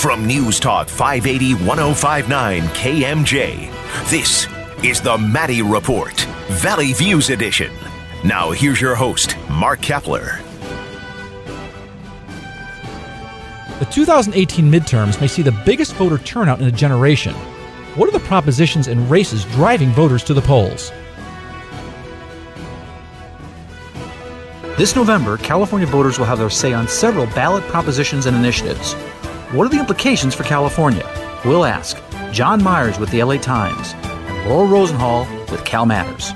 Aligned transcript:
From 0.00 0.26
News 0.26 0.58
Talk 0.58 0.88
580 0.88 1.62
1059 1.66 2.62
KMJ, 2.68 4.08
this 4.08 4.46
is 4.82 4.98
the 5.02 5.18
Maddy 5.18 5.60
Report, 5.60 6.18
Valley 6.48 6.94
Views 6.94 7.28
Edition. 7.28 7.70
Now, 8.24 8.50
here's 8.50 8.80
your 8.80 8.94
host, 8.94 9.36
Mark 9.50 9.80
Keppler. 9.80 10.40
The 13.78 13.84
2018 13.84 14.72
midterms 14.72 15.20
may 15.20 15.26
see 15.26 15.42
the 15.42 15.52
biggest 15.66 15.92
voter 15.96 16.16
turnout 16.16 16.62
in 16.62 16.66
a 16.66 16.72
generation. 16.72 17.34
What 17.94 18.08
are 18.08 18.12
the 18.12 18.20
propositions 18.20 18.88
and 18.88 19.10
races 19.10 19.44
driving 19.44 19.90
voters 19.90 20.24
to 20.24 20.32
the 20.32 20.40
polls? 20.40 20.92
This 24.78 24.96
November, 24.96 25.36
California 25.36 25.86
voters 25.86 26.18
will 26.18 26.24
have 26.24 26.38
their 26.38 26.48
say 26.48 26.72
on 26.72 26.88
several 26.88 27.26
ballot 27.26 27.64
propositions 27.64 28.24
and 28.24 28.34
initiatives. 28.34 28.96
What 29.52 29.66
are 29.66 29.70
the 29.70 29.80
implications 29.80 30.32
for 30.32 30.44
California? 30.44 31.04
We'll 31.44 31.64
ask 31.64 32.00
John 32.30 32.62
Myers 32.62 33.00
with 33.00 33.10
the 33.10 33.20
LA 33.24 33.36
Times 33.38 33.94
and 33.94 34.48
Laurel 34.48 34.68
Rosenhall 34.68 35.50
with 35.50 35.64
Cal 35.64 35.86
Matters. 35.86 36.30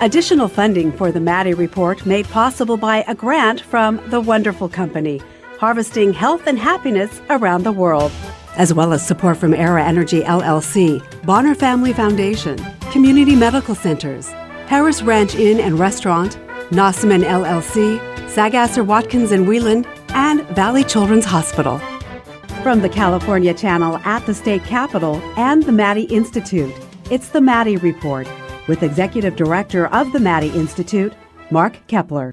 Additional 0.00 0.48
funding 0.48 0.90
for 0.92 1.12
the 1.12 1.20
Maddy 1.20 1.52
Report 1.52 2.06
made 2.06 2.26
possible 2.28 2.78
by 2.78 3.04
a 3.06 3.14
grant 3.14 3.60
from 3.60 4.00
The 4.08 4.18
Wonderful 4.18 4.70
Company, 4.70 5.20
harvesting 5.58 6.14
health 6.14 6.46
and 6.46 6.58
happiness 6.58 7.20
around 7.28 7.64
the 7.64 7.72
world, 7.72 8.12
as 8.56 8.72
well 8.72 8.94
as 8.94 9.06
support 9.06 9.36
from 9.36 9.52
Aera 9.52 9.84
Energy 9.84 10.22
LLC, 10.22 11.02
Bonner 11.26 11.54
Family 11.54 11.92
Foundation, 11.92 12.58
Community 12.92 13.36
Medical 13.36 13.74
Centers, 13.74 14.30
Harris 14.68 15.02
Ranch 15.02 15.34
Inn 15.34 15.60
and 15.60 15.78
Restaurant, 15.78 16.38
Nossaman 16.70 17.24
LLC, 17.24 17.98
Sagaser 18.30 18.86
Watkins 18.86 19.32
and 19.32 19.46
Wieland, 19.46 19.86
and 20.14 20.42
Valley 20.48 20.84
Children's 20.84 21.24
Hospital. 21.24 21.78
From 22.62 22.80
the 22.80 22.88
California 22.88 23.54
Channel 23.54 23.96
at 23.98 24.24
the 24.26 24.34
state 24.34 24.62
capitol 24.64 25.16
and 25.36 25.62
the 25.62 25.72
Maddy 25.72 26.04
Institute, 26.04 26.74
it's 27.10 27.28
the 27.28 27.40
Maddy 27.40 27.76
Report 27.76 28.28
with 28.68 28.82
Executive 28.82 29.36
Director 29.36 29.86
of 29.88 30.12
the 30.12 30.20
Maddy 30.20 30.50
Institute, 30.50 31.12
Mark 31.50 31.78
Keppler. 31.88 32.32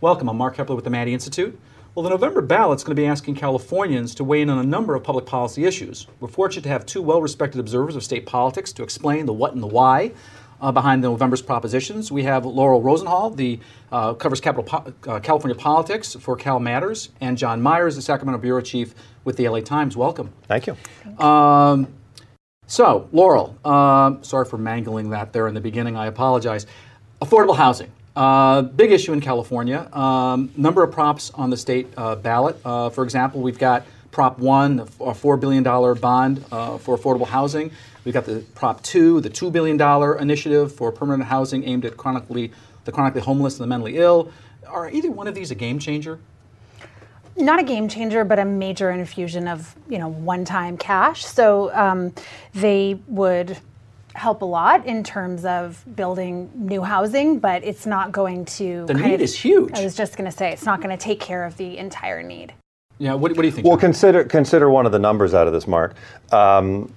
Welcome, 0.00 0.28
I'm 0.28 0.36
Mark 0.36 0.56
Keppler 0.56 0.74
with 0.74 0.84
the 0.84 0.90
Maddy 0.90 1.12
Institute. 1.12 1.58
Well, 1.94 2.04
the 2.04 2.10
November 2.10 2.40
ballot's 2.40 2.84
going 2.84 2.96
to 2.96 3.02
be 3.02 3.06
asking 3.06 3.34
Californians 3.34 4.14
to 4.14 4.24
weigh 4.24 4.42
in 4.42 4.48
on 4.50 4.58
a 4.58 4.62
number 4.62 4.94
of 4.94 5.02
public 5.02 5.26
policy 5.26 5.64
issues. 5.64 6.06
We're 6.20 6.28
fortunate 6.28 6.62
to 6.62 6.68
have 6.68 6.86
two 6.86 7.02
well 7.02 7.20
respected 7.20 7.58
observers 7.60 7.96
of 7.96 8.04
state 8.04 8.26
politics 8.26 8.72
to 8.74 8.82
explain 8.82 9.26
the 9.26 9.32
what 9.32 9.52
and 9.54 9.62
the 9.62 9.66
why 9.66 10.12
uh, 10.60 10.72
behind 10.72 11.02
the 11.02 11.08
November's 11.08 11.42
propositions. 11.42 12.12
We 12.12 12.24
have 12.24 12.44
Laurel 12.44 12.82
Rosenhall, 12.82 13.36
the 13.36 13.58
uh, 13.90 14.14
covers 14.14 14.40
Capital 14.40 14.64
po- 14.64 14.92
uh, 15.10 15.20
California 15.20 15.54
politics 15.54 16.14
for 16.14 16.36
Cal 16.36 16.60
Matters, 16.60 17.10
and 17.20 17.38
John 17.38 17.60
Myers, 17.60 17.96
the 17.96 18.02
Sacramento 18.02 18.40
bureau 18.40 18.60
chief 18.60 18.94
with 19.24 19.36
the 19.36 19.48
LA 19.48 19.60
Times. 19.60 19.96
Welcome. 19.96 20.32
Thank 20.46 20.66
you. 20.66 20.76
Um, 21.24 21.88
so, 22.66 23.08
Laurel, 23.12 23.56
um, 23.64 24.22
sorry 24.22 24.44
for 24.44 24.58
mangling 24.58 25.10
that 25.10 25.32
there 25.32 25.48
in 25.48 25.54
the 25.54 25.60
beginning. 25.60 25.96
I 25.96 26.06
apologize. 26.06 26.66
Affordable 27.20 27.56
housing. 27.56 27.90
Uh, 28.14 28.62
big 28.62 28.92
issue 28.92 29.12
in 29.12 29.20
California. 29.20 29.88
Um, 29.92 30.50
number 30.56 30.82
of 30.82 30.92
props 30.92 31.30
on 31.30 31.50
the 31.50 31.56
state 31.56 31.88
uh, 31.96 32.16
ballot. 32.16 32.56
Uh, 32.64 32.90
for 32.90 33.04
example, 33.04 33.40
we've 33.40 33.58
got 33.58 33.84
Prop 34.10 34.38
1, 34.38 34.80
a 34.80 34.84
$4 34.84 35.40
billion 35.40 35.62
bond 35.62 36.44
uh, 36.50 36.78
for 36.78 36.98
affordable 36.98 37.26
housing. 37.26 37.70
We've 38.04 38.14
got 38.14 38.24
the 38.24 38.44
Prop 38.54 38.82
2, 38.82 39.20
the 39.20 39.30
$2 39.30 39.52
billion 39.52 39.80
initiative 40.20 40.74
for 40.74 40.90
permanent 40.90 41.28
housing 41.28 41.64
aimed 41.64 41.84
at 41.84 41.96
chronically, 41.96 42.52
the 42.84 42.92
chronically 42.92 43.20
homeless 43.20 43.54
and 43.54 43.64
the 43.64 43.68
mentally 43.68 43.98
ill. 43.98 44.32
Are 44.66 44.90
either 44.90 45.10
one 45.10 45.26
of 45.26 45.34
these 45.34 45.50
a 45.50 45.54
game 45.54 45.78
changer? 45.78 46.18
Not 47.36 47.60
a 47.60 47.62
game 47.62 47.88
changer, 47.88 48.24
but 48.24 48.38
a 48.38 48.44
major 48.44 48.90
infusion 48.90 49.48
of 49.48 49.74
you 49.88 49.98
know 49.98 50.08
one-time 50.08 50.76
cash. 50.76 51.24
So 51.24 51.72
um, 51.74 52.12
they 52.52 52.98
would 53.06 53.56
help 54.14 54.42
a 54.42 54.44
lot 54.44 54.84
in 54.86 55.02
terms 55.04 55.44
of 55.44 55.84
building 55.94 56.50
new 56.54 56.82
housing, 56.82 57.38
but 57.38 57.64
it's 57.64 57.86
not 57.86 58.12
going 58.12 58.44
to. 58.44 58.84
The 58.86 58.94
need 58.94 59.14
of, 59.14 59.20
is 59.20 59.38
huge. 59.38 59.72
I 59.74 59.84
was 59.84 59.94
just 59.94 60.16
going 60.16 60.30
to 60.30 60.36
say 60.36 60.52
it's 60.52 60.66
not 60.66 60.80
going 60.80 60.96
to 60.96 61.02
take 61.02 61.20
care 61.20 61.44
of 61.44 61.56
the 61.56 61.78
entire 61.78 62.22
need. 62.22 62.52
Yeah, 62.98 63.14
what, 63.14 63.32
what 63.32 63.42
do 63.42 63.46
you 63.46 63.52
think? 63.52 63.66
Well, 63.66 63.76
John? 63.76 63.92
consider 63.92 64.24
consider 64.24 64.68
one 64.68 64.84
of 64.84 64.92
the 64.92 64.98
numbers 64.98 65.32
out 65.32 65.46
of 65.46 65.52
this, 65.52 65.66
Mark. 65.66 65.94
Um, 66.32 66.92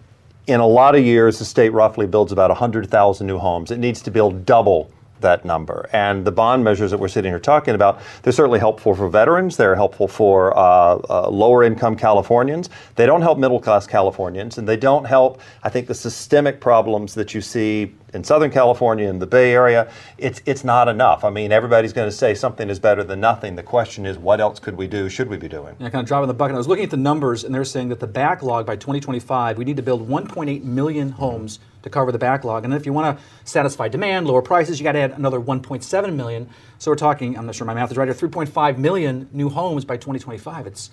in 0.47 0.59
a 0.59 0.67
lot 0.67 0.95
of 0.95 1.03
years, 1.03 1.39
the 1.39 1.45
state 1.45 1.69
roughly 1.69 2.05
builds 2.05 2.31
about 2.31 2.49
100,000 2.49 3.25
new 3.25 3.37
homes. 3.37 3.71
It 3.71 3.79
needs 3.79 4.01
to 4.01 4.11
build 4.11 4.45
double 4.45 4.91
that 5.21 5.43
number. 5.43 5.89
And 5.93 6.25
the 6.25 6.31
bond 6.31 6.63
measures 6.63 6.91
that 6.91 6.99
we're 6.99 7.07
sitting 7.07 7.31
here 7.31 7.39
talking 7.39 7.75
about, 7.75 8.01
they're 8.21 8.33
certainly 8.33 8.59
helpful 8.59 8.93
for 8.93 9.09
veterans. 9.09 9.57
They're 9.57 9.75
helpful 9.75 10.07
for 10.07 10.55
uh, 10.57 10.61
uh, 11.09 11.29
lower 11.29 11.63
income 11.63 11.95
Californians. 11.95 12.69
They 12.95 13.05
don't 13.05 13.21
help 13.21 13.39
middle 13.39 13.59
class 13.59 13.87
Californians, 13.87 14.57
and 14.57 14.67
they 14.67 14.77
don't 14.77 15.05
help, 15.05 15.41
I 15.63 15.69
think, 15.69 15.87
the 15.87 15.95
systemic 15.95 16.59
problems 16.59 17.15
that 17.15 17.33
you 17.33 17.41
see 17.41 17.95
in 18.13 18.23
Southern 18.23 18.51
California 18.51 19.09
and 19.09 19.21
the 19.21 19.27
Bay 19.27 19.53
Area. 19.53 19.91
It's, 20.17 20.41
it's 20.45 20.63
not 20.63 20.87
enough. 20.87 21.23
I 21.23 21.29
mean, 21.29 21.51
everybody's 21.51 21.93
going 21.93 22.07
to 22.07 22.15
say 22.15 22.33
something 22.35 22.69
is 22.69 22.79
better 22.79 23.03
than 23.03 23.19
nothing. 23.19 23.55
The 23.55 23.63
question 23.63 24.05
is, 24.05 24.17
what 24.17 24.39
else 24.39 24.59
could 24.59 24.77
we 24.77 24.87
do? 24.87 25.09
Should 25.09 25.29
we 25.29 25.37
be 25.37 25.47
doing? 25.47 25.75
Yeah, 25.79 25.89
kind 25.89 26.03
of 26.03 26.07
dropping 26.07 26.27
the 26.27 26.33
bucket. 26.33 26.55
I 26.55 26.57
was 26.57 26.67
looking 26.67 26.85
at 26.85 26.91
the 26.91 26.97
numbers, 26.97 27.43
and 27.43 27.53
they're 27.53 27.65
saying 27.65 27.89
that 27.89 27.99
the 27.99 28.07
backlog 28.07 28.65
by 28.65 28.75
2025, 28.75 29.57
we 29.57 29.65
need 29.65 29.77
to 29.77 29.83
build 29.83 30.07
1.8 30.07 30.63
million 30.63 31.09
homes 31.09 31.59
to 31.81 31.89
cover 31.89 32.11
the 32.11 32.17
backlog. 32.17 32.63
And 32.65 32.73
if 32.73 32.85
you 32.85 32.93
want 32.93 33.17
to 33.17 33.23
satisfy 33.43 33.89
demand, 33.89 34.27
lower 34.27 34.41
prices, 34.41 34.79
you 34.79 34.83
got 34.83 34.93
to 34.93 34.99
add 34.99 35.11
another 35.11 35.39
1.7 35.39 36.15
million. 36.15 36.49
So 36.79 36.91
we're 36.91 36.95
talking, 36.95 37.37
I'm 37.37 37.45
not 37.45 37.55
sure 37.55 37.67
my 37.67 37.73
math 37.73 37.91
is 37.91 37.97
right, 37.97 38.07
here, 38.07 38.15
3.5 38.15 38.77
million 38.77 39.29
new 39.33 39.49
homes 39.49 39.85
by 39.85 39.97
2025. 39.97 40.67
It's 40.67 40.91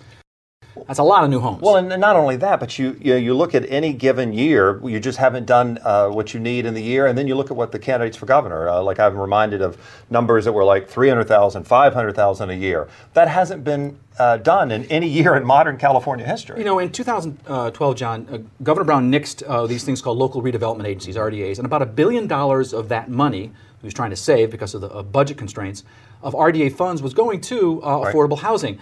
that's 0.87 0.99
a 0.99 1.03
lot 1.03 1.23
of 1.23 1.29
new 1.29 1.39
homes. 1.39 1.61
Well, 1.61 1.75
and 1.75 1.89
not 1.99 2.15
only 2.15 2.35
that, 2.37 2.59
but 2.59 2.79
you 2.79 2.97
you, 3.01 3.13
know, 3.13 3.17
you 3.17 3.33
look 3.33 3.53
at 3.53 3.69
any 3.69 3.93
given 3.93 4.33
year, 4.33 4.79
you 4.87 4.99
just 4.99 5.17
haven't 5.17 5.45
done 5.45 5.79
uh, 5.83 6.07
what 6.09 6.33
you 6.33 6.39
need 6.39 6.65
in 6.65 6.73
the 6.73 6.81
year, 6.81 7.07
and 7.07 7.17
then 7.17 7.27
you 7.27 7.35
look 7.35 7.51
at 7.51 7.57
what 7.57 7.71
the 7.71 7.79
candidates 7.79 8.17
for 8.17 8.25
governor. 8.25 8.69
Uh, 8.69 8.81
like 8.81 8.99
I'm 8.99 9.17
reminded 9.17 9.61
of 9.61 9.77
numbers 10.09 10.45
that 10.45 10.53
were 10.53 10.63
like 10.63 10.87
300,000, 10.89 11.63
500,000 11.65 12.49
a 12.49 12.53
year. 12.53 12.87
That 13.13 13.27
hasn't 13.27 13.63
been 13.63 13.97
uh, 14.17 14.37
done 14.37 14.71
in 14.71 14.85
any 14.85 15.07
year 15.07 15.35
in 15.35 15.45
modern 15.45 15.77
California 15.77 16.25
history. 16.25 16.59
You 16.59 16.65
know, 16.65 16.79
in 16.79 16.91
2012, 16.91 17.95
John, 17.95 18.27
uh, 18.31 18.37
Governor 18.63 18.85
Brown 18.85 19.11
nixed 19.11 19.43
uh, 19.47 19.67
these 19.67 19.83
things 19.83 20.01
called 20.01 20.17
local 20.17 20.41
redevelopment 20.41 20.85
agencies, 20.85 21.15
RDAs, 21.15 21.57
and 21.57 21.65
about 21.65 21.81
a 21.81 21.85
billion 21.85 22.27
dollars 22.27 22.73
of 22.73 22.89
that 22.89 23.09
money 23.09 23.51
he 23.81 23.87
was 23.87 23.93
trying 23.93 24.11
to 24.11 24.15
save 24.15 24.51
because 24.51 24.75
of 24.75 24.81
the 24.81 24.89
uh, 24.89 25.01
budget 25.01 25.37
constraints 25.37 25.83
of 26.21 26.33
RDA 26.33 26.75
funds 26.75 27.01
was 27.01 27.15
going 27.15 27.41
to 27.41 27.83
uh, 27.83 27.99
Right. 28.01 28.13
affordable 28.13 28.37
housing. 28.39 28.79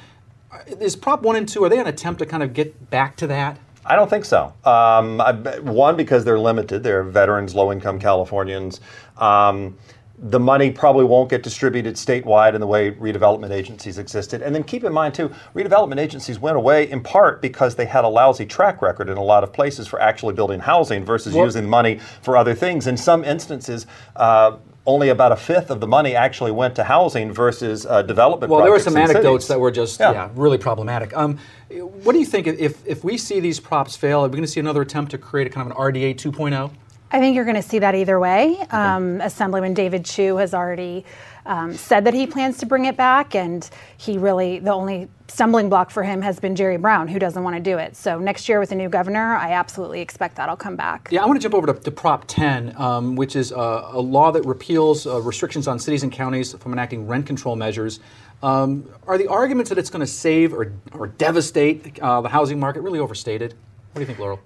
Is 0.80 0.96
Prop 0.96 1.22
1 1.22 1.36
and 1.36 1.48
2, 1.48 1.64
are 1.64 1.70
they 1.70 1.80
an 1.80 1.88
attempt 1.88 2.20
to 2.20 2.26
kind 2.26 2.44
of 2.44 2.54
get 2.54 2.90
back 2.90 3.16
to 3.18 3.28
that? 3.28 3.60
I 3.86 3.96
don't 3.96 4.10
think 4.10 4.26
so. 4.26 4.54
Um, 4.66 5.22
I, 5.22 5.32
one, 5.62 5.96
because 5.96 6.26
they're 6.26 6.40
limited. 6.40 6.84
They're 6.84 7.04
veterans, 7.04 7.56
low 7.56 7.72
income 7.72 8.00
Californians. 8.00 8.82
Um, 9.18 9.78
the 10.22 10.40
money 10.40 10.70
probably 10.70 11.06
won't 11.06 11.30
get 11.30 11.44
distributed 11.44 11.96
statewide 11.96 12.54
in 12.54 12.60
the 12.60 12.68
way 12.68 12.92
redevelopment 12.92 13.52
agencies 13.52 13.98
existed. 13.98 14.42
And 14.42 14.54
then 14.54 14.64
keep 14.64 14.84
in 14.84 14.92
mind, 14.92 15.14
too, 15.14 15.32
redevelopment 15.56 15.98
agencies 15.98 16.40
went 16.40 16.58
away 16.58 16.90
in 16.90 17.02
part 17.02 17.42
because 17.42 17.76
they 17.76 17.86
had 17.86 18.04
a 18.04 18.10
lousy 18.10 18.46
track 18.46 18.82
record 18.82 19.10
in 19.10 19.18
a 19.18 19.24
lot 19.24 19.44
of 19.44 19.54
places 19.54 19.88
for 19.88 20.02
actually 20.02 20.34
building 20.34 20.60
housing 20.60 21.06
versus 21.06 21.34
Well- 21.34 21.46
using 21.46 21.70
money 21.70 22.00
for 22.22 22.36
other 22.36 22.54
things. 22.54 22.86
In 22.86 22.98
some 22.98 23.24
instances, 23.24 23.88
uh, 24.18 24.58
only 24.90 25.10
about 25.10 25.32
a 25.32 25.36
fifth 25.36 25.70
of 25.70 25.80
the 25.80 25.88
money 25.88 26.16
actually 26.16 26.52
went 26.52 26.76
to 26.76 26.84
housing 26.84 27.32
versus 27.32 27.86
uh, 27.86 28.02
development. 28.02 28.52
Well, 28.52 28.64
there 28.64 28.72
were 28.72 28.80
some 28.80 28.98
anecdotes 28.98 29.46
cities. 29.46 29.48
that 29.50 29.60
were 29.60 29.72
just 29.72 30.00
yeah. 30.00 30.12
Yeah. 30.12 30.30
really 30.34 30.58
problematic. 30.58 31.16
Um, 31.16 31.38
what 31.70 32.14
do 32.14 32.20
you 32.20 32.26
think 32.26 32.48
if 32.48 32.86
if 32.88 33.04
we 33.04 33.18
see 33.18 33.40
these 33.40 33.60
props 33.60 33.96
fail? 33.96 34.22
Are 34.22 34.28
we 34.28 34.32
going 34.32 34.42
to 34.42 34.48
see 34.48 34.60
another 34.60 34.82
attempt 34.82 35.12
to 35.12 35.18
create 35.18 35.46
a 35.46 35.50
kind 35.52 35.70
of 35.70 35.78
an 35.78 35.82
RDA 35.82 36.16
2.0? 36.16 36.72
I 37.12 37.20
think 37.20 37.36
you're 37.36 37.46
going 37.46 37.56
to 37.56 37.68
see 37.68 37.80
that 37.80 37.96
either 37.96 38.20
way. 38.20 38.60
Um, 38.70 39.22
Assemblyman 39.22 39.74
David 39.74 40.06
Chiu 40.06 40.38
has 40.38 40.54
already 40.54 41.06
um, 41.50 41.74
said 41.74 42.06
that 42.06 42.14
he 42.14 42.28
plans 42.28 42.60
to 42.60 42.66
bring 42.68 42.86
it 42.86 42.96
back, 42.96 43.34
and 43.34 43.68
he 43.98 44.20
really, 44.20 44.60
the 44.60 44.72
only 44.72 45.10
stumbling 45.28 45.68
block 45.68 45.90
for 45.90 46.04
him 46.04 46.22
has 46.22 46.40
been 46.40 46.56
Jerry 46.56 46.78
Brown, 46.78 47.08
who 47.08 47.18
doesn't 47.18 47.44
want 47.44 47.56
to 47.56 47.62
do 47.62 47.80
it. 47.80 47.96
So 47.96 48.20
next 48.20 48.48
year 48.48 48.60
with 48.60 48.72
a 48.72 48.76
new 48.76 48.88
governor, 48.88 49.36
I 49.36 49.54
absolutely 49.54 50.00
expect 50.00 50.36
that'll 50.36 50.56
come 50.56 50.76
back. 50.76 51.10
Yeah, 51.12 51.24
I 51.24 51.26
want 51.26 51.42
to 51.42 51.44
jump 51.44 51.56
over 51.56 51.74
to, 51.74 51.74
to 51.74 51.92
Prop 51.92 52.26
10, 52.28 52.76
um, 52.78 53.16
which 53.16 53.36
is 53.36 53.52
uh, 53.52 53.90
a 53.92 54.00
law 54.00 54.32
that 54.32 54.46
repeals 54.46 55.08
uh, 55.08 55.20
restrictions 55.22 55.68
on 55.68 55.80
cities 55.80 56.04
and 56.04 56.12
counties 56.12 56.54
from 56.54 56.72
enacting 56.72 57.08
rent 57.08 57.26
control 57.26 57.56
measures. 57.56 58.00
Um, 58.44 58.88
are 59.08 59.18
the 59.18 59.28
arguments 59.28 59.70
that 59.70 59.80
it's 59.80 59.90
going 59.90 60.02
to 60.02 60.08
save 60.08 60.54
or, 60.54 60.72
or 60.94 61.08
devastate 61.08 62.00
uh, 62.00 62.22
the 62.22 62.30
housing 62.30 62.60
market 62.60 62.82
really 62.82 63.00
overstated? 63.00 63.56
What 63.92 63.96
do 63.96 64.02
you 64.02 64.06
think, 64.06 64.20
Laurel? 64.20 64.40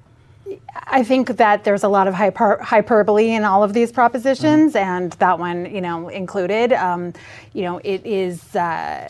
I 0.87 1.03
think 1.03 1.37
that 1.37 1.63
there's 1.63 1.83
a 1.83 1.87
lot 1.87 2.07
of 2.07 2.13
hyper, 2.13 2.59
hyperbole 2.61 3.31
in 3.31 3.43
all 3.43 3.63
of 3.63 3.73
these 3.73 3.91
propositions, 3.91 4.75
and 4.75 5.11
that 5.13 5.39
one, 5.39 5.73
you 5.73 5.81
know, 5.81 6.09
included. 6.09 6.73
Um, 6.73 7.13
you 7.53 7.63
know, 7.63 7.79
it 7.83 8.05
is. 8.05 8.55
Uh, 8.55 9.07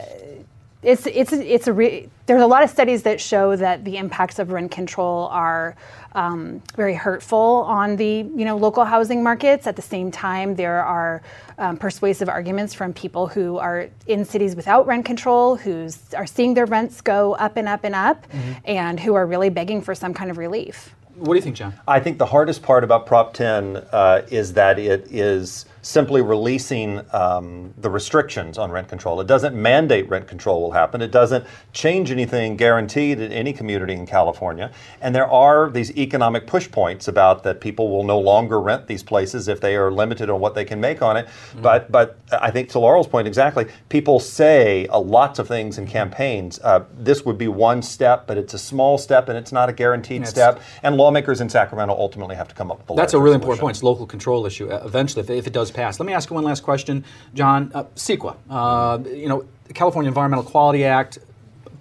it's 0.83 1.07
it's 1.07 1.31
it's 1.31 1.68
a 1.68 1.74
re- 1.74 2.09
there's 2.25 2.41
a 2.41 2.47
lot 2.47 2.62
of 2.63 2.69
studies 2.69 3.03
that 3.03 3.19
show 3.19 3.56
that 3.56 3.85
the 3.85 3.97
impacts 3.97 4.38
of 4.38 4.51
rent 4.51 4.71
control 4.71 5.27
are 5.27 5.75
um, 6.13 6.62
very 6.75 6.94
hurtful 6.94 7.65
on 7.68 7.95
the 7.95 8.18
you 8.35 8.45
know 8.45 8.57
local 8.57 8.83
housing 8.83 9.24
markets. 9.24 9.65
At 9.65 9.75
the 9.75 9.81
same 9.81 10.12
time, 10.12 10.56
there 10.56 10.83
are 10.83 11.21
um, 11.57 11.77
persuasive 11.77 12.30
arguments 12.30 12.74
from 12.74 12.94
people 12.94 13.27
who 13.27 13.57
are 13.57 13.88
in 14.07 14.25
cities 14.25 14.56
without 14.56 14.85
rent 14.85 15.06
control, 15.06 15.56
who 15.56 15.89
are 16.15 16.27
seeing 16.27 16.53
their 16.53 16.65
rents 16.65 17.01
go 17.01 17.33
up 17.35 17.57
and 17.57 17.68
up 17.68 17.83
and 17.83 17.95
up, 17.95 18.27
mm-hmm. 18.30 18.51
and 18.65 19.00
who 19.00 19.13
are 19.13 19.25
really 19.25 19.50
begging 19.50 19.81
for 19.81 19.95
some 19.95 20.13
kind 20.13 20.30
of 20.30 20.38
relief. 20.38 20.94
What 21.15 21.33
do 21.33 21.36
you 21.36 21.42
think, 21.42 21.56
John? 21.56 21.74
I 21.88 22.00
think 22.00 22.18
the 22.18 22.25
hardest 22.25 22.63
part 22.63 22.83
about 22.83 23.06
Prop 23.06 23.33
10 23.33 23.77
uh, 23.92 24.21
is 24.30 24.54
that 24.54 24.80
it 24.80 25.07
is 25.12 25.65
simply 25.83 26.21
releasing 26.21 27.01
um, 27.13 27.74
the 27.77 27.89
restrictions 27.89 28.57
on 28.57 28.71
rent 28.71 28.88
control. 28.88 29.19
It 29.19 29.27
doesn't 29.27 29.53
mandate 29.53 30.07
rent 30.09 30.27
control 30.27 30.62
will 30.62 30.71
happen. 30.71 31.01
It 31.01 31.12
doesn't 31.12 31.45
change 31.74 32.09
anything 32.09 32.56
guaranteed 32.56 33.19
in 33.19 33.33
any 33.33 33.51
community 33.51 33.94
in 33.94 34.06
California. 34.06 34.71
And 35.01 35.13
there 35.13 35.27
are 35.27 35.69
these 35.69 35.91
economic 35.97 36.47
push 36.47 36.71
points 36.71 37.09
about 37.09 37.44
that 37.44 37.59
people 37.59 37.89
will 37.89 38.06
no 38.06 38.18
longer 38.18 38.62
rent 38.62 38.88
these 38.88 39.03
places 39.03 39.50
if 39.50 39.59
they 39.59 39.75
are 39.75 39.91
limited 39.91 40.30
on 40.30 40.39
what 40.39 40.56
they 40.56 40.63
can 40.63 40.80
make 40.80 41.01
on 41.01 41.18
it. 41.18 41.27
Mm-hmm. 41.27 41.62
But 41.62 41.91
but 41.91 42.18
I 42.31 42.50
think 42.50 42.69
to 42.69 42.80
Laurel's 42.80 43.07
point 43.07 43.27
exactly, 43.27 43.68
people 43.89 44.21
say 44.21 44.88
uh, 44.88 45.00
lots 45.00 45.38
of 45.38 45.50
things 45.50 45.77
in 45.77 45.85
campaigns. 45.85 46.59
Uh, 46.63 46.85
this 46.97 47.25
would 47.25 47.38
be 47.38 47.50
one 47.50 47.81
step, 47.81 48.25
but 48.25 48.38
it's 48.38 48.53
a 48.53 48.59
small 48.59 48.97
step 48.97 49.27
and 49.27 49.38
it's 49.38 49.51
not 49.51 49.68
a 49.68 49.74
guaranteed 49.74 50.25
step. 50.27 50.62
And 50.81 50.95
lawmakers 50.95 51.41
in 51.41 51.50
Sacramento 51.50 51.94
ultimately 51.94 52.38
have 52.38 52.47
to 52.47 52.56
come 52.56 52.71
up 52.71 52.80
with 52.80 52.89
a 52.89 52.95
That's 52.95 53.13
a 53.13 53.19
really 53.19 53.35
important 53.35 53.59
point. 53.59 53.75
It's 53.75 53.81
a 53.81 53.85
local 53.85 54.06
control 54.06 54.45
issue. 54.45 54.69
Uh, 54.69 54.81
eventually, 54.85 55.21
if, 55.21 55.30
if 55.30 55.45
it 55.45 55.53
does 55.53 55.73
passed. 55.74 56.00
Let 56.00 56.06
me 56.06 56.14
ask 56.14 56.30
you 56.30 56.36
one 56.36 56.44
last 56.44 56.64
question, 56.64 57.04
John. 57.34 57.72
Uh, 57.74 57.84
CEQA, 57.96 58.36
uh, 58.50 59.00
you 59.10 59.28
know, 59.28 59.46
the 59.66 59.74
California 59.74 60.08
Environmental 60.08 60.46
Quality 60.46 60.84
Act. 60.84 61.20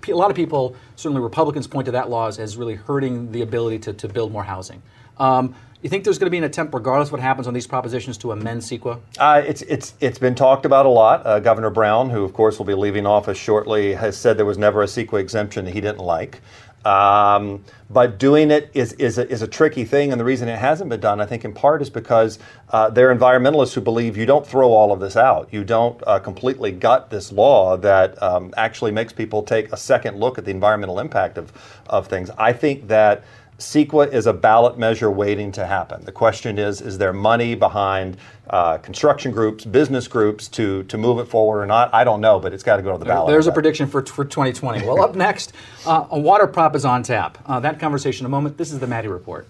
A 0.08 0.12
lot 0.12 0.30
of 0.30 0.36
people, 0.36 0.74
certainly 0.96 1.22
Republicans, 1.22 1.66
point 1.66 1.86
to 1.86 1.92
that 1.92 2.10
law 2.10 2.26
as, 2.26 2.38
as 2.38 2.56
really 2.56 2.74
hurting 2.74 3.30
the 3.30 3.42
ability 3.42 3.78
to, 3.80 3.92
to 3.92 4.08
build 4.08 4.32
more 4.32 4.42
housing. 4.42 4.82
Um, 5.18 5.54
you 5.82 5.90
think 5.90 6.04
there's 6.04 6.18
going 6.18 6.26
to 6.26 6.30
be 6.30 6.38
an 6.38 6.44
attempt, 6.44 6.72
regardless 6.74 7.08
of 7.08 7.12
what 7.12 7.20
happens 7.20 7.48
on 7.48 7.54
these 7.54 7.66
propositions, 7.66 8.16
to 8.18 8.30
amend 8.30 8.62
CEQA? 8.62 9.00
Uh, 9.18 9.42
it's, 9.44 9.62
it's, 9.62 9.94
it's 10.00 10.18
been 10.18 10.36
talked 10.36 10.64
about 10.64 10.86
a 10.86 10.88
lot. 10.88 11.26
Uh, 11.26 11.40
Governor 11.40 11.70
Brown, 11.70 12.08
who 12.08 12.22
of 12.22 12.32
course 12.32 12.58
will 12.58 12.66
be 12.66 12.74
leaving 12.74 13.04
office 13.04 13.36
shortly, 13.36 13.94
has 13.94 14.16
said 14.16 14.36
there 14.38 14.46
was 14.46 14.58
never 14.58 14.82
a 14.82 14.86
CEQA 14.86 15.18
exemption 15.18 15.66
he 15.66 15.80
didn't 15.80 15.98
like. 15.98 16.40
Um, 16.84 17.64
but 17.88 18.18
doing 18.18 18.50
it 18.50 18.70
is, 18.74 18.94
is 18.94 19.18
a, 19.18 19.28
is, 19.30 19.42
a, 19.42 19.46
tricky 19.46 19.84
thing, 19.84 20.10
and 20.10 20.20
the 20.20 20.24
reason 20.24 20.48
it 20.48 20.58
hasn't 20.58 20.90
been 20.90 20.98
done, 20.98 21.20
I 21.20 21.26
think, 21.26 21.44
in 21.44 21.52
part, 21.52 21.80
is 21.80 21.90
because 21.90 22.38
uh, 22.70 22.90
there 22.90 23.10
are 23.10 23.14
environmentalists 23.14 23.74
who 23.74 23.80
believe 23.80 24.16
you 24.16 24.26
don't 24.26 24.46
throw 24.46 24.72
all 24.72 24.92
of 24.92 24.98
this 24.98 25.16
out. 25.16 25.48
You 25.52 25.62
don't 25.62 26.02
uh, 26.06 26.18
completely 26.18 26.72
gut 26.72 27.10
this 27.10 27.30
law 27.30 27.76
that 27.76 28.20
um, 28.20 28.52
actually 28.56 28.90
makes 28.90 29.12
people 29.12 29.42
take 29.42 29.72
a 29.72 29.76
second 29.76 30.18
look 30.18 30.38
at 30.38 30.44
the 30.44 30.50
environmental 30.50 30.98
impact 30.98 31.38
of, 31.38 31.52
of 31.86 32.08
things. 32.08 32.30
I 32.30 32.52
think 32.52 32.88
that 32.88 33.22
CEQA 33.62 34.12
is 34.12 34.26
a 34.26 34.32
ballot 34.32 34.76
measure 34.76 35.10
waiting 35.10 35.52
to 35.52 35.64
happen. 35.64 36.04
The 36.04 36.12
question 36.12 36.58
is 36.58 36.80
is 36.80 36.98
there 36.98 37.12
money 37.12 37.54
behind 37.54 38.16
uh, 38.50 38.78
construction 38.78 39.30
groups, 39.30 39.64
business 39.64 40.08
groups 40.08 40.48
to, 40.48 40.82
to 40.84 40.98
move 40.98 41.18
it 41.20 41.26
forward 41.26 41.62
or 41.62 41.66
not? 41.66 41.94
I 41.94 42.04
don't 42.04 42.20
know, 42.20 42.40
but 42.40 42.52
it's 42.52 42.64
got 42.64 42.76
to 42.76 42.82
go 42.82 42.92
to 42.92 42.98
the 42.98 43.04
ballot. 43.04 43.30
There's 43.30 43.46
a 43.46 43.52
prediction 43.52 43.86
for, 43.86 44.04
for 44.04 44.24
2020. 44.24 44.84
well, 44.84 45.00
up 45.02 45.14
next, 45.14 45.52
uh, 45.86 46.06
a 46.10 46.18
water 46.18 46.46
prop 46.46 46.74
is 46.74 46.84
on 46.84 47.02
tap. 47.02 47.38
Uh, 47.46 47.60
that 47.60 47.78
conversation 47.78 48.26
in 48.26 48.26
a 48.26 48.30
moment. 48.30 48.58
This 48.58 48.72
is 48.72 48.80
the 48.80 48.86
Maddy 48.86 49.08
Report. 49.08 49.46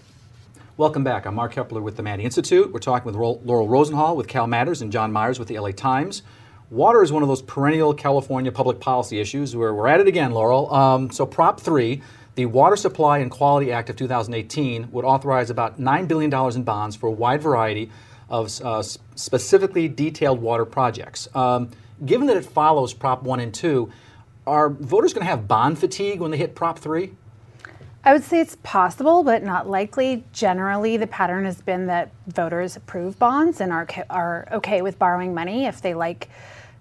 Welcome 0.77 1.03
back. 1.03 1.25
I'm 1.25 1.35
Mark 1.35 1.53
Keppler 1.53 1.81
with 1.81 1.97
the 1.97 2.03
Maddy 2.03 2.23
Institute. 2.23 2.71
We're 2.71 2.79
talking 2.79 3.05
with 3.05 3.15
Laurel 3.15 3.67
Rosenhall 3.67 4.15
with 4.15 4.27
Cal 4.27 4.47
Matters 4.47 4.81
and 4.81 4.91
John 4.91 5.11
Myers 5.11 5.39
with 5.39 5.47
the 5.47 5.59
LA 5.59 5.71
Times. 5.71 6.23
Water 6.69 7.03
is 7.03 7.11
one 7.11 7.21
of 7.21 7.29
those 7.29 7.43
perennial 7.43 7.93
California 7.93 8.51
public 8.51 8.79
policy 8.79 9.19
issues 9.19 9.55
where 9.55 9.73
we're 9.75 9.87
at 9.87 9.99
it 9.99 10.07
again, 10.07 10.31
Laurel. 10.31 10.73
Um, 10.73 11.11
so, 11.11 11.25
Prop 11.27 11.59
3 11.59 12.01
the 12.35 12.45
Water 12.47 12.75
Supply 12.75 13.19
and 13.19 13.29
Quality 13.29 13.71
Act 13.71 13.89
of 13.89 13.95
2018 13.95 14.91
would 14.91 15.05
authorize 15.05 15.49
about 15.49 15.79
$9 15.79 16.07
billion 16.07 16.33
in 16.55 16.63
bonds 16.63 16.95
for 16.95 17.07
a 17.07 17.11
wide 17.11 17.41
variety 17.41 17.91
of 18.29 18.59
uh, 18.61 18.81
specifically 18.81 19.87
detailed 19.87 20.41
water 20.41 20.65
projects. 20.65 21.27
Um, 21.35 21.69
given 22.05 22.27
that 22.27 22.37
it 22.37 22.45
follows 22.45 22.93
Prop 22.93 23.23
1 23.23 23.39
and 23.39 23.53
2, 23.53 23.91
are 24.47 24.69
voters 24.69 25.13
going 25.13 25.25
to 25.25 25.29
have 25.29 25.47
bond 25.47 25.77
fatigue 25.77 26.19
when 26.19 26.31
they 26.31 26.37
hit 26.37 26.55
Prop 26.55 26.79
3? 26.79 27.13
I 28.05 28.11
would 28.11 28.23
say 28.23 28.41
it's 28.41 28.57
possible, 28.63 29.23
but 29.23 29.43
not 29.43 29.69
likely. 29.69 30.25
Generally, 30.33 30.97
the 30.97 31.07
pattern 31.07 31.45
has 31.45 31.61
been 31.61 31.87
that 31.87 32.11
voters 32.27 32.75
approve 32.75 33.17
bonds 33.17 33.61
and 33.61 33.71
are, 33.71 33.87
are 34.09 34.47
okay 34.51 34.81
with 34.81 34.99
borrowing 34.99 35.33
money 35.33 35.65
if 35.65 35.81
they 35.81 35.93
like 35.93 36.27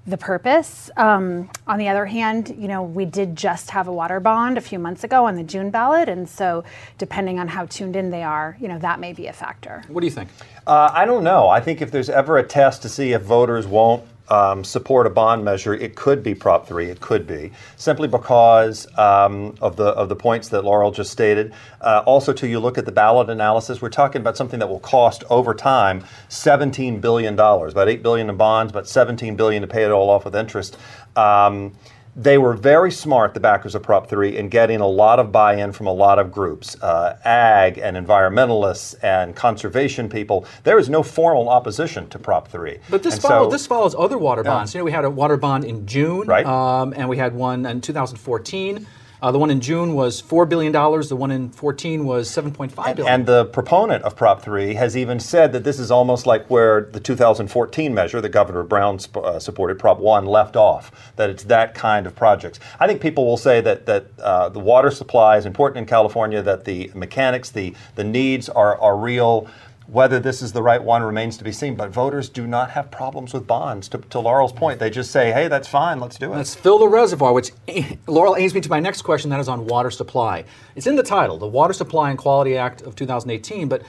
the 0.06 0.16
purpose. 0.16 0.90
Um, 0.96 1.48
on 1.66 1.78
the 1.78 1.88
other 1.88 2.06
hand, 2.06 2.54
you 2.58 2.66
know, 2.66 2.82
we 2.82 3.04
did 3.04 3.36
just 3.36 3.70
have 3.70 3.86
a 3.86 3.92
water 3.92 4.18
bond 4.18 4.58
a 4.58 4.60
few 4.60 4.78
months 4.78 5.04
ago 5.04 5.26
on 5.26 5.36
the 5.36 5.44
June 5.44 5.70
ballot, 5.70 6.08
and 6.08 6.28
so 6.28 6.64
depending 6.98 7.38
on 7.38 7.48
how 7.48 7.66
tuned 7.66 7.94
in 7.94 8.10
they 8.10 8.22
are, 8.22 8.56
you 8.60 8.66
know, 8.66 8.78
that 8.80 8.98
may 8.98 9.12
be 9.12 9.28
a 9.28 9.32
factor. 9.32 9.82
What 9.88 10.00
do 10.00 10.06
you 10.06 10.12
think? 10.12 10.28
Uh, 10.66 10.90
I 10.92 11.04
don't 11.04 11.22
know. 11.22 11.48
I 11.48 11.60
think 11.60 11.80
if 11.80 11.90
there's 11.90 12.10
ever 12.10 12.38
a 12.38 12.42
test 12.42 12.82
to 12.82 12.88
see 12.88 13.12
if 13.12 13.22
voters 13.22 13.66
won't 13.66 14.04
um, 14.28 14.64
support 14.64 15.06
a 15.06 15.10
bond 15.10 15.44
measure, 15.44 15.74
it 15.74 15.94
could 15.94 16.22
be 16.22 16.34
Prop 16.34 16.66
3. 16.66 16.86
It 16.86 17.00
could 17.00 17.26
be 17.26 17.52
simply 17.76 18.08
because 18.08 18.86
um, 18.98 19.54
of 19.60 19.76
the 19.76 19.86
of 19.88 20.08
the 20.08 20.16
points 20.16 20.48
that 20.48 20.64
Laurel 20.64 20.90
just 20.90 21.10
stated. 21.10 21.52
Uh, 21.80 22.02
also, 22.06 22.32
to 22.32 22.46
you 22.46 22.60
look 22.60 22.78
at 22.78 22.86
the 22.86 22.92
ballot 22.92 23.28
analysis, 23.30 23.82
we're 23.82 23.90
talking 23.90 24.20
about 24.20 24.36
something 24.36 24.60
that 24.60 24.68
will 24.68 24.80
cost 24.80 25.24
over 25.30 25.54
time 25.54 26.04
17 26.28 27.00
billion 27.00 27.36
dollars, 27.36 27.72
about 27.72 27.88
8 27.88 28.02
billion 28.02 28.30
in 28.30 28.36
bonds, 28.36 28.72
but 28.72 28.88
17 28.88 29.36
billion 29.36 29.62
to 29.62 29.68
pay 29.68 29.84
it 29.84 29.90
all 29.90 30.10
off 30.10 30.24
with 30.24 30.36
interest. 30.36 30.76
Um, 31.16 31.74
they 32.14 32.36
were 32.36 32.52
very 32.52 32.92
smart, 32.92 33.32
the 33.32 33.40
backers 33.40 33.74
of 33.74 33.82
Prop 33.82 34.08
3, 34.08 34.36
in 34.36 34.48
getting 34.48 34.80
a 34.80 34.86
lot 34.86 35.18
of 35.18 35.32
buy 35.32 35.54
in 35.54 35.72
from 35.72 35.86
a 35.86 35.92
lot 35.92 36.18
of 36.18 36.30
groups 36.30 36.80
uh, 36.82 37.16
ag 37.24 37.78
and 37.78 37.96
environmentalists 37.96 38.94
and 39.02 39.34
conservation 39.34 40.08
people. 40.08 40.44
There 40.64 40.78
is 40.78 40.90
no 40.90 41.02
formal 41.02 41.48
opposition 41.48 42.08
to 42.10 42.18
Prop 42.18 42.48
3. 42.48 42.78
But 42.90 43.02
this, 43.02 43.18
follow, 43.18 43.46
so, 43.46 43.50
this 43.50 43.66
follows 43.66 43.94
other 43.94 44.18
water 44.18 44.42
bonds. 44.42 44.74
Yeah. 44.74 44.78
You 44.78 44.80
know, 44.80 44.84
we 44.86 44.92
had 44.92 45.04
a 45.04 45.10
water 45.10 45.38
bond 45.38 45.64
in 45.64 45.86
June, 45.86 46.26
right. 46.26 46.44
Um, 46.44 46.92
and 46.94 47.08
we 47.08 47.16
had 47.16 47.34
one 47.34 47.64
in 47.64 47.80
2014. 47.80 48.86
Uh, 49.22 49.30
the 49.30 49.38
one 49.38 49.50
in 49.50 49.60
June 49.60 49.94
was 49.94 50.20
$4 50.20 50.48
billion. 50.48 50.72
The 50.72 51.14
one 51.16 51.30
in 51.30 51.48
14 51.50 52.04
was 52.04 52.28
$7.5 52.28 52.96
billion. 52.96 53.06
And 53.06 53.24
the 53.24 53.44
proponent 53.44 54.02
of 54.02 54.16
Prop 54.16 54.42
3 54.42 54.74
has 54.74 54.96
even 54.96 55.20
said 55.20 55.52
that 55.52 55.62
this 55.62 55.78
is 55.78 55.92
almost 55.92 56.26
like 56.26 56.50
where 56.50 56.88
the 56.90 56.98
2014 56.98 57.94
measure 57.94 58.20
that 58.20 58.30
Governor 58.30 58.64
Brown 58.64 58.98
sp- 58.98 59.18
uh, 59.18 59.38
supported, 59.38 59.78
Prop 59.78 60.00
1, 60.00 60.26
left 60.26 60.56
off, 60.56 60.90
that 61.14 61.30
it's 61.30 61.44
that 61.44 61.72
kind 61.72 62.08
of 62.08 62.16
projects. 62.16 62.58
I 62.80 62.88
think 62.88 63.00
people 63.00 63.24
will 63.24 63.36
say 63.36 63.60
that, 63.60 63.86
that 63.86 64.06
uh, 64.18 64.48
the 64.48 64.58
water 64.58 64.90
supply 64.90 65.36
is 65.36 65.46
important 65.46 65.78
in 65.78 65.86
California, 65.86 66.42
that 66.42 66.64
the 66.64 66.90
mechanics, 66.92 67.50
the, 67.50 67.76
the 67.94 68.04
needs 68.04 68.48
are, 68.48 68.76
are 68.80 68.96
real. 68.96 69.48
Whether 69.92 70.20
this 70.20 70.40
is 70.40 70.52
the 70.52 70.62
right 70.62 70.82
one 70.82 71.02
remains 71.02 71.36
to 71.36 71.44
be 71.44 71.52
seen, 71.52 71.74
but 71.74 71.90
voters 71.90 72.30
do 72.30 72.46
not 72.46 72.70
have 72.70 72.90
problems 72.90 73.34
with 73.34 73.46
bonds. 73.46 73.88
To, 73.88 73.98
to, 73.98 74.20
Laurel's 74.20 74.50
point, 74.50 74.78
they 74.78 74.88
just 74.88 75.10
say, 75.10 75.32
hey, 75.32 75.48
that's 75.48 75.68
fine, 75.68 76.00
let's 76.00 76.16
do 76.16 76.32
it. 76.32 76.36
Let's 76.36 76.54
fill 76.54 76.78
the 76.78 76.88
reservoir, 76.88 77.34
which 77.34 77.50
Laurel 78.06 78.34
aims 78.36 78.54
me 78.54 78.62
to 78.62 78.70
my 78.70 78.80
next 78.80 79.02
question, 79.02 79.28
that 79.28 79.38
is 79.38 79.48
on 79.48 79.66
water 79.66 79.90
supply. 79.90 80.44
It's 80.76 80.86
in 80.86 80.96
the 80.96 81.02
title, 81.02 81.36
the 81.36 81.46
Water 81.46 81.74
Supply 81.74 82.08
and 82.08 82.18
Quality 82.18 82.56
Act 82.56 82.80
of 82.80 82.96
2018, 82.96 83.68
but 83.68 83.82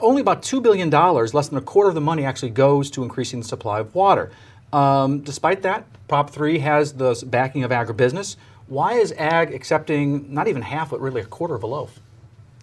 only 0.00 0.20
about 0.22 0.42
$2 0.42 0.60
billion, 0.60 0.90
less 0.90 1.48
than 1.48 1.56
a 1.56 1.60
quarter 1.62 1.88
of 1.88 1.94
the 1.94 2.00
money, 2.00 2.24
actually 2.24 2.50
goes 2.50 2.90
to 2.90 3.04
increasing 3.04 3.38
the 3.38 3.46
supply 3.46 3.78
of 3.78 3.94
water. 3.94 4.32
Um, 4.72 5.20
despite 5.20 5.62
that, 5.62 5.86
Prop 6.08 6.30
3 6.30 6.58
has 6.58 6.94
the 6.94 7.14
backing 7.24 7.62
of 7.62 7.70
agribusiness. 7.70 8.34
Why 8.66 8.94
is 8.94 9.12
ag 9.12 9.54
accepting 9.54 10.34
not 10.34 10.48
even 10.48 10.62
half, 10.62 10.90
but 10.90 11.00
really 11.00 11.20
a 11.20 11.26
quarter 11.26 11.54
of 11.54 11.62
a 11.62 11.68
loaf? 11.68 12.00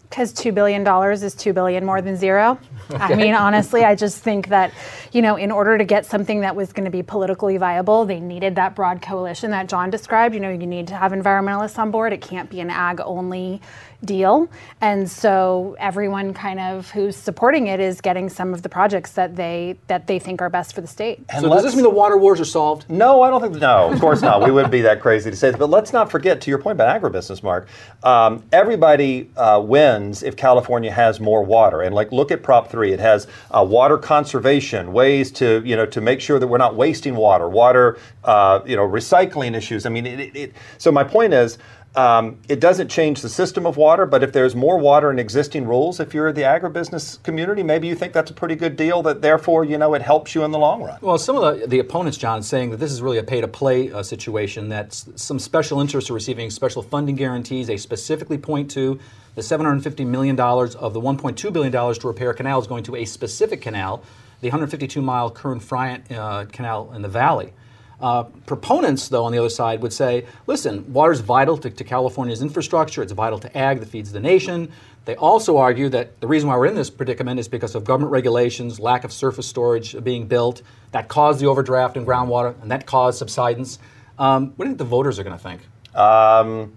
Because 0.09 0.33
$2 0.33 0.53
billion 0.53 0.85
is 1.11 1.35
2 1.35 1.53
billion 1.53 1.85
more 1.85 2.01
than 2.01 2.15
zero. 2.15 2.59
Okay. 2.89 3.03
I 3.03 3.15
mean, 3.15 3.33
honestly, 3.33 3.83
I 3.83 3.95
just 3.95 4.19
think 4.19 4.49
that, 4.49 4.71
you 5.11 5.21
know, 5.21 5.35
in 5.35 5.51
order 5.51 5.77
to 5.77 5.83
get 5.83 6.05
something 6.05 6.41
that 6.41 6.55
was 6.55 6.71
going 6.73 6.85
to 6.85 6.91
be 6.91 7.03
politically 7.03 7.57
viable, 7.57 8.05
they 8.05 8.19
needed 8.19 8.55
that 8.55 8.75
broad 8.75 9.01
coalition 9.01 9.51
that 9.51 9.67
John 9.67 9.89
described. 9.89 10.33
You 10.35 10.41
know, 10.41 10.49
you 10.49 10.67
need 10.67 10.87
to 10.87 10.95
have 10.95 11.11
environmentalists 11.11 11.77
on 11.77 11.91
board. 11.91 12.13
It 12.13 12.21
can't 12.21 12.49
be 12.49 12.59
an 12.59 12.69
ag 12.69 13.01
only 13.03 13.61
deal. 14.05 14.49
And 14.81 15.09
so 15.09 15.75
everyone 15.79 16.33
kind 16.33 16.59
of 16.59 16.91
who's 16.91 17.15
supporting 17.15 17.67
it 17.67 17.79
is 17.79 18.01
getting 18.01 18.29
some 18.29 18.53
of 18.53 18.61
the 18.61 18.69
projects 18.69 19.13
that 19.13 19.35
they 19.35 19.77
that 19.87 20.07
they 20.07 20.19
think 20.19 20.41
are 20.41 20.49
best 20.49 20.73
for 20.75 20.81
the 20.81 20.87
state. 20.87 21.23
And 21.29 21.41
so 21.41 21.49
does 21.49 21.63
this 21.63 21.75
mean 21.75 21.83
the 21.83 21.89
water 21.89 22.17
wars 22.17 22.39
are 22.39 22.45
solved? 22.45 22.89
No, 22.89 23.21
I 23.21 23.29
don't 23.29 23.41
think. 23.41 23.55
No, 23.55 23.91
of 23.91 23.99
course 23.99 24.21
not. 24.21 24.43
we 24.43 24.51
wouldn't 24.51 24.71
be 24.71 24.81
that 24.81 25.01
crazy 25.01 25.31
to 25.31 25.35
say 25.35 25.49
this. 25.49 25.59
But 25.59 25.69
let's 25.69 25.91
not 25.91 26.11
forget, 26.11 26.41
to 26.41 26.49
your 26.49 26.59
point 26.59 26.73
about 26.75 27.01
agribusiness, 27.01 27.41
Mark. 27.41 27.67
Um, 28.03 28.43
everybody 28.51 29.29
uh, 29.35 29.61
wins 29.63 29.94
if 30.23 30.35
California 30.35 30.91
has 30.91 31.19
more 31.19 31.43
water. 31.57 31.79
And 31.81 31.95
like, 31.99 32.11
look 32.11 32.31
at 32.31 32.39
Prop 32.41 32.65
Three. 32.69 32.91
It 32.93 32.99
has 32.99 33.27
uh, 33.51 33.65
water 33.77 33.97
conservation, 33.97 34.93
ways 34.93 35.31
to 35.39 35.45
you 35.69 35.75
know 35.75 35.87
to 35.87 36.01
make 36.01 36.19
sure 36.21 36.39
that 36.39 36.47
we're 36.47 36.65
not 36.67 36.75
wasting 36.75 37.15
water, 37.15 37.47
water 37.49 37.97
uh, 38.23 38.59
you 38.65 38.75
know 38.75 38.87
recycling 38.99 39.55
issues. 39.55 39.85
I 39.85 39.89
mean, 39.89 40.05
it, 40.05 40.19
it, 40.19 40.35
it, 40.35 40.49
so 40.77 40.91
my 40.91 41.03
point 41.03 41.33
is 41.33 41.57
Um, 41.95 42.25
it 42.49 42.59
doesn't 42.59 42.89
change 42.91 43.21
the 43.21 43.29
system 43.29 43.65
of 43.65 43.77
water, 43.77 44.05
but 44.05 44.21
if 44.21 44.31
there's 44.31 44.53
more 44.53 44.77
water 44.77 45.09
in 45.13 45.17
existing 45.17 45.65
rules, 45.65 45.99
if 45.99 46.13
you're 46.13 46.33
the 46.33 46.43
agribusiness 46.43 47.23
community, 47.23 47.63
maybe 47.63 47.87
you 47.87 47.95
think 47.95 48.11
that's 48.11 48.31
a 48.31 48.33
pretty 48.33 48.55
good 48.55 48.75
deal. 48.75 49.01
That 49.01 49.21
therefore, 49.21 49.63
you 49.71 49.77
know, 49.77 49.95
it 49.95 50.01
helps 50.01 50.35
you 50.35 50.43
in 50.45 50.51
the 50.51 50.59
long 50.59 50.83
run. 50.83 50.97
Well, 51.01 51.17
some 51.17 51.37
of 51.39 51.43
the, 51.45 51.67
the 51.67 51.79
opponents, 51.79 52.17
John, 52.17 52.43
saying 52.43 52.71
that 52.71 52.79
this 52.83 52.91
is 52.91 53.01
really 53.01 53.19
a 53.19 53.23
pay-to-play 53.23 53.93
uh, 53.93 54.03
situation. 54.03 54.69
That 54.69 54.87
some 55.15 55.39
special 55.39 55.79
interests 55.79 56.09
are 56.09 56.15
receiving 56.15 56.51
special 56.51 56.83
funding 56.83 57.15
guarantees. 57.15 57.67
They 57.67 57.77
specifically 57.77 58.37
point 58.37 58.67
to 58.71 58.99
the 59.35 59.43
750 59.43 60.05
million 60.05 60.35
dollars 60.35 60.75
of 60.75 60.93
the 60.93 61.01
1.2 61.01 61.53
billion 61.53 61.71
dollars 61.71 61.97
to 61.99 62.07
repair 62.07 62.31
a 62.31 62.33
canal 62.33 62.59
is 62.59 62.67
going 62.67 62.83
to 62.83 62.95
a 62.95 63.05
specific 63.05 63.61
canal, 63.61 64.01
the 64.41 64.49
152-mile 64.49 65.31
Kern-Friant 65.31 66.11
uh, 66.11 66.45
Canal 66.45 66.91
in 66.93 67.01
the 67.01 67.07
Valley. 67.07 67.53
Uh, 68.01 68.23
proponents, 68.45 69.07
though, 69.07 69.23
on 69.23 69.31
the 69.31 69.37
other 69.37 69.49
side 69.49 69.81
would 69.81 69.93
say, 69.93 70.25
listen, 70.47 70.91
water 70.91 71.13
is 71.13 71.21
vital 71.21 71.57
to, 71.57 71.69
to, 71.69 71.83
California's 71.83 72.41
infrastructure, 72.41 73.01
it's 73.01 73.13
vital 73.13 73.39
to 73.39 73.57
ag 73.57 73.79
that 73.79 73.87
feeds 73.87 74.11
the 74.11 74.19
nation. 74.19 74.69
They 75.05 75.15
also 75.15 75.57
argue 75.57 75.87
that 75.89 76.19
the 76.19 76.27
reason 76.27 76.49
why 76.49 76.57
we're 76.57 76.65
in 76.65 76.75
this 76.75 76.89
predicament 76.89 77.39
is 77.39 77.47
because 77.47 77.73
of 77.73 77.85
government 77.85 78.11
regulations, 78.11 78.79
lack 78.79 79.03
of 79.05 79.13
surface 79.13 79.47
storage 79.47 80.03
being 80.03 80.27
built, 80.27 80.61
that 80.91 81.07
caused 81.07 81.39
the 81.39 81.45
overdraft 81.45 81.95
in 81.95 82.05
groundwater, 82.05 82.59
and 82.61 82.71
that 82.71 82.85
caused 82.85 83.19
subsidence. 83.19 83.79
Um, 84.17 84.53
what 84.55 84.65
do 84.65 84.69
you 84.69 84.69
think 84.71 84.79
the 84.79 84.85
voters 84.85 85.19
are 85.19 85.23
going 85.23 85.37
to 85.37 85.43
think? 85.43 85.61
Um, 85.95 86.73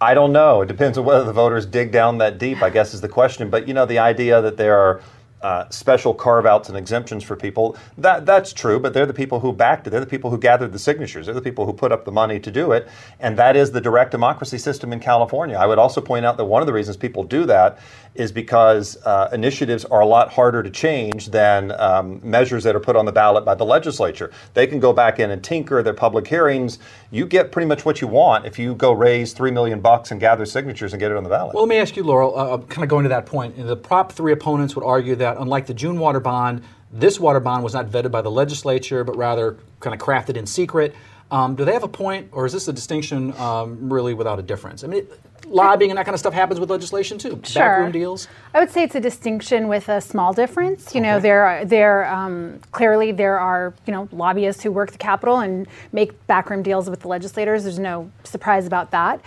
I 0.00 0.14
don't 0.14 0.32
know. 0.32 0.62
It 0.62 0.66
depends 0.66 0.96
on 0.96 1.04
whether 1.04 1.24
the 1.24 1.32
voters 1.32 1.66
dig 1.66 1.92
down 1.92 2.18
that 2.18 2.38
deep, 2.38 2.62
I 2.62 2.70
guess, 2.70 2.94
is 2.94 3.02
the 3.02 3.08
question. 3.08 3.50
But, 3.50 3.68
you 3.68 3.74
know, 3.74 3.84
the 3.84 3.98
idea 3.98 4.40
that 4.40 4.56
there 4.56 4.78
are 4.78 5.02
uh, 5.42 5.68
special 5.70 6.14
carve 6.14 6.46
outs 6.46 6.68
and 6.68 6.76
exemptions 6.76 7.24
for 7.24 7.36
people. 7.36 7.76
That 7.98 8.26
that's 8.26 8.52
true, 8.52 8.78
but 8.78 8.92
they're 8.92 9.06
the 9.06 9.14
people 9.14 9.40
who 9.40 9.52
backed 9.52 9.86
it. 9.86 9.90
They're 9.90 10.00
the 10.00 10.06
people 10.06 10.30
who 10.30 10.38
gathered 10.38 10.72
the 10.72 10.78
signatures. 10.78 11.26
They're 11.26 11.34
the 11.34 11.42
people 11.42 11.66
who 11.66 11.72
put 11.72 11.92
up 11.92 12.04
the 12.04 12.12
money 12.12 12.38
to 12.40 12.50
do 12.50 12.72
it, 12.72 12.88
and 13.18 13.36
that 13.38 13.56
is 13.56 13.72
the 13.72 13.80
direct 13.80 14.10
democracy 14.10 14.58
system 14.58 14.92
in 14.92 15.00
California. 15.00 15.56
I 15.56 15.66
would 15.66 15.78
also 15.78 16.00
point 16.00 16.26
out 16.26 16.36
that 16.36 16.44
one 16.44 16.62
of 16.62 16.66
the 16.66 16.72
reasons 16.72 16.96
people 16.96 17.24
do 17.24 17.46
that 17.46 17.78
is 18.14 18.32
because 18.32 18.98
uh, 19.04 19.30
initiatives 19.32 19.84
are 19.84 20.00
a 20.00 20.06
lot 20.06 20.32
harder 20.32 20.62
to 20.62 20.70
change 20.70 21.28
than 21.30 21.72
um, 21.72 22.20
measures 22.22 22.64
that 22.64 22.74
are 22.74 22.80
put 22.80 22.96
on 22.96 23.04
the 23.04 23.12
ballot 23.12 23.44
by 23.44 23.54
the 23.54 23.64
legislature. 23.64 24.32
They 24.54 24.66
can 24.66 24.80
go 24.80 24.92
back 24.92 25.20
in 25.20 25.30
and 25.30 25.42
tinker 25.42 25.82
their 25.82 25.94
public 25.94 26.26
hearings. 26.26 26.80
You 27.10 27.24
get 27.24 27.52
pretty 27.52 27.66
much 27.66 27.84
what 27.84 28.00
you 28.00 28.08
want 28.08 28.46
if 28.46 28.58
you 28.58 28.74
go 28.74 28.92
raise 28.92 29.32
three 29.32 29.50
million 29.52 29.80
bucks 29.80 30.10
and 30.10 30.20
gather 30.20 30.44
signatures 30.44 30.92
and 30.92 31.00
get 31.00 31.12
it 31.12 31.16
on 31.16 31.22
the 31.22 31.30
ballot. 31.30 31.54
Well, 31.54 31.64
let 31.64 31.68
me 31.68 31.76
ask 31.76 31.96
you, 31.96 32.02
Laurel. 32.02 32.36
Uh, 32.36 32.58
kind 32.58 32.82
of 32.82 32.88
going 32.88 33.04
to 33.04 33.08
that 33.10 33.26
point, 33.26 33.56
the 33.56 33.76
Prop 33.76 34.12
Three 34.12 34.32
opponents 34.32 34.74
would 34.74 34.84
argue 34.84 35.14
that 35.16 35.29
that 35.34 35.40
unlike 35.40 35.66
the 35.66 35.74
June 35.74 35.98
water 35.98 36.20
bond, 36.20 36.62
this 36.92 37.20
water 37.20 37.40
bond 37.40 37.62
was 37.62 37.74
not 37.74 37.86
vetted 37.86 38.10
by 38.10 38.22
the 38.22 38.30
legislature, 38.30 39.04
but 39.04 39.16
rather 39.16 39.56
kind 39.80 39.94
of 39.94 40.00
crafted 40.00 40.36
in 40.36 40.46
secret. 40.46 40.94
Um, 41.30 41.54
do 41.54 41.64
they 41.64 41.72
have 41.72 41.84
a 41.84 41.88
point, 41.88 42.28
or 42.32 42.44
is 42.44 42.52
this 42.52 42.66
a 42.66 42.72
distinction 42.72 43.32
um, 43.38 43.92
really 43.92 44.14
without 44.14 44.40
a 44.40 44.42
difference? 44.42 44.82
I 44.82 44.88
mean, 44.88 45.06
lobbying 45.46 45.92
and 45.92 45.98
that 45.98 46.04
kind 46.04 46.14
of 46.14 46.18
stuff 46.18 46.34
happens 46.34 46.58
with 46.58 46.70
legislation 46.70 47.18
too. 47.18 47.40
Sure. 47.44 47.62
Backroom 47.62 47.92
deals. 47.92 48.26
I 48.52 48.60
would 48.60 48.70
say 48.70 48.82
it's 48.82 48.96
a 48.96 49.00
distinction 49.00 49.68
with 49.68 49.88
a 49.88 50.00
small 50.00 50.32
difference. 50.32 50.92
You 50.94 51.00
okay. 51.00 51.08
know, 51.08 51.20
there, 51.20 51.64
there 51.64 52.06
um, 52.12 52.60
clearly 52.72 53.12
there 53.12 53.38
are 53.38 53.74
you 53.86 53.92
know 53.92 54.08
lobbyists 54.10 54.62
who 54.62 54.72
work 54.72 54.90
the 54.90 54.98
Capitol 54.98 55.38
and 55.38 55.68
make 55.92 56.26
backroom 56.26 56.62
deals 56.62 56.90
with 56.90 57.00
the 57.00 57.08
legislators. 57.08 57.62
There's 57.62 57.78
no 57.78 58.10
surprise 58.24 58.66
about 58.66 58.90
that. 58.90 59.20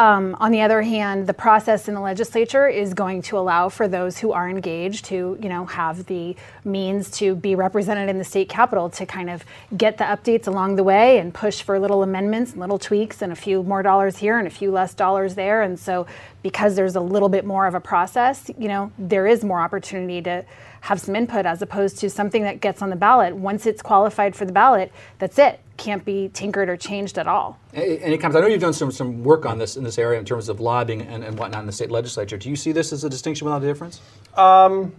Um, 0.00 0.34
on 0.40 0.50
the 0.50 0.62
other 0.62 0.80
hand, 0.80 1.26
the 1.26 1.34
process 1.34 1.86
in 1.86 1.92
the 1.92 2.00
legislature 2.00 2.66
is 2.66 2.94
going 2.94 3.20
to 3.20 3.36
allow 3.36 3.68
for 3.68 3.86
those 3.86 4.16
who 4.16 4.32
are 4.32 4.48
engaged 4.48 5.04
to, 5.06 5.36
you 5.42 5.48
know, 5.50 5.66
have 5.66 6.06
the 6.06 6.34
means 6.64 7.10
to 7.18 7.34
be 7.34 7.54
represented 7.54 8.08
in 8.08 8.16
the 8.16 8.24
state 8.24 8.48
capitol 8.48 8.88
to 8.88 9.04
kind 9.04 9.28
of 9.28 9.44
get 9.76 9.98
the 9.98 10.04
updates 10.04 10.46
along 10.46 10.76
the 10.76 10.82
way 10.82 11.18
and 11.18 11.34
push 11.34 11.60
for 11.60 11.78
little 11.78 12.02
amendments 12.02 12.52
and 12.52 12.60
little 12.60 12.78
tweaks 12.78 13.20
and 13.20 13.30
a 13.30 13.36
few 13.36 13.62
more 13.62 13.82
dollars 13.82 14.16
here 14.16 14.38
and 14.38 14.48
a 14.48 14.50
few 14.50 14.70
less 14.70 14.94
dollars 14.94 15.34
there. 15.34 15.60
And 15.60 15.78
so, 15.78 16.06
because 16.42 16.76
there's 16.76 16.96
a 16.96 17.00
little 17.02 17.28
bit 17.28 17.44
more 17.44 17.66
of 17.66 17.74
a 17.74 17.80
process, 17.80 18.50
you 18.56 18.68
know, 18.68 18.90
there 18.98 19.26
is 19.26 19.44
more 19.44 19.60
opportunity 19.60 20.22
to 20.22 20.46
have 20.80 21.00
some 21.00 21.14
input 21.14 21.46
as 21.46 21.62
opposed 21.62 21.98
to 21.98 22.10
something 22.10 22.42
that 22.42 22.60
gets 22.60 22.82
on 22.82 22.90
the 22.90 22.96
ballot. 22.96 23.36
Once 23.36 23.66
it's 23.66 23.82
qualified 23.82 24.34
for 24.34 24.44
the 24.44 24.52
ballot, 24.52 24.92
that's 25.18 25.38
it 25.38 25.60
can't 25.76 26.04
be 26.04 26.30
tinkered 26.32 26.68
or 26.68 26.76
changed 26.76 27.18
at 27.18 27.26
all. 27.26 27.58
And 27.72 28.12
it 28.12 28.18
comes. 28.18 28.36
I 28.36 28.40
know 28.40 28.46
you've 28.46 28.60
done 28.60 28.74
some, 28.74 28.92
some 28.92 29.24
work 29.24 29.46
on 29.46 29.58
this 29.58 29.76
in 29.76 29.84
this 29.84 29.98
area 29.98 30.18
in 30.18 30.24
terms 30.24 30.48
of 30.48 30.60
lobbying 30.60 31.02
and, 31.02 31.24
and 31.24 31.38
whatnot 31.38 31.60
in 31.60 31.66
the 31.66 31.72
state 31.72 31.90
legislature. 31.90 32.36
Do 32.36 32.50
you 32.50 32.56
see 32.56 32.72
this 32.72 32.92
as 32.92 33.04
a 33.04 33.10
distinction 33.10 33.46
without 33.46 33.62
a 33.62 33.66
difference? 33.66 34.00
Um, 34.36 34.92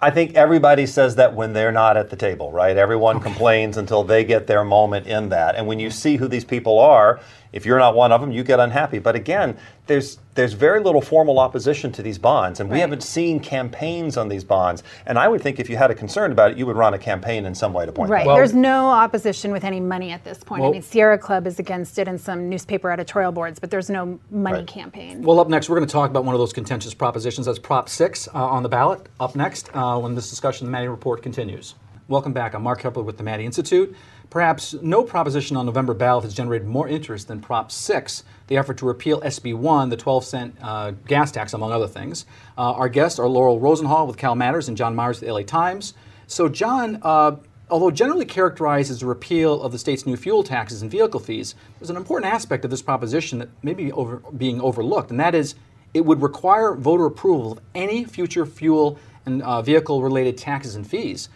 I 0.00 0.10
think 0.10 0.34
everybody 0.34 0.86
says 0.86 1.16
that 1.16 1.34
when 1.34 1.54
they're 1.54 1.72
not 1.72 1.96
at 1.96 2.10
the 2.10 2.16
table, 2.16 2.52
right? 2.52 2.76
Everyone 2.76 3.16
okay. 3.16 3.24
complains 3.24 3.78
until 3.78 4.04
they 4.04 4.24
get 4.24 4.46
their 4.46 4.64
moment 4.64 5.06
in 5.06 5.30
that. 5.30 5.54
And 5.54 5.66
when 5.66 5.78
you 5.78 5.90
see 5.90 6.16
who 6.16 6.28
these 6.28 6.44
people 6.44 6.78
are, 6.78 7.20
if 7.56 7.64
you're 7.64 7.78
not 7.78 7.94
one 7.94 8.12
of 8.12 8.20
them, 8.20 8.30
you 8.30 8.44
get 8.44 8.60
unhappy. 8.60 8.98
But 8.98 9.16
again, 9.16 9.56
there's 9.86 10.18
there's 10.34 10.52
very 10.52 10.80
little 10.80 11.00
formal 11.00 11.38
opposition 11.38 11.90
to 11.92 12.02
these 12.02 12.18
bonds, 12.18 12.60
and 12.60 12.68
right. 12.68 12.76
we 12.76 12.80
haven't 12.80 13.02
seen 13.02 13.40
campaigns 13.40 14.18
on 14.18 14.28
these 14.28 14.44
bonds. 14.44 14.82
And 15.06 15.18
I 15.18 15.26
would 15.26 15.40
think 15.40 15.58
if 15.58 15.70
you 15.70 15.78
had 15.78 15.90
a 15.90 15.94
concern 15.94 16.32
about 16.32 16.50
it, 16.50 16.58
you 16.58 16.66
would 16.66 16.76
run 16.76 16.92
a 16.92 16.98
campaign 16.98 17.46
in 17.46 17.54
some 17.54 17.72
way 17.72 17.86
to 17.86 17.92
point. 17.92 18.10
Right. 18.10 18.26
Well, 18.26 18.36
there's 18.36 18.52
no 18.52 18.88
opposition 18.88 19.52
with 19.52 19.64
any 19.64 19.80
money 19.80 20.10
at 20.10 20.22
this 20.22 20.44
point. 20.44 20.60
Well, 20.60 20.70
I 20.70 20.72
mean, 20.74 20.82
Sierra 20.82 21.16
Club 21.16 21.46
is 21.46 21.58
against 21.58 21.98
it, 21.98 22.08
and 22.08 22.20
some 22.20 22.50
newspaper 22.50 22.90
editorial 22.90 23.32
boards, 23.32 23.58
but 23.58 23.70
there's 23.70 23.88
no 23.88 24.20
money 24.30 24.58
right. 24.58 24.66
campaign. 24.66 25.22
Well, 25.22 25.40
up 25.40 25.48
next, 25.48 25.70
we're 25.70 25.76
going 25.76 25.88
to 25.88 25.92
talk 25.92 26.10
about 26.10 26.26
one 26.26 26.34
of 26.34 26.38
those 26.38 26.52
contentious 26.52 26.92
propositions. 26.92 27.46
That's 27.46 27.58
Prop 27.58 27.88
Six 27.88 28.28
uh, 28.28 28.32
on 28.34 28.64
the 28.64 28.68
ballot. 28.68 29.08
Up 29.18 29.34
next, 29.34 29.70
uh, 29.72 29.98
when 29.98 30.14
this 30.14 30.28
discussion, 30.28 30.66
the 30.66 30.70
Maddy 30.70 30.88
Report 30.88 31.22
continues. 31.22 31.74
Welcome 32.08 32.32
back. 32.32 32.54
I'm 32.54 32.62
Mark 32.62 32.82
Keppler 32.82 33.04
with 33.04 33.16
the 33.16 33.24
Maddy 33.24 33.44
Institute. 33.46 33.96
Perhaps 34.30 34.74
no 34.82 35.02
proposition 35.02 35.56
on 35.56 35.66
November 35.66 35.94
ballot 35.94 36.24
has 36.24 36.34
generated 36.34 36.66
more 36.66 36.88
interest 36.88 37.28
than 37.28 37.40
Prop 37.40 37.70
6, 37.70 38.24
the 38.48 38.56
effort 38.56 38.78
to 38.78 38.86
repeal 38.86 39.20
SB 39.20 39.54
1, 39.54 39.88
the 39.88 39.96
12 39.96 40.24
cent 40.24 40.56
uh, 40.60 40.90
gas 41.06 41.30
tax, 41.30 41.52
among 41.52 41.72
other 41.72 41.86
things. 41.86 42.26
Uh, 42.58 42.72
our 42.72 42.88
guests 42.88 43.18
are 43.18 43.28
Laurel 43.28 43.60
Rosenhall 43.60 44.06
with 44.06 44.16
Cal 44.16 44.34
Matters 44.34 44.68
and 44.68 44.76
John 44.76 44.94
Myers 44.96 45.20
with 45.20 45.28
the 45.28 45.32
LA 45.32 45.42
Times. 45.42 45.94
So, 46.26 46.48
John, 46.48 46.98
uh, 47.02 47.36
although 47.70 47.90
generally 47.90 48.24
characterized 48.24 48.90
as 48.90 49.02
a 49.02 49.06
repeal 49.06 49.62
of 49.62 49.70
the 49.70 49.78
state's 49.78 50.06
new 50.06 50.16
fuel 50.16 50.42
taxes 50.42 50.82
and 50.82 50.90
vehicle 50.90 51.20
fees, 51.20 51.54
there's 51.78 51.90
an 51.90 51.96
important 51.96 52.32
aspect 52.32 52.64
of 52.64 52.70
this 52.70 52.82
proposition 52.82 53.38
that 53.38 53.48
may 53.62 53.74
be 53.74 53.92
over, 53.92 54.16
being 54.36 54.60
overlooked, 54.60 55.10
and 55.10 55.20
that 55.20 55.34
is 55.34 55.54
it 55.94 56.04
would 56.04 56.20
require 56.20 56.74
voter 56.74 57.06
approval 57.06 57.52
of 57.52 57.60
any 57.74 58.04
future 58.04 58.44
fuel 58.44 58.98
and 59.24 59.42
uh, 59.42 59.62
vehicle 59.62 60.02
related 60.02 60.36
taxes 60.36 60.74
and 60.74 60.86
fees. 60.86 61.28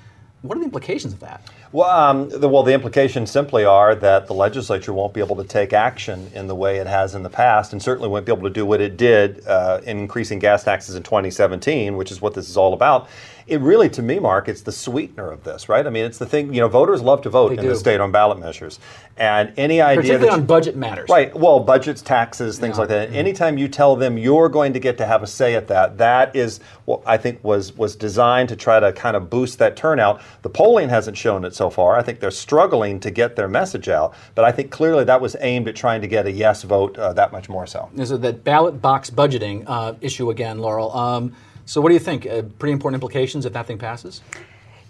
What 0.43 0.57
are 0.57 0.61
the 0.61 0.67
implications 0.67 1.13
of 1.13 1.21
that? 1.21 1.43
Well, 1.73 1.89
um, 1.89 2.29
the, 2.29 2.49
well, 2.49 2.65
the 2.65 2.75
implications 2.75 3.31
simply 3.31 3.65
are 3.65 3.95
that 3.95 4.27
the 4.27 4.35
legislature 4.35 4.93
won't 4.93 5.15
be 5.15 5.21
able 5.21 5.37
to 5.37 5.45
take 5.45 5.73
action 5.73 6.29
in 6.35 6.49
the 6.49 6.55
way 6.57 6.79
it 6.79 6.89
has 6.89 7.15
in 7.15 7.23
the 7.23 7.31
past, 7.31 7.73
and 7.73 7.81
certainly 7.81 8.09
won't 8.09 8.27
be 8.27 8.33
able 8.33 8.43
to 8.43 8.51
do 8.51 8.67
what 8.67 8.81
it 8.81 8.97
did 8.97 9.47
uh, 9.47 9.81
in 9.85 9.99
increasing 9.99 10.41
gas 10.41 10.65
taxes 10.65 10.97
in 10.97 11.05
2017, 11.05 11.97
which 11.97 12.11
is 12.11 12.21
what 12.21 12.35
this 12.35 12.49
is 12.49 12.57
all 12.57 12.75
about 12.75 13.09
it 13.51 13.61
really, 13.61 13.89
to 13.91 14.03
me, 14.03 14.21
Mark, 14.21 14.49
it's 14.49 14.63
the 14.63 14.73
sweetener 14.73 15.31
of 15.33 15.43
this, 15.43 15.69
right? 15.69 15.85
I 15.85 15.91
mean, 15.91 16.05
it's 16.05 16.19
the 16.19 16.27
thing. 16.27 16.55
You 16.55 16.61
know, 16.61 16.69
voters 16.69 17.03
love 17.03 17.21
to 17.23 17.31
vote 17.31 17.49
they 17.49 17.57
in 17.57 17.63
do. 17.63 17.69
the 17.69 17.75
state 17.75 18.01
on 18.01 18.13
ballot 18.13 18.39
measures, 18.39 18.79
and 19.17 19.53
any 19.57 19.81
idea 19.81 20.03
particularly 20.03 20.29
on 20.29 20.47
budget 20.47 20.77
matters, 20.77 21.09
right? 21.11 21.35
Well, 21.35 21.59
budgets, 21.59 22.01
taxes, 22.01 22.61
things 22.61 22.77
yeah. 22.77 22.81
like 22.81 22.89
that. 22.91 23.09
Mm-hmm. 23.09 23.19
Anytime 23.19 23.59
you 23.59 23.67
tell 23.67 23.97
them 23.97 24.17
you're 24.17 24.49
going 24.49 24.73
to 24.75 24.79
get 24.79 24.97
to 24.99 25.07
have 25.07 25.25
a 25.25 25.27
say 25.27 25.57
at 25.57 25.67
that, 25.67 25.99
that 25.99 26.35
is 26.37 26.61
what 26.85 27.03
I 27.05 27.17
think 27.17 27.43
was 27.43 27.77
was 27.77 27.97
designed 27.97 28.49
to 28.51 28.57
try 28.57 28.79
to 28.79 28.93
kind 28.93 29.17
of 29.17 29.29
boost 29.29 29.59
that 29.59 29.77
turnout. 29.77 30.23
The 30.43 30.51
polling 30.51 30.89
hasn't 30.89 31.17
shown 31.17 31.45
it 31.45 31.53
so 31.53 31.71
far. 31.71 31.97
I 31.97 32.03
think 32.03 32.21
they're 32.21 32.31
struggling 32.31 33.01
to 33.01 33.11
get 33.11 33.35
their 33.35 33.49
message 33.49 33.89
out, 33.89 34.15
but 34.37 34.45
I 34.45 34.53
think 34.53 34.71
clearly 34.71 35.03
that 35.05 35.21
was 35.21 35.37
aimed 35.41 35.67
at 35.67 35.75
trying 35.75 36.03
to 36.03 36.09
get 36.09 36.27
a 36.27 36.31
yes 36.31 36.63
vote 36.63 36.97
uh, 36.97 37.13
that 37.15 37.33
much 37.33 37.49
more 37.49 37.67
so. 37.67 37.91
Is 37.97 38.13
it 38.13 38.23
that 38.23 38.45
ballot 38.45 38.81
box 38.81 39.11
budgeting 39.11 39.65
uh, 39.67 39.95
issue 40.01 40.31
again, 40.31 40.61
Laurel? 40.61 40.97
Um, 40.97 41.35
so, 41.71 41.81
what 41.81 41.91
do 41.91 41.95
you 41.95 42.01
think? 42.01 42.27
Uh, 42.27 42.43
pretty 42.59 42.73
important 42.73 42.97
implications 42.97 43.47
if 43.47 43.53
that 43.53 43.69
thing 43.69 43.79
passes? 43.79 44.23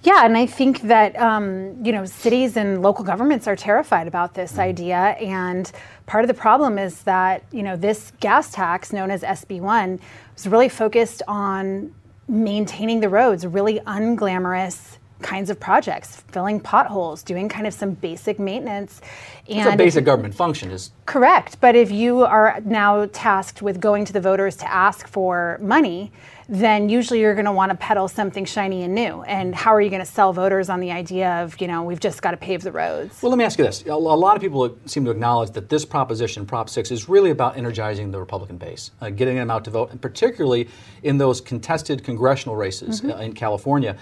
Yeah, 0.03 0.25
and 0.25 0.35
I 0.35 0.47
think 0.47 0.81
that 0.83 1.15
um, 1.21 1.85
you 1.85 1.93
know 1.93 2.07
cities 2.07 2.57
and 2.57 2.81
local 2.81 3.05
governments 3.05 3.47
are 3.47 3.55
terrified 3.55 4.09
about 4.09 4.33
this 4.33 4.53
mm-hmm. 4.53 4.61
idea, 4.61 4.97
and 4.97 5.71
part 6.07 6.25
of 6.25 6.29
the 6.29 6.41
problem 6.49 6.79
is 6.79 7.03
that 7.03 7.45
you 7.53 7.63
know 7.63 7.77
this 7.77 8.13
gas 8.21 8.51
tax, 8.51 8.95
known 8.95 9.11
as 9.11 9.23
SB 9.23 9.61
one, 9.61 10.01
was 10.35 10.47
really 10.47 10.71
focused 10.71 11.23
on 11.29 11.95
maintaining 12.29 13.01
the 13.01 13.11
roads, 13.11 13.47
really 13.47 13.81
unglamorous 13.81 14.97
kinds 15.21 15.51
of 15.51 15.61
projects, 15.61 16.23
filling 16.33 16.61
potholes, 16.61 17.23
doing 17.23 17.47
kind 17.47 17.67
of 17.67 17.75
some 17.75 17.91
basic 17.91 18.39
maintenance. 18.39 19.03
And 19.51 19.59
it's 19.59 19.75
a 19.75 19.77
basic 19.77 20.07
government 20.07 20.35
function 20.35 20.71
is 20.71 20.93
correct. 21.05 21.61
But 21.61 21.77
if 21.77 21.91
you 21.91 22.25
are 22.25 22.59
now 22.65 23.05
tasked 23.13 23.61
with 23.61 23.81
going 23.81 24.07
to 24.07 24.15
the 24.15 24.21
voters 24.23 24.57
to 24.57 24.73
ask 24.73 25.07
for 25.07 25.59
money, 25.61 26.11
then 26.51 26.89
usually 26.89 27.21
you're 27.21 27.35
going 27.35 27.45
to 27.45 27.53
want 27.53 27.71
to 27.71 27.77
peddle 27.77 28.09
something 28.09 28.45
shiny 28.45 28.83
and 28.83 28.93
new. 28.93 29.23
And 29.23 29.55
how 29.55 29.73
are 29.73 29.81
you 29.81 29.89
going 29.89 30.05
to 30.05 30.11
sell 30.11 30.33
voters 30.33 30.69
on 30.69 30.81
the 30.81 30.91
idea 30.91 31.31
of, 31.43 31.59
you 31.61 31.69
know, 31.69 31.85
we've 31.85 32.01
just 32.01 32.23
got 32.23 32.33
to 32.33 32.37
pave 32.37 32.63
the 32.63 32.73
roads? 32.73 33.23
Well, 33.23 33.31
let 33.31 33.39
me 33.39 33.45
ask 33.45 33.57
you 33.57 33.65
this. 33.65 33.85
A 33.87 33.95
lot 33.95 34.35
of 34.35 34.43
people 34.43 34.77
seem 34.85 35.05
to 35.05 35.13
acknowledge 35.13 35.53
that 35.53 35.69
this 35.69 35.85
proposition, 35.85 36.45
Prop 36.45 36.69
6, 36.69 36.91
is 36.91 37.09
really 37.09 37.31
about 37.31 37.57
energizing 37.57 38.11
the 38.11 38.19
Republican 38.19 38.57
base, 38.57 38.91
uh, 39.01 39.11
getting 39.11 39.37
them 39.37 39.49
out 39.49 39.65
to 39.65 39.71
vote, 39.71 39.93
and 39.93 40.03
particularly 40.03 40.69
in 41.05 41.19
those 41.19 41.41
contested 41.41 42.03
congressional 42.03 42.57
races 42.57 43.01
mm-hmm. 43.01 43.13
uh, 43.13 43.23
in 43.23 43.33
California. 43.33 43.97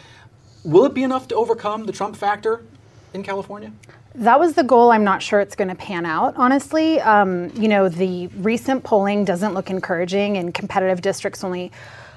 Will 0.65 0.87
it 0.87 0.95
be 0.95 1.03
enough 1.03 1.29
to 1.29 1.35
overcome 1.35 1.85
the 1.85 1.93
Trump 1.93 2.17
factor 2.17 2.65
in 3.13 3.23
California? 3.23 3.73
That 4.15 4.41
was 4.41 4.55
the 4.55 4.65
goal. 4.65 4.91
I'm 4.91 5.05
not 5.05 5.23
sure 5.23 5.41
it's 5.41 5.55
going 5.55 5.69
to 5.69 5.75
pan 5.75 6.07
out, 6.07 6.35
honestly. 6.37 6.99
Um, 7.03 7.51
you 7.55 7.69
know, 7.69 7.91
the 7.91 8.29
recent 8.39 8.83
polling 8.85 9.27
doesn't 9.27 9.53
look 9.53 9.69
encouraging. 9.69 10.37
In 10.37 10.51
competitive 10.51 11.03
districts, 11.03 11.45
only 11.45 11.71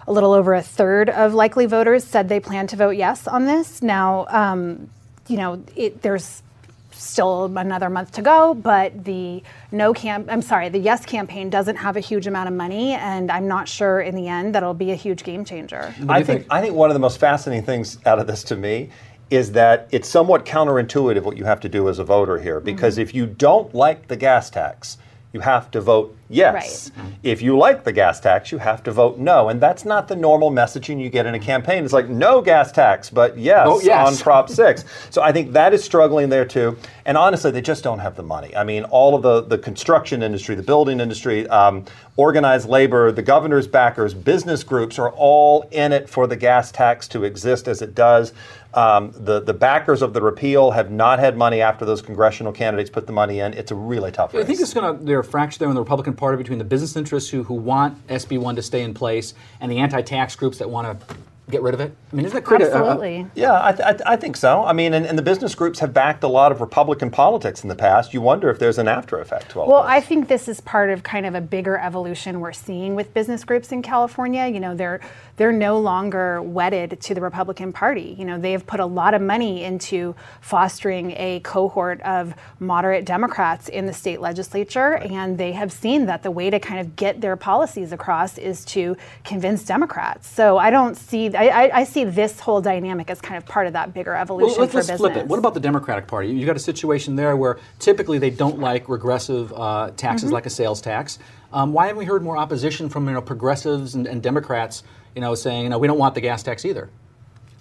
a 0.07 0.11
little 0.11 0.33
over 0.33 0.53
a 0.53 0.61
third 0.61 1.09
of 1.09 1.33
likely 1.33 1.65
voters 1.65 2.03
said 2.03 2.29
they 2.29 2.39
plan 2.39 2.67
to 2.67 2.75
vote 2.75 2.91
yes 2.91 3.27
on 3.27 3.45
this. 3.45 3.81
Now, 3.81 4.25
um, 4.29 4.89
you 5.27 5.37
know, 5.37 5.63
it, 5.75 6.01
there's 6.01 6.43
still 6.91 7.45
another 7.57 7.89
month 7.89 8.11
to 8.11 8.21
go, 8.21 8.53
but 8.53 9.05
the 9.05 9.41
no 9.71 9.93
camp 9.93 10.27
I'm 10.29 10.41
sorry, 10.41 10.69
the 10.69 10.79
yes 10.79 11.05
campaign 11.05 11.49
doesn't 11.49 11.77
have 11.77 11.97
a 11.97 11.99
huge 11.99 12.27
amount 12.27 12.47
of 12.47 12.53
money 12.53 12.93
and 12.93 13.31
I'm 13.31 13.47
not 13.47 13.67
sure 13.67 13.99
in 14.01 14.15
the 14.15 14.27
end 14.27 14.55
that'll 14.55 14.73
be 14.73 14.91
a 14.91 14.95
huge 14.95 15.23
game 15.23 15.43
changer. 15.43 15.93
I 16.07 16.23
think, 16.23 16.45
I 16.49 16.61
think 16.61 16.75
one 16.75 16.89
of 16.89 16.93
the 16.93 16.99
most 16.99 17.19
fascinating 17.19 17.65
things 17.65 17.97
out 18.05 18.19
of 18.19 18.27
this 18.27 18.43
to 18.45 18.55
me 18.55 18.89
is 19.29 19.53
that 19.53 19.87
it's 19.91 20.09
somewhat 20.09 20.45
counterintuitive 20.45 21.23
what 21.23 21.37
you 21.37 21.45
have 21.45 21.61
to 21.61 21.69
do 21.69 21.87
as 21.89 21.99
a 21.99 22.03
voter 22.03 22.37
here 22.37 22.59
because 22.59 22.95
mm-hmm. 22.95 23.03
if 23.03 23.15
you 23.15 23.25
don't 23.25 23.73
like 23.73 24.07
the 24.07 24.17
gas 24.17 24.49
tax, 24.49 24.97
you 25.33 25.39
have 25.39 25.71
to 25.71 25.81
vote 25.81 26.15
yes. 26.29 26.91
Right. 26.95 27.13
If 27.23 27.41
you 27.41 27.57
like 27.57 27.83
the 27.83 27.91
gas 27.93 28.19
tax, 28.19 28.51
you 28.51 28.57
have 28.57 28.83
to 28.83 28.91
vote 28.91 29.17
no. 29.17 29.49
And 29.49 29.61
that's 29.61 29.85
not 29.85 30.07
the 30.07 30.15
normal 30.15 30.51
messaging 30.51 31.01
you 31.01 31.09
get 31.09 31.25
in 31.25 31.35
a 31.35 31.39
campaign. 31.39 31.85
It's 31.85 31.93
like 31.93 32.09
no 32.09 32.41
gas 32.41 32.71
tax, 32.71 33.09
but 33.09 33.37
yes, 33.37 33.65
oh, 33.69 33.79
yes. 33.81 34.07
on 34.07 34.23
Prop 34.23 34.49
6. 34.49 34.83
so 35.09 35.21
I 35.21 35.31
think 35.31 35.53
that 35.53 35.73
is 35.73 35.83
struggling 35.83 36.29
there 36.29 36.45
too. 36.45 36.77
And 37.05 37.17
honestly, 37.17 37.51
they 37.51 37.61
just 37.61 37.83
don't 37.83 37.99
have 37.99 38.15
the 38.15 38.23
money. 38.23 38.55
I 38.55 38.63
mean, 38.63 38.83
all 38.85 39.15
of 39.15 39.21
the, 39.21 39.41
the 39.41 39.57
construction 39.57 40.21
industry, 40.21 40.55
the 40.55 40.63
building 40.63 40.99
industry, 40.99 41.47
um, 41.47 41.85
organized 42.17 42.67
labor, 42.67 43.11
the 43.11 43.21
governor's 43.21 43.67
backers, 43.67 44.13
business 44.13 44.63
groups 44.63 44.99
are 44.99 45.11
all 45.11 45.67
in 45.71 45.93
it 45.93 46.09
for 46.09 46.27
the 46.27 46.35
gas 46.35 46.71
tax 46.71 47.07
to 47.09 47.23
exist 47.23 47.67
as 47.67 47.81
it 47.81 47.95
does. 47.95 48.33
Um, 48.73 49.13
the 49.17 49.41
the 49.41 49.53
backers 49.53 50.01
of 50.01 50.13
the 50.13 50.21
repeal 50.21 50.71
have 50.71 50.91
not 50.91 51.19
had 51.19 51.35
money 51.35 51.61
after 51.61 51.83
those 51.83 52.01
congressional 52.01 52.53
candidates 52.53 52.89
put 52.89 53.05
the 53.05 53.13
money 53.13 53.39
in. 53.39 53.53
It's 53.53 53.71
a 53.71 53.75
really 53.75 54.11
tough 54.11 54.33
race. 54.33 54.43
I 54.43 54.47
think 54.47 54.61
it's 54.61 54.73
going 54.73 54.97
to 54.97 55.03
there 55.03 55.19
are 55.19 55.23
fractures 55.23 55.57
there 55.57 55.67
in 55.67 55.75
the 55.75 55.81
Republican 55.81 56.13
Party 56.13 56.37
between 56.37 56.57
the 56.57 56.65
business 56.65 56.95
interests 56.95 57.29
who 57.29 57.43
who 57.43 57.53
want 57.53 58.07
SB 58.07 58.39
one 58.39 58.55
to 58.55 58.61
stay 58.61 58.81
in 58.81 58.93
place 58.93 59.33
and 59.59 59.71
the 59.71 59.79
anti-tax 59.79 60.35
groups 60.37 60.57
that 60.59 60.69
want 60.69 60.99
to 60.99 61.15
get 61.51 61.61
rid 61.61 61.73
of 61.73 61.81
it? 61.81 61.95
I 62.11 62.15
mean, 62.15 62.25
isn't 62.25 62.35
that 62.35 62.43
critical? 62.43 62.73
Absolutely. 62.73 63.23
Uh, 63.23 63.25
yeah, 63.35 63.63
I, 63.63 63.71
th- 63.71 63.85
I, 63.85 63.91
th- 63.91 64.01
I, 64.05 64.15
think 64.15 64.37
so. 64.37 64.63
I 64.63 64.73
mean, 64.73 64.93
and, 64.93 65.05
and, 65.05 65.17
the 65.17 65.21
business 65.21 65.53
groups 65.53 65.79
have 65.79 65.93
backed 65.93 66.23
a 66.23 66.27
lot 66.27 66.51
of 66.51 66.61
Republican 66.61 67.11
politics 67.11 67.61
in 67.63 67.69
the 67.69 67.75
past. 67.75 68.13
You 68.13 68.21
wonder 68.21 68.49
if 68.49 68.57
there's 68.57 68.77
an 68.77 68.87
after 68.87 69.19
effect 69.19 69.51
to 69.51 69.59
all 69.59 69.67
Well, 69.67 69.83
this. 69.83 69.91
I 69.91 69.99
think 69.99 70.27
this 70.27 70.47
is 70.47 70.61
part 70.61 70.89
of 70.89 71.03
kind 71.03 71.25
of 71.25 71.35
a 71.35 71.41
bigger 71.41 71.77
evolution 71.77 72.39
we're 72.39 72.53
seeing 72.53 72.95
with 72.95 73.13
business 73.13 73.43
groups 73.43 73.71
in 73.71 73.81
California. 73.81 74.47
You 74.47 74.59
know, 74.59 74.73
they're 74.73 75.01
they're 75.41 75.51
no 75.51 75.79
longer 75.79 76.39
wedded 76.39 77.01
to 77.01 77.15
the 77.15 77.19
Republican 77.19 77.73
Party. 77.73 78.15
You 78.15 78.25
know, 78.25 78.39
they 78.39 78.51
have 78.51 78.67
put 78.67 78.79
a 78.79 78.85
lot 78.85 79.15
of 79.15 79.23
money 79.23 79.63
into 79.63 80.13
fostering 80.39 81.13
a 81.17 81.39
cohort 81.39 81.99
of 82.01 82.35
moderate 82.59 83.05
Democrats 83.05 83.67
in 83.67 83.87
the 83.87 83.93
state 83.93 84.21
legislature, 84.21 84.91
right. 84.91 85.09
and 85.09 85.39
they 85.39 85.53
have 85.53 85.71
seen 85.71 86.05
that 86.05 86.21
the 86.21 86.29
way 86.29 86.51
to 86.51 86.59
kind 86.59 86.79
of 86.79 86.95
get 86.95 87.21
their 87.21 87.35
policies 87.35 87.91
across 87.91 88.37
is 88.37 88.63
to 88.65 88.95
convince 89.23 89.65
Democrats. 89.65 90.29
So 90.29 90.59
I 90.59 90.69
don't 90.69 90.95
see 90.95 91.35
I, 91.35 91.79
I, 91.79 91.83
see 91.85 92.03
this 92.03 92.39
whole 92.39 92.61
dynamic 92.61 93.09
as 93.09 93.19
kind 93.19 93.35
of 93.35 93.43
part 93.47 93.65
of 93.65 93.73
that 93.73 93.95
bigger 93.95 94.13
evolution 94.13 94.51
well, 94.51 94.59
let's, 94.59 94.73
for 94.73 94.77
let's 94.77 94.89
business. 94.89 95.11
flip 95.11 95.17
it. 95.17 95.27
What 95.27 95.39
about 95.39 95.55
the 95.55 95.59
Democratic 95.59 96.05
Party? 96.05 96.29
You've 96.29 96.45
got 96.45 96.55
a 96.55 96.59
situation 96.59 97.15
there 97.15 97.35
where 97.35 97.57
typically 97.79 98.19
they 98.19 98.29
don't 98.29 98.59
like 98.59 98.87
regressive 98.87 99.51
uh, 99.53 99.89
taxes 99.97 100.27
mm-hmm. 100.27 100.35
like 100.35 100.45
a 100.45 100.51
sales 100.51 100.81
tax. 100.81 101.17
Um, 101.51 101.73
why 101.73 101.87
haven't 101.87 101.97
we 101.97 102.05
heard 102.05 102.21
more 102.21 102.37
opposition 102.37 102.89
from 102.89 103.07
you 103.07 103.13
know 103.13 103.21
progressives 103.23 103.95
and, 103.95 104.05
and 104.05 104.21
Democrats? 104.21 104.83
You 105.15 105.21
know, 105.21 105.35
saying 105.35 105.63
you 105.63 105.69
know 105.69 105.79
we 105.79 105.87
don't 105.87 105.99
want 105.99 106.15
the 106.15 106.21
gas 106.21 106.43
tax 106.43 106.65
either. 106.65 106.89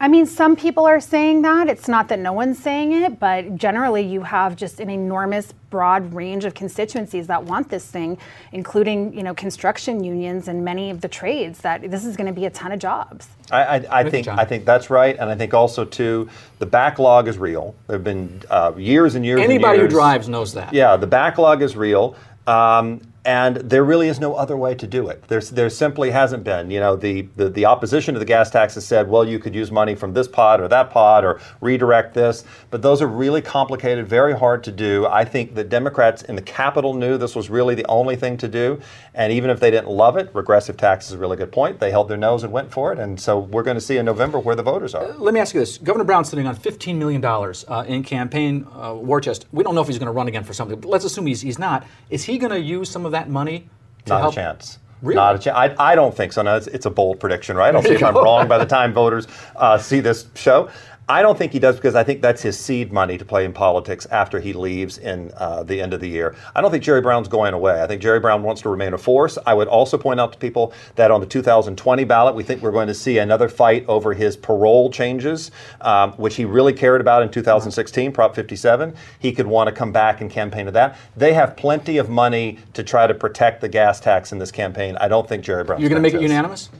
I 0.02 0.08
mean, 0.08 0.24
some 0.24 0.56
people 0.56 0.86
are 0.86 0.98
saying 0.98 1.42
that. 1.42 1.68
It's 1.68 1.86
not 1.86 2.08
that 2.08 2.18
no 2.18 2.32
one's 2.32 2.58
saying 2.58 2.92
it, 2.92 3.20
but 3.20 3.56
generally 3.56 4.00
you 4.00 4.22
have 4.22 4.56
just 4.56 4.80
an 4.80 4.88
enormous 4.88 5.52
broad 5.68 6.14
range 6.14 6.46
of 6.46 6.54
constituencies 6.54 7.26
that 7.26 7.44
want 7.44 7.68
this 7.68 7.84
thing, 7.84 8.16
including, 8.52 9.12
you 9.12 9.22
know, 9.22 9.34
construction 9.34 10.02
unions 10.02 10.48
and 10.48 10.64
many 10.64 10.88
of 10.88 11.02
the 11.02 11.08
trades 11.08 11.58
that 11.60 11.90
this 11.90 12.06
is 12.06 12.16
going 12.16 12.28
to 12.28 12.32
be 12.32 12.46
a 12.46 12.50
ton 12.50 12.72
of 12.72 12.78
jobs. 12.78 13.28
I, 13.50 13.62
I, 13.62 14.00
I 14.00 14.10
think 14.10 14.26
I 14.26 14.46
think 14.46 14.64
that's 14.64 14.88
right, 14.88 15.18
and 15.18 15.28
I 15.28 15.34
think 15.34 15.52
also 15.52 15.84
too 15.84 16.30
the 16.60 16.66
backlog 16.66 17.28
is 17.28 17.36
real. 17.36 17.74
There 17.86 17.96
have 17.96 18.04
been 18.04 18.40
uh, 18.48 18.72
years 18.78 19.16
and 19.16 19.26
years. 19.26 19.40
Anybody 19.40 19.72
and 19.72 19.82
years, 19.82 19.92
who 19.92 19.98
drives 19.98 20.30
knows 20.30 20.54
that. 20.54 20.72
Yeah, 20.72 20.96
the 20.96 21.06
backlog 21.06 21.60
is 21.60 21.76
real. 21.76 22.16
Um, 22.46 23.02
and 23.24 23.56
there 23.56 23.84
really 23.84 24.08
is 24.08 24.18
no 24.18 24.34
other 24.34 24.56
way 24.56 24.74
to 24.74 24.86
do 24.86 25.08
it. 25.08 25.22
There's, 25.28 25.50
there 25.50 25.68
simply 25.68 26.10
hasn't 26.10 26.42
been. 26.42 26.70
You 26.70 26.80
know, 26.80 26.96
the, 26.96 27.28
the, 27.36 27.50
the, 27.50 27.66
opposition 27.66 28.14
to 28.14 28.18
the 28.18 28.24
gas 28.24 28.50
tax 28.50 28.74
has 28.74 28.86
said, 28.86 29.08
well, 29.08 29.28
you 29.28 29.38
could 29.38 29.54
use 29.54 29.70
money 29.70 29.94
from 29.94 30.14
this 30.14 30.26
pot 30.26 30.60
or 30.60 30.68
that 30.68 30.90
pot 30.90 31.24
or 31.24 31.38
redirect 31.60 32.14
this. 32.14 32.44
But 32.70 32.80
those 32.80 33.02
are 33.02 33.06
really 33.06 33.42
complicated, 33.42 34.08
very 34.08 34.36
hard 34.36 34.64
to 34.64 34.72
do. 34.72 35.06
I 35.06 35.26
think 35.26 35.54
the 35.54 35.62
Democrats 35.62 36.22
in 36.22 36.34
the 36.34 36.42
Capitol 36.42 36.94
knew 36.94 37.18
this 37.18 37.36
was 37.36 37.50
really 37.50 37.74
the 37.74 37.86
only 37.88 38.16
thing 38.16 38.38
to 38.38 38.48
do. 38.48 38.80
And 39.14 39.32
even 39.32 39.50
if 39.50 39.60
they 39.60 39.70
didn't 39.70 39.90
love 39.90 40.16
it, 40.16 40.30
regressive 40.34 40.78
tax 40.78 41.08
is 41.08 41.12
a 41.12 41.18
really 41.18 41.36
good 41.36 41.52
point. 41.52 41.78
They 41.78 41.90
held 41.90 42.08
their 42.08 42.16
nose 42.16 42.42
and 42.42 42.52
went 42.52 42.72
for 42.72 42.90
it. 42.90 42.98
And 42.98 43.20
so 43.20 43.38
we're 43.38 43.62
going 43.62 43.76
to 43.76 43.82
see 43.82 43.98
in 43.98 44.06
November 44.06 44.38
where 44.38 44.56
the 44.56 44.62
voters 44.62 44.94
are. 44.94 45.04
Uh, 45.04 45.14
let 45.18 45.34
me 45.34 45.40
ask 45.40 45.52
you 45.52 45.60
this 45.60 45.76
Governor 45.76 46.04
Brown 46.04 46.24
sitting 46.24 46.46
on 46.46 46.56
$15 46.56 46.96
million 46.96 47.22
uh, 47.22 47.84
in 47.86 48.02
campaign 48.02 48.66
uh, 48.72 48.94
war 48.94 49.20
chest. 49.20 49.46
We 49.52 49.62
don't 49.62 49.74
know 49.74 49.82
if 49.82 49.88
he's 49.88 49.98
going 49.98 50.06
to 50.06 50.12
run 50.12 50.28
again 50.28 50.44
for 50.44 50.54
something, 50.54 50.80
but 50.80 50.88
let's 50.88 51.04
assume 51.04 51.26
he's, 51.26 51.42
he's 51.42 51.58
not. 51.58 51.86
Is 52.08 52.24
he 52.24 52.38
going 52.38 52.52
to 52.52 52.60
use 52.60 52.88
some 52.88 53.04
of 53.04 53.09
that 53.10 53.28
money? 53.28 53.68
Not 54.06 54.20
help? 54.20 54.32
a 54.32 54.36
chance. 54.36 54.78
Really? 55.02 55.16
Not 55.16 55.36
a 55.36 55.38
chance. 55.38 55.56
I, 55.56 55.92
I 55.92 55.94
don't 55.94 56.14
think 56.14 56.32
so. 56.32 56.42
No, 56.42 56.56
it's, 56.56 56.66
it's, 56.66 56.84
a 56.84 56.90
bold 56.90 57.20
prediction, 57.20 57.56
right? 57.56 57.74
I'll 57.74 57.82
see 57.82 57.94
if 57.94 58.02
I'm 58.02 58.14
wrong 58.24 58.48
by 58.48 58.58
the 58.58 58.66
time 58.66 58.92
voters 58.92 59.26
uh, 59.56 59.78
see 59.78 60.00
this 60.00 60.26
show. 60.34 60.68
I 61.10 61.22
don't 61.22 61.36
think 61.36 61.52
he 61.52 61.58
does 61.58 61.74
because 61.74 61.96
I 61.96 62.04
think 62.04 62.22
that's 62.22 62.40
his 62.40 62.56
seed 62.56 62.92
money 62.92 63.18
to 63.18 63.24
play 63.24 63.44
in 63.44 63.52
politics 63.52 64.06
after 64.12 64.38
he 64.38 64.52
leaves 64.52 64.96
in 64.96 65.32
uh, 65.36 65.64
the 65.64 65.82
end 65.82 65.92
of 65.92 65.98
the 65.98 66.06
year. 66.06 66.36
I 66.54 66.60
don't 66.60 66.70
think 66.70 66.84
Jerry 66.84 67.00
Brown's 67.00 67.26
going 67.26 67.52
away. 67.52 67.82
I 67.82 67.88
think 67.88 68.00
Jerry 68.00 68.20
Brown 68.20 68.44
wants 68.44 68.62
to 68.62 68.68
remain 68.68 68.94
a 68.94 68.98
force. 68.98 69.36
I 69.44 69.52
would 69.52 69.66
also 69.66 69.98
point 69.98 70.20
out 70.20 70.32
to 70.34 70.38
people 70.38 70.72
that 70.94 71.10
on 71.10 71.20
the 71.20 71.26
2020 71.26 72.04
ballot, 72.04 72.36
we 72.36 72.44
think 72.44 72.62
we're 72.62 72.70
going 72.70 72.86
to 72.86 72.94
see 72.94 73.18
another 73.18 73.48
fight 73.48 73.84
over 73.88 74.14
his 74.14 74.36
parole 74.36 74.88
changes, 74.88 75.50
um, 75.80 76.12
which 76.12 76.36
he 76.36 76.44
really 76.44 76.72
cared 76.72 77.00
about 77.00 77.24
in 77.24 77.28
2016, 77.28 78.12
Prop 78.12 78.32
57. 78.36 78.94
He 79.18 79.32
could 79.32 79.48
want 79.48 79.66
to 79.66 79.74
come 79.74 79.90
back 79.90 80.20
and 80.20 80.30
campaign 80.30 80.66
to 80.66 80.72
that. 80.72 80.96
They 81.16 81.32
have 81.32 81.56
plenty 81.56 81.98
of 81.98 82.08
money 82.08 82.60
to 82.74 82.84
try 82.84 83.08
to 83.08 83.14
protect 83.14 83.62
the 83.62 83.68
gas 83.68 83.98
tax 83.98 84.30
in 84.30 84.38
this 84.38 84.52
campaign. 84.52 84.96
I 85.00 85.08
don't 85.08 85.28
think 85.28 85.42
Jerry 85.42 85.64
Brown. 85.64 85.80
You're 85.80 85.90
going 85.90 86.00
to 86.00 86.08
make 86.08 86.14
it 86.14 86.22
unanimous. 86.22 86.70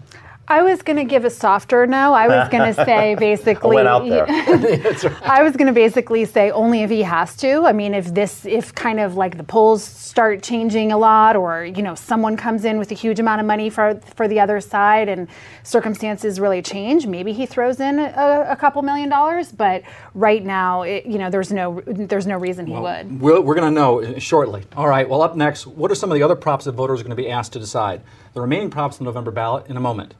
I 0.50 0.62
was 0.62 0.82
going 0.82 0.96
to 0.96 1.04
give 1.04 1.24
a 1.24 1.30
softer 1.30 1.86
no. 1.86 2.12
I 2.12 2.26
was 2.26 2.48
going 2.48 2.74
to 2.74 2.84
say 2.84 3.14
basically. 3.14 3.78
I 3.78 3.82
went 3.84 3.88
out 3.88 4.08
there. 4.08 4.26
I 5.22 5.44
was 5.44 5.56
going 5.56 5.68
to 5.68 5.72
basically 5.72 6.24
say 6.24 6.50
only 6.50 6.82
if 6.82 6.90
he 6.90 7.02
has 7.02 7.36
to. 7.36 7.66
I 7.66 7.72
mean, 7.72 7.94
if 7.94 8.12
this, 8.12 8.44
if 8.44 8.74
kind 8.74 8.98
of 8.98 9.14
like 9.14 9.36
the 9.36 9.44
polls 9.44 9.84
start 9.84 10.42
changing 10.42 10.90
a 10.90 10.98
lot, 10.98 11.36
or 11.36 11.64
you 11.64 11.84
know, 11.84 11.94
someone 11.94 12.36
comes 12.36 12.64
in 12.64 12.78
with 12.78 12.90
a 12.90 12.94
huge 12.94 13.20
amount 13.20 13.40
of 13.40 13.46
money 13.46 13.70
for 13.70 13.94
for 14.16 14.26
the 14.26 14.40
other 14.40 14.60
side, 14.60 15.08
and 15.08 15.28
circumstances 15.62 16.40
really 16.40 16.62
change, 16.62 17.06
maybe 17.06 17.32
he 17.32 17.46
throws 17.46 17.78
in 17.78 18.00
a, 18.00 18.46
a 18.48 18.56
couple 18.56 18.82
million 18.82 19.08
dollars. 19.08 19.52
But 19.52 19.84
right 20.14 20.44
now, 20.44 20.82
it, 20.82 21.06
you 21.06 21.18
know, 21.18 21.30
there's 21.30 21.52
no 21.52 21.80
there's 21.86 22.26
no 22.26 22.36
reason 22.36 22.66
he 22.66 22.72
well, 22.72 22.82
would. 22.82 23.20
We're, 23.20 23.40
we're 23.40 23.54
going 23.54 23.72
to 23.72 23.80
know 23.80 24.18
shortly. 24.18 24.64
All 24.76 24.88
right. 24.88 25.08
Well, 25.08 25.22
up 25.22 25.36
next, 25.36 25.68
what 25.68 25.92
are 25.92 25.94
some 25.94 26.10
of 26.10 26.16
the 26.16 26.24
other 26.24 26.34
props 26.34 26.64
that 26.64 26.72
voters 26.72 26.98
are 26.98 27.04
going 27.04 27.16
to 27.16 27.22
be 27.22 27.30
asked 27.30 27.52
to 27.52 27.60
decide? 27.60 28.02
The 28.34 28.40
remaining 28.40 28.70
props 28.70 28.98
in 28.98 29.04
the 29.04 29.10
November 29.10 29.30
ballot 29.30 29.68
in 29.68 29.76
a 29.76 29.80
moment. 29.80 30.14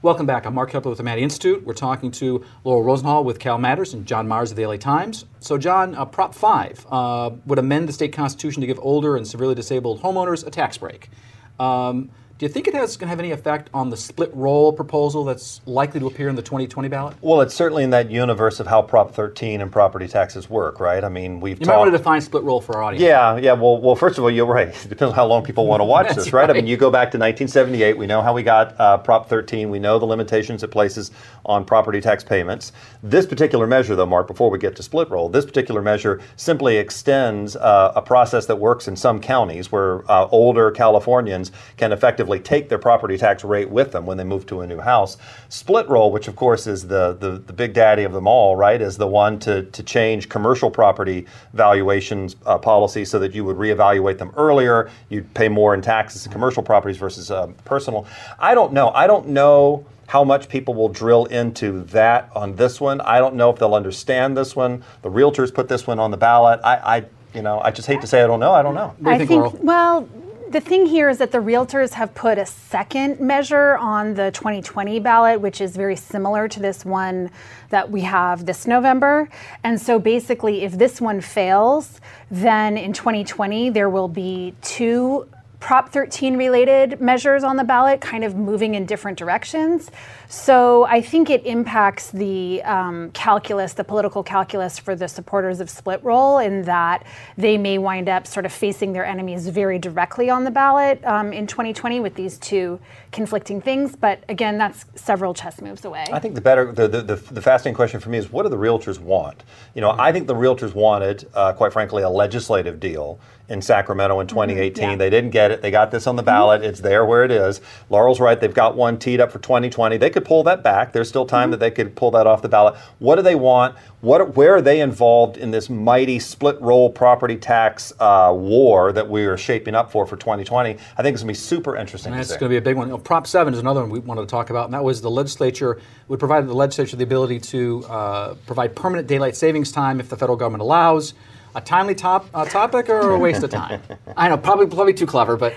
Welcome 0.00 0.26
back. 0.26 0.46
I'm 0.46 0.54
Mark 0.54 0.70
Keppler 0.70 0.90
with 0.90 0.98
the 0.98 1.02
Maddy 1.02 1.24
Institute. 1.24 1.66
We're 1.66 1.74
talking 1.74 2.12
to 2.12 2.44
Laurel 2.62 2.84
Rosenhall 2.84 3.24
with 3.24 3.40
Cal 3.40 3.58
Matters 3.58 3.94
and 3.94 4.06
John 4.06 4.28
Myers 4.28 4.52
of 4.52 4.56
the 4.56 4.64
LA 4.64 4.76
Times. 4.76 5.24
So, 5.40 5.58
John, 5.58 5.96
uh, 5.96 6.04
Prop 6.04 6.36
5 6.36 6.86
uh, 6.88 7.30
would 7.46 7.58
amend 7.58 7.88
the 7.88 7.92
state 7.92 8.12
constitution 8.12 8.60
to 8.60 8.68
give 8.68 8.78
older 8.78 9.16
and 9.16 9.26
severely 9.26 9.56
disabled 9.56 10.00
homeowners 10.00 10.46
a 10.46 10.50
tax 10.50 10.78
break. 10.78 11.10
Um, 11.58 12.10
do 12.38 12.46
you 12.46 12.52
think 12.52 12.68
it 12.68 12.74
has 12.74 12.96
going 12.96 13.08
to 13.08 13.10
have 13.10 13.18
any 13.18 13.32
effect 13.32 13.68
on 13.74 13.90
the 13.90 13.96
split 13.96 14.30
roll 14.32 14.72
proposal 14.72 15.24
that's 15.24 15.60
likely 15.66 15.98
to 15.98 16.06
appear 16.06 16.28
in 16.28 16.36
the 16.36 16.42
2020 16.42 16.88
ballot? 16.88 17.16
Well, 17.20 17.40
it's 17.40 17.52
certainly 17.52 17.82
in 17.82 17.90
that 17.90 18.12
universe 18.12 18.60
of 18.60 18.68
how 18.68 18.80
Prop 18.80 19.12
13 19.12 19.60
and 19.60 19.72
property 19.72 20.06
taxes 20.06 20.48
work, 20.48 20.78
right? 20.78 21.02
I 21.02 21.08
mean, 21.08 21.40
we've 21.40 21.58
you 21.58 21.66
talked, 21.66 21.74
might 21.74 21.78
want 21.78 21.92
to 21.92 21.98
define 21.98 22.20
split 22.20 22.44
roll 22.44 22.60
for 22.60 22.76
our 22.76 22.84
audience. 22.84 23.02
Yeah, 23.02 23.38
yeah. 23.38 23.54
Well, 23.54 23.80
well, 23.80 23.96
first 23.96 24.18
of 24.18 24.24
all, 24.24 24.30
you're 24.30 24.46
right. 24.46 24.68
It 24.68 24.88
depends 24.88 25.10
on 25.10 25.14
how 25.14 25.26
long 25.26 25.42
people 25.42 25.66
want 25.66 25.80
to 25.80 25.84
watch 25.84 26.08
this, 26.14 26.32
right? 26.32 26.42
right? 26.42 26.50
I 26.50 26.52
mean, 26.52 26.68
you 26.68 26.76
go 26.76 26.92
back 26.92 27.10
to 27.10 27.18
1978. 27.18 27.98
We 27.98 28.06
know 28.06 28.22
how 28.22 28.32
we 28.32 28.44
got 28.44 28.80
uh, 28.80 28.98
Prop 28.98 29.28
13. 29.28 29.68
We 29.68 29.80
know 29.80 29.98
the 29.98 30.06
limitations 30.06 30.62
it 30.62 30.70
places 30.70 31.10
on 31.44 31.64
property 31.64 32.00
tax 32.00 32.22
payments. 32.22 32.70
This 33.02 33.26
particular 33.26 33.66
measure, 33.66 33.96
though, 33.96 34.06
Mark, 34.06 34.28
before 34.28 34.48
we 34.48 34.60
get 34.60 34.76
to 34.76 34.84
split 34.84 35.10
roll, 35.10 35.28
this 35.28 35.44
particular 35.44 35.82
measure 35.82 36.20
simply 36.36 36.76
extends 36.76 37.56
uh, 37.56 37.94
a 37.96 38.02
process 38.02 38.46
that 38.46 38.56
works 38.56 38.86
in 38.86 38.94
some 38.94 39.20
counties 39.20 39.72
where 39.72 40.08
uh, 40.08 40.28
older 40.30 40.70
Californians 40.70 41.50
can 41.76 41.90
effectively 41.90 42.27
take 42.36 42.68
their 42.68 42.78
property 42.78 42.98
property 42.98 43.16
tax 43.16 43.44
rate 43.44 43.70
with 43.70 43.92
them 43.92 44.04
when 44.06 44.16
they 44.18 44.24
move 44.24 44.44
to 44.44 44.60
a 44.60 44.66
new 44.66 44.78
house. 44.80 45.16
Split 45.48 45.88
roll, 45.88 46.10
which 46.10 46.26
of 46.26 46.34
course 46.34 46.66
is 46.66 46.88
the, 46.88 47.16
the, 47.20 47.38
the 47.38 47.52
big 47.52 47.72
daddy 47.72 48.02
of 48.02 48.12
them 48.12 48.26
all, 48.26 48.56
right, 48.56 48.80
is 48.82 48.96
the 48.96 49.06
one 49.06 49.38
to, 49.38 49.62
to 49.62 49.82
change 49.84 50.28
commercial 50.28 50.70
property 50.70 51.26
valuations 51.52 52.34
uh, 52.44 52.58
policy 52.58 53.04
so 53.04 53.18
that 53.20 53.34
you 53.34 53.44
would 53.44 53.56
reevaluate 53.56 54.18
them 54.18 54.32
earlier. 54.36 54.90
You'd 55.08 55.32
pay 55.32 55.48
more 55.48 55.74
in 55.74 55.80
taxes 55.80 56.24
to 56.24 56.28
commercial 56.28 56.62
properties 56.62 56.96
versus 56.98 57.30
uh, 57.30 57.46
personal. 57.64 58.06
I 58.38 58.54
don't 58.54 58.72
know. 58.72 58.90
I 58.90 59.06
don't 59.06 59.28
know 59.28 59.86
How 60.06 60.24
much 60.24 60.48
people 60.48 60.74
will 60.74 60.88
drill 60.88 61.26
into 61.26 61.84
that 61.84 62.30
on 62.34 62.56
this 62.56 62.80
one? 62.80 63.00
I 63.02 63.18
don't 63.18 63.34
know 63.36 63.50
if 63.50 63.58
they'll 63.58 63.74
understand 63.74 64.36
this 64.36 64.56
one. 64.56 64.82
The 65.02 65.10
realtors 65.10 65.52
put 65.52 65.68
this 65.68 65.86
one 65.86 65.98
on 65.98 66.10
the 66.10 66.16
ballot. 66.16 66.60
I, 66.64 66.76
I 66.96 67.04
you 67.34 67.42
know, 67.42 67.60
I 67.60 67.70
just 67.70 67.86
hate 67.86 68.00
to 68.00 68.06
say 68.06 68.22
I 68.22 68.26
don't 68.26 68.40
know. 68.40 68.52
I 68.52 68.62
don't 68.62 68.74
know. 68.74 68.94
What 68.98 69.04
do 69.04 69.10
you 69.10 69.14
I 69.14 69.18
think, 69.18 69.52
think, 69.52 69.62
well, 69.64 70.08
the 70.50 70.60
thing 70.60 70.86
here 70.86 71.08
is 71.10 71.18
that 71.18 71.30
the 71.30 71.38
realtors 71.38 71.92
have 71.92 72.14
put 72.14 72.38
a 72.38 72.46
second 72.46 73.20
measure 73.20 73.76
on 73.76 74.14
the 74.14 74.30
2020 74.30 74.98
ballot, 75.00 75.40
which 75.40 75.60
is 75.60 75.76
very 75.76 75.96
similar 75.96 76.48
to 76.48 76.60
this 76.60 76.84
one 76.84 77.30
that 77.68 77.90
we 77.90 78.00
have 78.02 78.46
this 78.46 78.66
November. 78.66 79.28
And 79.62 79.80
so 79.80 79.98
basically, 79.98 80.62
if 80.62 80.72
this 80.72 81.00
one 81.00 81.20
fails, 81.20 82.00
then 82.30 82.78
in 82.78 82.92
2020, 82.92 83.70
there 83.70 83.90
will 83.90 84.08
be 84.08 84.54
two 84.62 85.28
Prop 85.60 85.90
13 85.90 86.36
related 86.36 87.00
measures 87.00 87.42
on 87.42 87.56
the 87.56 87.64
ballot, 87.64 88.00
kind 88.00 88.22
of 88.22 88.36
moving 88.36 88.76
in 88.76 88.86
different 88.86 89.18
directions. 89.18 89.90
So 90.28 90.84
I 90.84 91.00
think 91.00 91.30
it 91.30 91.44
impacts 91.44 92.12
the 92.12 92.62
um, 92.62 93.10
calculus, 93.10 93.72
the 93.72 93.82
political 93.82 94.22
calculus 94.22 94.78
for 94.78 94.94
the 94.94 95.08
supporters 95.08 95.58
of 95.58 95.68
split 95.68 96.02
roll, 96.04 96.38
in 96.38 96.62
that 96.62 97.04
they 97.36 97.58
may 97.58 97.76
wind 97.76 98.08
up 98.08 98.26
sort 98.26 98.46
of 98.46 98.52
facing 98.52 98.92
their 98.92 99.04
enemies 99.04 99.48
very 99.48 99.80
directly 99.80 100.30
on 100.30 100.44
the 100.44 100.50
ballot 100.50 101.04
um, 101.04 101.32
in 101.32 101.46
2020 101.46 101.98
with 101.98 102.14
these 102.14 102.38
two 102.38 102.78
conflicting 103.10 103.60
things. 103.60 103.96
But 103.96 104.22
again, 104.28 104.58
that's 104.58 104.84
several 104.94 105.34
chess 105.34 105.60
moves 105.60 105.84
away. 105.84 106.04
I 106.12 106.20
think 106.20 106.36
the 106.36 106.40
better, 106.40 106.70
the, 106.70 106.86
the, 106.86 107.02
the, 107.02 107.16
the 107.16 107.42
fascinating 107.42 107.74
question 107.74 107.98
for 107.98 108.10
me 108.10 108.18
is 108.18 108.30
what 108.30 108.44
do 108.44 108.48
the 108.48 108.56
realtors 108.56 109.00
want? 109.00 109.42
You 109.74 109.80
know, 109.80 109.90
I 109.98 110.12
think 110.12 110.28
the 110.28 110.34
realtors 110.34 110.74
wanted, 110.74 111.28
uh, 111.34 111.52
quite 111.52 111.72
frankly, 111.72 112.04
a 112.04 112.08
legislative 112.08 112.78
deal 112.78 113.18
in 113.48 113.62
Sacramento 113.62 114.20
in 114.20 114.26
2018. 114.26 114.82
yeah. 114.82 114.96
They 114.96 115.10
didn't 115.10 115.30
get 115.30 115.50
it. 115.50 115.62
They 115.62 115.70
got 115.70 115.90
this 115.90 116.06
on 116.06 116.16
the 116.16 116.22
ballot. 116.22 116.62
It's 116.62 116.80
there 116.80 117.04
where 117.04 117.24
it 117.24 117.30
is. 117.30 117.60
Laurel's 117.88 118.20
right. 118.20 118.38
They've 118.38 118.52
got 118.52 118.76
one 118.76 118.98
teed 118.98 119.20
up 119.20 119.32
for 119.32 119.38
2020. 119.38 119.96
They 119.96 120.10
could 120.10 120.24
pull 120.24 120.42
that 120.44 120.62
back. 120.62 120.92
There's 120.92 121.08
still 121.08 121.26
time 121.26 121.50
that 121.50 121.60
they 121.60 121.70
could 121.70 121.96
pull 121.96 122.10
that 122.12 122.26
off 122.26 122.42
the 122.42 122.48
ballot. 122.48 122.76
What 122.98 123.16
do 123.16 123.22
they 123.22 123.34
want? 123.34 123.76
What, 124.00 124.36
where 124.36 124.54
are 124.54 124.60
they 124.60 124.80
involved 124.80 125.36
in 125.36 125.50
this 125.50 125.68
mighty 125.68 126.18
split 126.18 126.60
roll 126.60 126.90
property 126.90 127.36
tax 127.36 127.92
uh, 127.98 128.32
war 128.34 128.92
that 128.92 129.08
we 129.08 129.24
are 129.24 129.36
shaping 129.36 129.74
up 129.74 129.90
for 129.90 130.06
for 130.06 130.16
2020? 130.16 130.70
I 130.70 130.74
think 130.74 130.78
it's 130.86 131.02
going 131.02 131.16
to 131.16 131.26
be 131.26 131.34
super 131.34 131.74
interesting. 131.74 132.12
That's 132.12 132.30
going 132.30 132.40
to 132.40 132.48
be 132.48 132.58
a 132.58 132.62
big 132.62 132.76
one. 132.76 132.92
Oh, 132.92 132.98
Prop 132.98 133.26
7 133.26 133.54
is 133.54 133.60
another 133.60 133.80
one 133.80 133.90
we 133.90 133.98
wanted 133.98 134.20
to 134.20 134.26
talk 134.26 134.50
about, 134.50 134.66
and 134.66 134.74
that 134.74 134.84
was 134.84 135.00
the 135.00 135.10
legislature 135.10 135.80
would 136.08 136.18
provide 136.18 136.46
the 136.46 136.54
legislature 136.54 136.96
the 136.96 137.04
ability 137.04 137.40
to 137.40 137.84
uh, 137.88 138.34
provide 138.46 138.76
permanent 138.76 139.08
daylight 139.08 139.36
savings 139.36 139.72
time 139.72 140.00
if 140.00 140.08
the 140.08 140.16
federal 140.16 140.36
government 140.36 140.62
allows. 140.62 141.14
A 141.58 141.60
timely 141.60 141.96
top, 141.96 142.28
uh, 142.32 142.44
topic 142.44 142.88
or 142.88 143.10
a 143.10 143.18
waste 143.18 143.42
of 143.42 143.50
time? 143.50 143.82
I 144.16 144.28
know, 144.28 144.36
probably 144.36 144.66
probably 144.66 144.94
too 144.94 145.06
clever, 145.06 145.36
but 145.36 145.54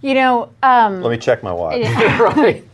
you 0.00 0.14
know, 0.14 0.48
um, 0.62 1.02
Let 1.02 1.10
me 1.10 1.18
check 1.18 1.42
my 1.42 1.52
watch. 1.52 1.82
right. 2.36 2.64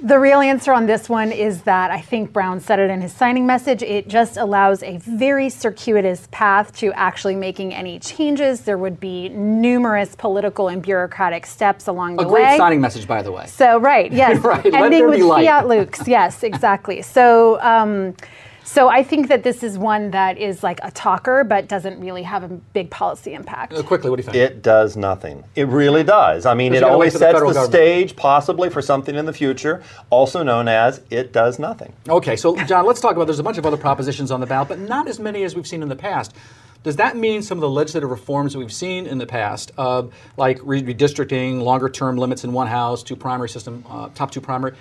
The 0.00 0.18
real 0.18 0.40
answer 0.40 0.72
on 0.72 0.86
this 0.86 1.08
one 1.08 1.30
is 1.30 1.62
that 1.62 1.92
I 1.92 2.00
think 2.00 2.32
Brown 2.32 2.58
said 2.58 2.80
it 2.80 2.90
in 2.90 3.00
his 3.02 3.12
signing 3.12 3.46
message. 3.46 3.84
It 3.84 4.08
just 4.08 4.36
allows 4.36 4.82
a 4.82 4.96
very 4.96 5.48
circuitous 5.48 6.26
path 6.32 6.74
to 6.78 6.92
actually 6.94 7.36
making 7.36 7.72
any 7.72 8.00
changes. 8.00 8.62
There 8.62 8.78
would 8.78 8.98
be 8.98 9.28
numerous 9.28 10.16
political 10.16 10.66
and 10.66 10.82
bureaucratic 10.82 11.46
steps 11.46 11.86
along 11.86 12.16
the 12.16 12.24
way. 12.26 12.26
A 12.26 12.32
great 12.32 12.52
way. 12.54 12.56
signing 12.58 12.80
message, 12.80 13.06
by 13.06 13.22
the 13.22 13.30
way. 13.30 13.46
So 13.46 13.78
right, 13.78 14.10
yes, 14.10 14.38
Right, 14.44 14.74
ending 14.74 15.08
with 15.08 15.20
light. 15.20 15.46
fiat 15.46 15.68
lux. 15.68 16.08
Yes, 16.08 16.42
exactly. 16.42 17.00
So. 17.02 17.60
Um, 17.62 18.16
so 18.64 18.88
I 18.88 19.02
think 19.02 19.28
that 19.28 19.42
this 19.42 19.62
is 19.62 19.78
one 19.78 20.10
that 20.12 20.38
is 20.38 20.62
like 20.62 20.80
a 20.82 20.90
talker, 20.90 21.44
but 21.44 21.68
doesn't 21.68 22.00
really 22.00 22.22
have 22.22 22.42
a 22.42 22.48
big 22.48 22.90
policy 22.90 23.34
impact. 23.34 23.72
Uh, 23.72 23.82
quickly, 23.82 24.10
what 24.10 24.16
do 24.16 24.20
you 24.20 24.30
think? 24.30 24.36
It 24.36 24.62
does 24.62 24.96
nothing. 24.96 25.44
It 25.56 25.68
really 25.68 26.04
does. 26.04 26.46
I 26.46 26.54
mean, 26.54 26.72
it 26.72 26.76
you 26.76 26.80
gotta 26.80 26.92
wait 26.92 26.94
always 26.94 27.12
for 27.12 27.18
the 27.18 27.52
sets 27.52 27.54
the 27.54 27.64
stage, 27.64 28.16
possibly 28.16 28.70
for 28.70 28.82
something 28.82 29.14
in 29.14 29.26
the 29.26 29.32
future, 29.32 29.82
also 30.10 30.42
known 30.42 30.68
as 30.68 31.00
it 31.10 31.32
does 31.32 31.58
nothing. 31.58 31.92
Okay, 32.08 32.36
so 32.36 32.56
John, 32.64 32.86
let's 32.86 33.00
talk 33.00 33.16
about. 33.16 33.26
There's 33.26 33.38
a 33.38 33.44
bunch 33.44 33.58
of 33.58 33.66
other 33.66 33.76
propositions 33.76 34.30
on 34.30 34.40
the 34.40 34.46
ballot, 34.46 34.68
but 34.68 34.78
not 34.78 35.08
as 35.08 35.18
many 35.18 35.42
as 35.44 35.54
we've 35.54 35.66
seen 35.66 35.82
in 35.82 35.88
the 35.88 35.96
past. 35.96 36.34
Does 36.82 36.96
that 36.96 37.16
mean 37.16 37.42
some 37.42 37.58
of 37.58 37.62
the 37.62 37.70
legislative 37.70 38.10
reforms 38.10 38.54
that 38.54 38.58
we've 38.58 38.72
seen 38.72 39.06
in 39.06 39.18
the 39.18 39.26
past, 39.26 39.70
uh, 39.78 40.04
like 40.36 40.58
redistricting, 40.58 41.62
longer 41.62 41.88
term 41.88 42.16
limits 42.16 42.42
in 42.42 42.52
one 42.52 42.66
house, 42.66 43.04
two 43.04 43.14
primary 43.14 43.48
system, 43.48 43.84
uh, 43.88 44.08
top 44.14 44.32
two 44.32 44.40
primary, 44.40 44.74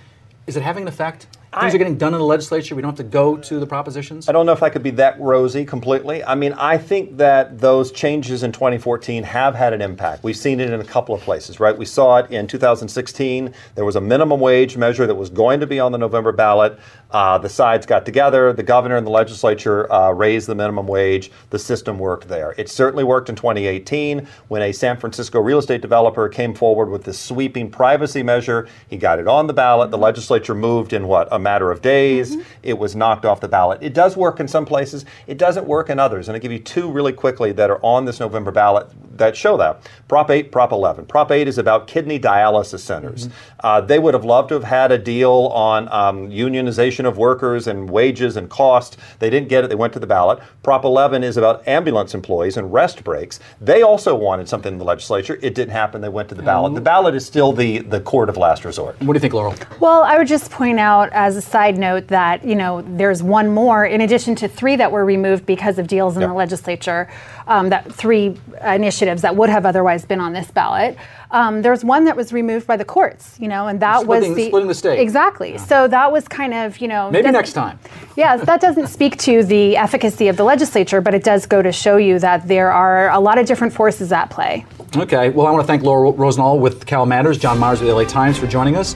is 0.48 0.58
it 0.58 0.64
having 0.64 0.84
an 0.84 0.88
effect? 0.88 1.28
Things 1.54 1.74
I- 1.74 1.76
are 1.76 1.80
getting 1.80 1.98
done 1.98 2.14
in 2.14 2.20
the 2.20 2.26
legislature. 2.26 2.76
We 2.76 2.82
don't 2.82 2.92
have 2.92 3.06
to 3.06 3.12
go 3.12 3.36
to 3.36 3.60
the 3.60 3.68
propositions. 3.68 4.30
I 4.30 4.32
don't 4.32 4.46
know 4.46 4.54
if 4.54 4.64
I 4.64 4.70
could 4.70 4.84
be 4.84 4.92
that 4.92 5.20
rosy 5.20 5.66
completely. 5.66 6.24
I 6.24 6.34
mean, 6.34 6.54
I 6.54 6.78
think 6.78 7.18
that 7.18 7.60
those 7.60 7.92
changes 7.92 8.44
in 8.44 8.54
2014 8.54 9.24
have 9.24 9.54
had 9.54 9.74
an 9.74 9.82
impact. 9.82 10.24
We've 10.24 10.38
seen 10.38 10.62
it 10.62 10.70
in 10.70 10.80
a 10.80 10.86
couple 10.86 11.14
of 11.14 11.20
places, 11.20 11.60
right? 11.60 11.78
We 11.78 11.84
saw 11.84 12.20
it 12.20 12.32
in 12.32 12.48
2016. 12.48 13.54
There 13.76 13.84
was 13.84 13.98
a 13.98 14.02
minimum 14.02 14.40
wage 14.40 14.78
measure 14.78 15.06
that 15.06 15.16
was 15.16 15.30
going 15.30 15.60
to 15.60 15.68
be 15.68 15.78
on 15.78 15.92
the 15.92 15.98
November 15.98 16.32
ballot. 16.32 16.80
Uh, 17.12 17.38
the 17.38 17.50
sides 17.50 17.86
got 17.86 18.06
together. 18.06 18.54
The 18.54 18.64
governor 18.64 18.96
and 18.96 19.06
the 19.06 19.12
legislature 19.12 19.92
uh, 19.92 20.12
raised 20.12 20.48
the 20.48 20.56
minimum 20.56 20.88
wage. 20.88 21.32
The 21.50 21.60
system 21.60 22.00
worked 22.00 22.30
there. 22.30 22.56
It 22.58 22.70
certainly 22.70 23.04
worked 23.04 23.28
in 23.28 23.36
2018 23.36 24.26
when 24.48 24.62
a 24.62 24.72
San 24.72 24.96
Francisco 24.96 25.42
real 25.42 25.58
estate 25.58 25.82
developer 25.82 26.30
came 26.30 26.54
forward 26.54 26.90
with 26.90 27.04
this 27.04 27.20
sweeping 27.20 27.70
privacy 27.70 28.24
measure. 28.24 28.70
He 28.88 28.96
got 28.96 29.20
it 29.20 29.28
on 29.28 29.48
the 29.48 29.54
ballot. 29.54 29.92
The 29.92 29.98
legislature 29.98 30.56
moved 30.56 30.94
in 30.94 31.08
what, 31.08 31.28
a 31.30 31.41
matter 31.42 31.72
of 31.72 31.82
days. 31.82 32.36
Mm-hmm. 32.36 32.50
It 32.64 32.78
was 32.78 32.96
knocked 32.96 33.26
off 33.26 33.40
the 33.40 33.48
ballot. 33.48 33.80
It 33.82 33.94
does 33.94 34.16
work 34.16 34.40
in 34.40 34.48
some 34.48 34.66
places, 34.66 35.06
it 35.28 35.38
doesn't 35.38 35.66
work 35.66 35.90
in 35.90 36.00
others. 36.00 36.28
And 36.28 36.36
I'll 36.36 36.42
give 36.42 36.52
you 36.52 36.60
two 36.60 36.92
really 36.92 37.14
quickly 37.14 37.52
that 37.54 37.70
are 37.70 37.80
on 37.84 38.06
this 38.06 38.20
November 38.20 38.52
ballot 38.52 39.11
that 39.22 39.38
show 39.38 39.56
that. 39.58 39.90
Prop 40.08 40.30
8, 40.30 40.52
Prop 40.52 40.72
11. 40.72 41.06
Prop 41.06 41.32
8 41.32 41.48
is 41.48 41.58
about 41.58 41.88
kidney 41.88 42.20
dialysis 42.20 42.80
centers. 42.80 43.30
Uh, 43.62 43.80
they 43.80 43.98
would 44.00 44.14
have 44.14 44.26
loved 44.26 44.50
to 44.50 44.56
have 44.56 44.64
had 44.66 44.92
a 44.92 44.98
deal 44.98 45.50
on 45.54 45.88
um, 45.92 46.30
unionization 46.30 47.06
of 47.06 47.18
workers 47.18 47.68
and 47.68 47.90
wages 47.90 48.36
and 48.38 48.50
cost. 48.50 48.98
They 49.20 49.30
didn't 49.30 49.48
get 49.50 49.64
it, 49.64 49.70
they 49.70 49.76
went 49.76 49.94
to 49.94 50.00
the 50.00 50.08
ballot. 50.08 50.40
Prop 50.64 50.84
11 50.84 51.24
is 51.24 51.38
about 51.38 51.68
ambulance 51.68 52.14
employees 52.14 52.58
and 52.58 52.72
rest 52.74 53.04
breaks. 53.04 53.40
They 53.62 53.82
also 53.84 54.16
wanted 54.16 54.50
something 54.50 54.74
in 54.74 54.80
the 54.80 54.86
legislature. 54.86 55.40
It 55.42 55.56
didn't 55.56 55.72
happen, 55.72 56.02
they 56.02 56.10
went 56.10 56.28
to 56.30 56.36
the 56.36 56.44
ballot. 56.44 56.74
The 56.74 56.82
ballot 56.82 57.16
is 57.16 57.26
still 57.26 57.54
the, 57.54 57.80
the 57.80 58.02
court 58.02 58.30
of 58.30 58.38
last 58.38 58.66
resort. 58.66 59.00
What 59.02 59.14
do 59.14 59.18
you 59.18 59.20
think, 59.20 59.34
Laurel? 59.34 59.56
Well, 59.80 60.04
I 60.04 60.18
would 60.18 60.28
just 60.28 60.50
point 60.52 60.80
out 60.80 61.10
as 61.14 61.38
a 61.38 61.42
side 61.42 61.78
note 61.78 62.08
that, 62.08 62.44
you 62.44 62.56
know, 62.56 62.82
there's 62.82 63.22
one 63.22 63.54
more 63.54 63.86
in 63.86 64.02
addition 64.02 64.36
to 64.36 64.48
three 64.48 64.76
that 64.76 64.92
were 64.92 65.06
removed 65.06 65.46
because 65.46 65.78
of 65.78 65.88
deals 65.88 66.16
in 66.16 66.22
Yep. 66.22 66.30
the 66.30 66.36
legislature, 66.36 67.10
um, 67.48 67.70
that 67.70 67.92
three 67.92 68.36
initiatives 68.64 69.11
that 69.20 69.36
would 69.36 69.50
have 69.50 69.66
otherwise 69.66 70.06
been 70.06 70.22
on 70.22 70.32
this 70.32 70.50
ballot. 70.50 70.96
Um, 71.32 71.62
there's 71.62 71.84
one 71.84 72.06
that 72.06 72.16
was 72.16 72.32
removed 72.32 72.66
by 72.68 72.78
the 72.78 72.86
courts, 72.86 73.38
you 73.40 73.50
know, 73.50 73.68
and 73.68 73.82
that 73.82 74.02
Splitting- 74.02 74.30
was 74.30 74.38
the 74.38 74.48
splitting 74.48 74.68
the 74.70 74.74
state. 74.74 75.00
Exactly. 75.00 75.58
So 75.58 75.90
that 75.90 76.12
was 76.14 76.28
kind 76.30 76.54
of, 76.54 76.78
you 76.78 76.88
know, 76.88 77.12
Maybe 77.12 77.30
next 77.32 77.52
time. 77.54 77.78
Yes, 78.18 78.46
that 78.46 78.60
doesn't 78.62 78.88
speak 78.88 79.18
to 79.20 79.42
the 79.44 79.78
efficacy 79.78 80.28
of 80.28 80.36
the 80.38 80.44
legislature, 80.44 81.00
but 81.02 81.14
it 81.14 81.24
does 81.24 81.46
go 81.46 81.62
to 81.62 81.72
show 81.72 81.96
you 81.98 82.20
that 82.20 82.46
there 82.48 82.70
are 82.72 83.10
a 83.10 83.20
lot 83.20 83.38
of 83.38 83.46
different 83.46 83.74
forces 83.74 84.12
at 84.12 84.30
play. 84.30 84.66
Okay, 84.98 85.30
well, 85.30 85.48
I 85.48 85.52
want 85.52 85.64
to 85.64 85.68
thank 85.68 85.82
Laura 85.84 86.12
Rosenhall 86.12 86.60
with 86.60 86.86
Cal 86.86 87.06
Matters, 87.06 87.38
John 87.38 87.58
Myers 87.58 87.80
with 87.80 87.88
the 87.90 87.96
LA 87.96 88.04
Times 88.04 88.38
for 88.38 88.48
joining 88.48 88.76
us. 88.76 88.96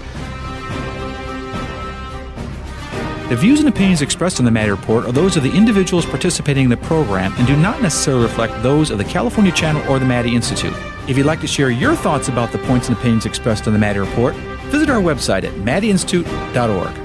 The 3.29 3.35
views 3.35 3.59
and 3.59 3.67
opinions 3.67 4.03
expressed 4.03 4.37
in 4.37 4.45
the 4.45 4.51
Maddy 4.51 4.69
Report 4.69 5.03
are 5.05 5.11
those 5.11 5.35
of 5.35 5.41
the 5.41 5.51
individuals 5.51 6.05
participating 6.05 6.65
in 6.65 6.69
the 6.69 6.77
program 6.77 7.33
and 7.37 7.47
do 7.47 7.57
not 7.57 7.81
necessarily 7.81 8.21
reflect 8.21 8.61
those 8.61 8.91
of 8.91 8.99
the 8.99 9.03
California 9.03 9.51
Channel 9.51 9.81
or 9.91 9.97
the 9.97 10.05
Maddy 10.05 10.35
Institute. 10.35 10.75
If 11.07 11.17
you'd 11.17 11.25
like 11.25 11.41
to 11.41 11.47
share 11.47 11.71
your 11.71 11.95
thoughts 11.95 12.27
about 12.27 12.51
the 12.51 12.59
points 12.59 12.87
and 12.87 12.95
opinions 12.95 13.25
expressed 13.25 13.65
in 13.65 13.73
the 13.73 13.79
Maddy 13.79 13.97
Report, 13.97 14.35
visit 14.69 14.91
our 14.91 15.01
website 15.01 15.43
at 15.43 15.53
maddyinstitute.org. 15.53 16.95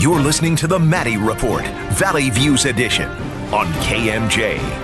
You're 0.00 0.20
listening 0.20 0.56
to 0.56 0.66
the 0.66 0.78
Maddy 0.78 1.18
Report, 1.18 1.66
Valley 1.92 2.30
Views 2.30 2.64
Edition 2.64 3.10
on 3.52 3.66
KMJ. 3.82 4.83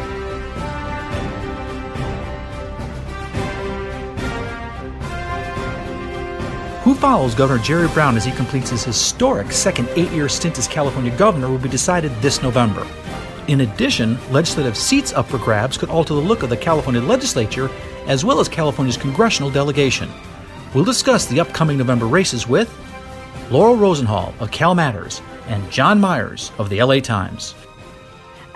Who 6.90 6.96
follows 6.96 7.36
Governor 7.36 7.62
Jerry 7.62 7.86
Brown 7.86 8.16
as 8.16 8.24
he 8.24 8.32
completes 8.32 8.70
his 8.70 8.82
historic 8.82 9.52
second 9.52 9.88
eight 9.90 10.10
year 10.10 10.28
stint 10.28 10.58
as 10.58 10.66
California 10.66 11.16
governor 11.16 11.48
will 11.48 11.56
be 11.56 11.68
decided 11.68 12.10
this 12.16 12.42
November. 12.42 12.84
In 13.46 13.60
addition, 13.60 14.18
legislative 14.32 14.76
seats 14.76 15.12
up 15.12 15.28
for 15.28 15.38
grabs 15.38 15.78
could 15.78 15.88
alter 15.88 16.14
the 16.14 16.20
look 16.20 16.42
of 16.42 16.50
the 16.50 16.56
California 16.56 17.00
legislature 17.00 17.70
as 18.06 18.24
well 18.24 18.40
as 18.40 18.48
California's 18.48 18.96
congressional 18.96 19.52
delegation. 19.52 20.10
We'll 20.74 20.82
discuss 20.82 21.26
the 21.26 21.38
upcoming 21.38 21.78
November 21.78 22.06
races 22.06 22.48
with 22.48 22.68
Laurel 23.52 23.76
Rosenhall 23.76 24.34
of 24.40 24.50
Cal 24.50 24.74
Matters 24.74 25.22
and 25.46 25.70
John 25.70 26.00
Myers 26.00 26.50
of 26.58 26.70
the 26.70 26.82
LA 26.82 26.98
Times. 26.98 27.54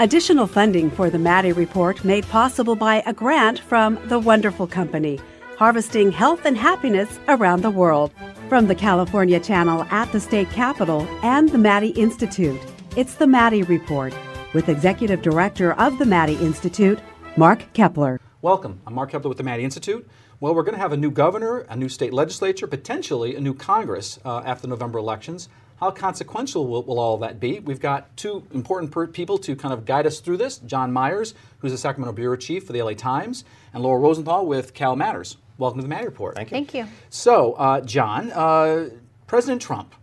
Additional 0.01 0.49
funding 0.49 0.90
for 0.90 1.09
the 1.09 1.20
Maddy 1.20 1.53
Report 1.53 2.05
made 2.05 2.27
possible 2.27 2.75
by 2.75 3.01
a 3.07 3.12
grant 3.12 3.61
from 3.61 3.97
The 4.09 4.18
Wonderful 4.18 4.66
Company, 4.66 5.20
harvesting 5.57 6.11
health 6.11 6.45
and 6.45 6.57
happiness 6.57 7.19
around 7.29 7.62
the 7.62 7.71
world. 7.71 8.12
From 8.49 8.67
the 8.67 8.75
California 8.75 9.40
Channel 9.40 9.85
at 9.90 10.11
the 10.12 10.21
state 10.21 10.51
capitol 10.51 11.07
and 11.23 11.49
the 11.49 11.59
Maddy 11.59 11.90
Institute, 11.90 12.61
it's 12.97 13.14
the 13.14 13.27
Maddy 13.27 13.62
Report 13.62 14.14
with 14.53 14.69
Executive 14.69 15.23
Director 15.23 15.73
of 15.75 15.99
the 15.99 16.07
Maddy 16.07 16.35
Institute, 16.37 16.99
Mark 17.37 17.73
Keppler. 17.73 18.19
Welcome. 18.43 18.81
I'm 18.87 18.95
Mark 18.95 19.11
Keppler 19.11 19.29
with 19.29 19.38
the 19.38 19.45
Maddy 19.45 19.64
Institute. 19.64 20.09
Well, 20.40 20.55
we're 20.55 20.62
going 20.62 20.75
to 20.75 20.81
have 20.81 20.93
a 20.93 20.97
new 20.97 21.11
governor, 21.11 21.61
a 21.71 21.77
new 21.77 21.88
state 21.88 22.12
legislature, 22.12 22.67
potentially 22.67 23.35
a 23.35 23.40
new 23.40 23.55
Congress 23.55 24.19
uh, 24.25 24.43
after 24.45 24.69
November 24.69 24.99
elections. 24.99 25.49
How 25.81 25.90
consequential 25.90 26.67
will, 26.67 26.83
will, 26.83 27.01
all 27.01 27.19
that 27.19 27.40
be? 27.40 27.61
We've 27.61 27.81
got 27.81 28.17
two 28.17 28.47
important 28.53 28.93
per- 28.93 29.07
people 29.07 29.38
to 29.38 29.57
kind 29.57 29.75
of 29.75 29.85
guide 29.85 30.07
us 30.07 30.21
through 30.21 30.37
this 30.37 30.59
John 30.59 30.93
Myers, 30.93 31.35
who's 31.59 31.73
the 31.73 31.79
Sacramento 31.79 32.12
Bureau 32.12 32.37
Chief 32.37 32.64
for 32.64 32.73
the 32.73 32.83
LA 32.83 32.93
Times, 32.93 33.45
and 33.73 33.83
Laura 33.83 33.99
Rosenthal 33.99 34.47
with 34.47 34.75
Cal 34.75 34.95
Matters. 34.95 35.37
Welcome 35.57 35.79
to 35.79 35.83
the 35.83 35.88
Maddy 35.88 36.07
Report. 36.07 36.35
Thank 36.35 36.51
you. 36.51 36.55
Thank 36.57 36.75
you. 36.75 36.87
So, 37.11 37.53
uh, 37.53 37.81
John, 37.81 38.33
uh, 38.33 38.90
President 39.29 39.62
Trump 39.62 39.95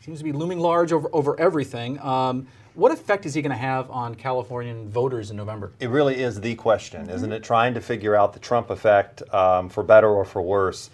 seems 0.00 0.18
to 0.18 0.24
be 0.24 0.32
looming 0.32 0.58
large 0.58 0.92
over, 0.92 1.08
over 1.14 1.38
everything. 1.40 1.98
Um, 2.00 2.46
what 2.74 2.92
effect 2.92 3.24
is 3.24 3.32
he 3.32 3.40
going 3.40 3.50
to 3.50 3.56
have 3.56 3.90
on 3.90 4.14
Californian 4.14 4.88
voters 4.90 5.30
in 5.30 5.36
November? 5.36 5.72
It 5.80 5.88
really 5.88 6.20
is 6.20 6.40
the 6.40 6.54
question, 6.56 7.08
isn't 7.08 7.32
it? 7.32 7.42
Trying 7.42 7.72
to 7.74 7.80
figure 7.80 8.14
out 8.14 8.34
the 8.34 8.38
Trump 8.38 8.68
effect 8.68 9.22
um, 9.34 9.70
for 9.70 9.82
better 9.82 10.08
or 10.08 10.26
for 10.26 10.42
worse. 10.42 10.90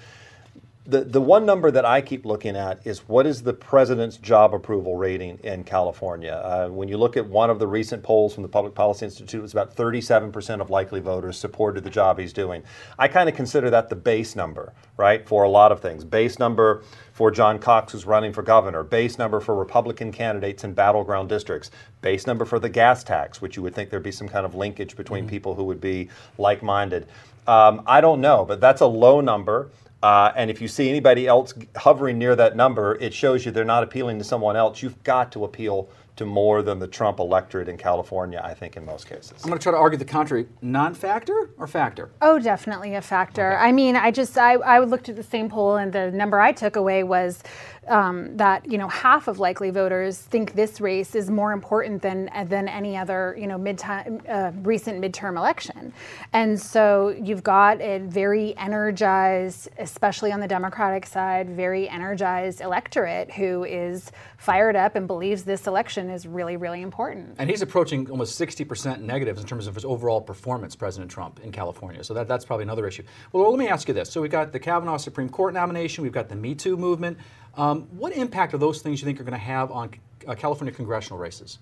The, 0.86 1.00
the 1.02 1.20
one 1.20 1.46
number 1.46 1.70
that 1.70 1.86
I 1.86 2.02
keep 2.02 2.26
looking 2.26 2.56
at 2.56 2.86
is 2.86 3.08
what 3.08 3.26
is 3.26 3.42
the 3.42 3.54
president's 3.54 4.18
job 4.18 4.52
approval 4.52 4.96
rating 4.96 5.38
in 5.42 5.64
California? 5.64 6.32
Uh, 6.32 6.68
when 6.68 6.88
you 6.88 6.98
look 6.98 7.16
at 7.16 7.26
one 7.26 7.48
of 7.48 7.58
the 7.58 7.66
recent 7.66 8.02
polls 8.02 8.34
from 8.34 8.42
the 8.42 8.50
Public 8.50 8.74
Policy 8.74 9.06
Institute, 9.06 9.38
it 9.38 9.42
was 9.42 9.52
about 9.52 9.74
37% 9.74 10.60
of 10.60 10.68
likely 10.68 11.00
voters 11.00 11.38
supported 11.38 11.84
the 11.84 11.90
job 11.90 12.18
he's 12.18 12.34
doing. 12.34 12.62
I 12.98 13.08
kind 13.08 13.30
of 13.30 13.34
consider 13.34 13.70
that 13.70 13.88
the 13.88 13.96
base 13.96 14.36
number, 14.36 14.74
right, 14.98 15.26
for 15.26 15.44
a 15.44 15.48
lot 15.48 15.72
of 15.72 15.80
things. 15.80 16.04
Base 16.04 16.38
number 16.38 16.82
for 17.14 17.30
John 17.30 17.58
Cox, 17.58 17.92
who's 17.92 18.04
running 18.04 18.34
for 18.34 18.42
governor, 18.42 18.82
base 18.82 19.16
number 19.16 19.40
for 19.40 19.54
Republican 19.54 20.12
candidates 20.12 20.64
in 20.64 20.74
battleground 20.74 21.30
districts, 21.30 21.70
base 22.02 22.26
number 22.26 22.44
for 22.44 22.58
the 22.58 22.68
gas 22.68 23.02
tax, 23.02 23.40
which 23.40 23.56
you 23.56 23.62
would 23.62 23.74
think 23.74 23.88
there'd 23.88 24.02
be 24.02 24.12
some 24.12 24.28
kind 24.28 24.44
of 24.44 24.54
linkage 24.54 24.96
between 24.96 25.22
mm-hmm. 25.22 25.30
people 25.30 25.54
who 25.54 25.64
would 25.64 25.80
be 25.80 26.10
like 26.36 26.62
minded. 26.62 27.06
Um, 27.46 27.82
I 27.86 28.02
don't 28.02 28.20
know, 28.20 28.44
but 28.44 28.60
that's 28.60 28.82
a 28.82 28.86
low 28.86 29.22
number. 29.22 29.70
Uh, 30.04 30.30
and 30.36 30.50
if 30.50 30.60
you 30.60 30.68
see 30.68 30.90
anybody 30.90 31.26
else 31.26 31.54
hovering 31.76 32.18
near 32.18 32.36
that 32.36 32.54
number, 32.54 32.98
it 33.00 33.14
shows 33.14 33.46
you 33.46 33.50
they're 33.50 33.64
not 33.64 33.82
appealing 33.82 34.18
to 34.18 34.24
someone 34.24 34.54
else. 34.54 34.82
You've 34.82 35.02
got 35.02 35.32
to 35.32 35.44
appeal 35.44 35.88
to 36.16 36.26
more 36.26 36.62
than 36.62 36.78
the 36.78 36.86
Trump 36.86 37.18
electorate 37.18 37.70
in 37.70 37.78
California, 37.78 38.38
I 38.44 38.52
think, 38.52 38.76
in 38.76 38.84
most 38.84 39.08
cases. 39.08 39.32
I'm 39.42 39.48
going 39.48 39.58
to 39.58 39.62
try 39.62 39.72
to 39.72 39.78
argue 39.78 39.98
the 39.98 40.04
contrary. 40.04 40.46
Non 40.60 40.92
factor 40.94 41.48
or 41.56 41.66
factor? 41.66 42.10
Oh, 42.20 42.38
definitely 42.38 42.94
a 42.94 43.00
factor. 43.00 43.54
Okay. 43.54 43.62
I 43.62 43.72
mean, 43.72 43.96
I 43.96 44.10
just, 44.10 44.36
I, 44.36 44.56
I 44.56 44.78
looked 44.80 45.08
at 45.08 45.16
the 45.16 45.22
same 45.22 45.48
poll, 45.48 45.76
and 45.76 45.90
the 45.90 46.10
number 46.10 46.38
I 46.38 46.52
took 46.52 46.76
away 46.76 47.02
was 47.02 47.42
um, 47.88 48.36
that 48.36 48.70
you 48.70 48.78
know 48.78 48.88
half 48.88 49.28
of 49.28 49.38
likely 49.38 49.70
voters 49.70 50.18
think 50.18 50.54
this 50.54 50.80
race 50.80 51.14
is 51.14 51.30
more 51.30 51.52
important 51.52 52.02
than 52.02 52.30
than 52.46 52.68
any 52.68 52.96
other 52.96 53.36
you 53.38 53.46
know 53.46 53.58
mid-time, 53.58 54.20
uh, 54.28 54.52
recent 54.62 55.00
midterm 55.00 55.36
election, 55.36 55.92
and 56.32 56.60
so 56.60 57.08
you've 57.20 57.42
got 57.42 57.80
a 57.80 57.98
very 57.98 58.56
energized, 58.56 59.68
especially 59.78 60.32
on 60.32 60.40
the 60.40 60.48
Democratic 60.48 61.06
side, 61.06 61.50
very 61.50 61.88
energized 61.88 62.60
electorate 62.60 63.32
who 63.32 63.64
is 63.64 64.10
fired 64.38 64.76
up 64.76 64.96
and 64.96 65.06
believes 65.06 65.44
this 65.44 65.66
election 65.66 66.10
is 66.10 66.26
really 66.26 66.56
really 66.56 66.82
important. 66.82 67.34
And 67.38 67.48
he's 67.48 67.62
approaching 67.62 68.10
almost 68.10 68.40
60% 68.40 69.00
negatives 69.00 69.40
in 69.40 69.46
terms 69.46 69.66
of 69.66 69.74
his 69.74 69.84
overall 69.84 70.20
performance, 70.20 70.76
President 70.76 71.10
Trump 71.10 71.40
in 71.40 71.52
California. 71.52 72.02
So 72.04 72.14
that, 72.14 72.28
that's 72.28 72.44
probably 72.44 72.64
another 72.64 72.86
issue. 72.86 73.02
Well, 73.32 73.50
let 73.50 73.58
me 73.58 73.68
ask 73.68 73.88
you 73.88 73.94
this: 73.94 74.10
so 74.10 74.20
we've 74.20 74.30
got 74.30 74.52
the 74.52 74.60
Kavanaugh 74.60 74.96
Supreme 74.96 75.28
Court 75.28 75.54
nomination, 75.54 76.02
we've 76.02 76.12
got 76.12 76.28
the 76.28 76.36
Me 76.36 76.54
Too 76.54 76.76
movement. 76.76 77.18
Um, 77.56 77.82
what 77.96 78.12
impact 78.12 78.54
are 78.54 78.58
those 78.58 78.82
things 78.82 79.00
you 79.00 79.06
think 79.06 79.20
are 79.20 79.24
going 79.24 79.32
to 79.32 79.38
have 79.38 79.70
on 79.70 79.90
uh, 80.26 80.34
California 80.34 80.74
congressional 80.74 81.18
races? 81.18 81.58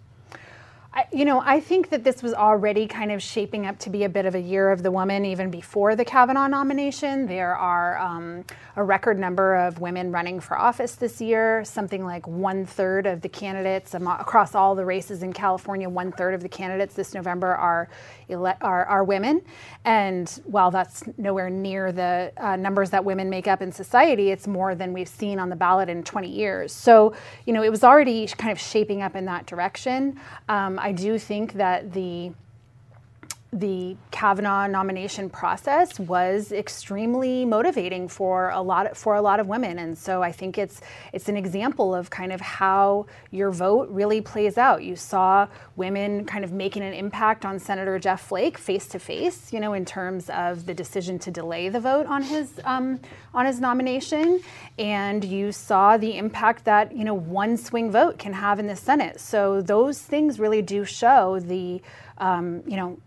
I, 0.95 1.07
you 1.11 1.25
know, 1.25 1.41
I 1.43 1.59
think 1.59 1.89
that 1.89 2.05
this 2.05 2.23
was 2.23 2.35
already 2.35 2.87
kind 2.87 3.11
of 3.13 3.23
shaping 3.23 3.65
up 3.65 3.79
to 3.79 3.91
be 3.91 4.05
a 4.05 4.11
bit 4.11 4.27
of 4.27 4.35
a 4.35 4.41
year 4.41 4.71
of 4.71 4.83
the 4.83 4.91
woman 4.91 5.25
even 5.25 5.51
before 5.51 5.97
the 5.97 6.05
Kavanaugh 6.05 6.49
nomination. 6.49 7.27
There 7.27 7.57
are 7.57 7.97
um, 7.97 8.45
a 8.77 8.85
record 8.85 9.19
number 9.19 9.55
of 9.55 9.81
women 9.81 10.13
running 10.13 10.39
for 10.39 10.59
office 10.59 10.97
this 10.97 11.19
year, 11.19 11.65
something 11.65 12.05
like 12.05 12.27
one 12.27 12.67
third 12.67 13.07
of 13.07 13.23
the 13.23 13.29
candidates 13.31 13.95
um, 13.95 14.07
across 14.07 14.55
all 14.55 14.75
the 14.75 14.85
races 14.85 15.23
in 15.23 15.33
California, 15.33 15.89
one 15.89 16.13
third 16.13 16.35
of 16.35 16.43
the 16.43 16.49
candidates 16.49 16.93
this 16.93 17.15
November 17.15 17.55
are, 17.55 17.89
ele- 18.33 18.57
are, 18.61 18.85
are, 18.87 19.05
women. 19.05 19.43
And 19.85 20.29
while 20.45 20.71
that's 20.71 21.05
nowhere 21.19 21.51
near 21.51 21.93
the 21.93 22.33
uh, 22.37 22.57
numbers 22.57 22.91
that 22.91 23.05
women 23.05 23.29
make 23.31 23.47
up 23.47 23.63
in 23.63 23.73
society, 23.73 24.31
it's 24.31 24.47
more 24.47 24.75
than 24.75 24.93
we've 24.93 25.09
seen 25.09 25.39
on 25.39 25.49
the 25.49 25.57
ballot 25.57 25.89
in 25.89 26.03
20 26.03 26.29
years. 26.29 26.73
So, 26.73 27.15
you 27.47 27.53
know, 27.53 27.63
it 27.63 27.71
was 27.71 27.85
already 27.85 28.27
kind 28.27 28.53
of 28.53 28.59
shaping 28.59 29.03
up 29.03 29.17
in 29.17 29.25
that 29.27 29.47
direction. 29.47 30.21
Um, 30.49 30.79
I 30.79 30.93
do 30.93 31.19
think 31.19 31.55
that 31.55 31.93
the 31.93 32.33
the 33.55 33.95
Kavanaugh 34.11 34.67
nomination 34.67 35.29
process 35.29 36.01
was 36.01 36.53
extremely 36.53 37.45
motivating 37.45 38.09
for 38.09 38.49
a 38.49 38.63
lot 38.63 38.97
for 38.97 39.15
a 39.15 39.21
lot 39.21 39.41
of 39.41 39.47
women, 39.47 39.79
and 39.79 39.97
so 39.97 40.23
I 40.23 40.33
think 40.33 40.57
it's 40.57 40.81
it's 41.13 41.29
an 41.29 41.37
example 41.37 41.95
of 41.95 42.09
kind 42.09 42.33
of 42.33 42.41
how 42.41 43.05
your 43.31 43.51
vote 43.51 43.91
really 43.91 44.23
plays 44.23 44.57
out. 44.57 44.83
You 44.83 44.97
saw 44.97 45.49
women 45.77 46.25
kind 46.25 46.45
of 46.45 46.53
making 46.53 46.83
an 46.83 46.95
impact 46.95 47.45
on 47.45 47.59
Senator 47.59 47.99
Jeff 47.99 48.23
Flake 48.23 48.57
face 48.57 48.87
to 48.89 48.99
face, 48.99 49.53
you 49.53 49.61
know, 49.61 49.75
in 49.75 49.85
terms 49.85 50.31
of 50.31 50.65
the 50.65 50.73
decision 50.73 51.19
to 51.19 51.31
delay 51.31 51.69
the 51.69 51.81
vote 51.81 52.07
on 52.07 52.23
his 52.23 52.59
um, 52.65 53.01
on 53.35 53.45
his 53.45 53.61
nomination, 53.61 54.41
and 54.79 55.25
you 55.25 55.53
saw 55.53 55.99
the 55.99 56.17
impact 56.17 56.65
that 56.65 56.97
you 56.97 57.05
know 57.05 57.15
one 57.15 57.59
swing 57.59 57.93
vote 57.93 58.19
can 58.19 58.33
have 58.33 58.59
in 58.59 58.67
the 58.67 58.77
Senate. 58.77 59.21
So 59.21 59.61
those 59.61 60.01
things 60.01 60.41
really 60.41 60.63
do 60.63 60.87
show 60.87 61.39
the 61.39 61.83
um, 62.17 62.63
you 62.67 62.79
know 62.79 62.99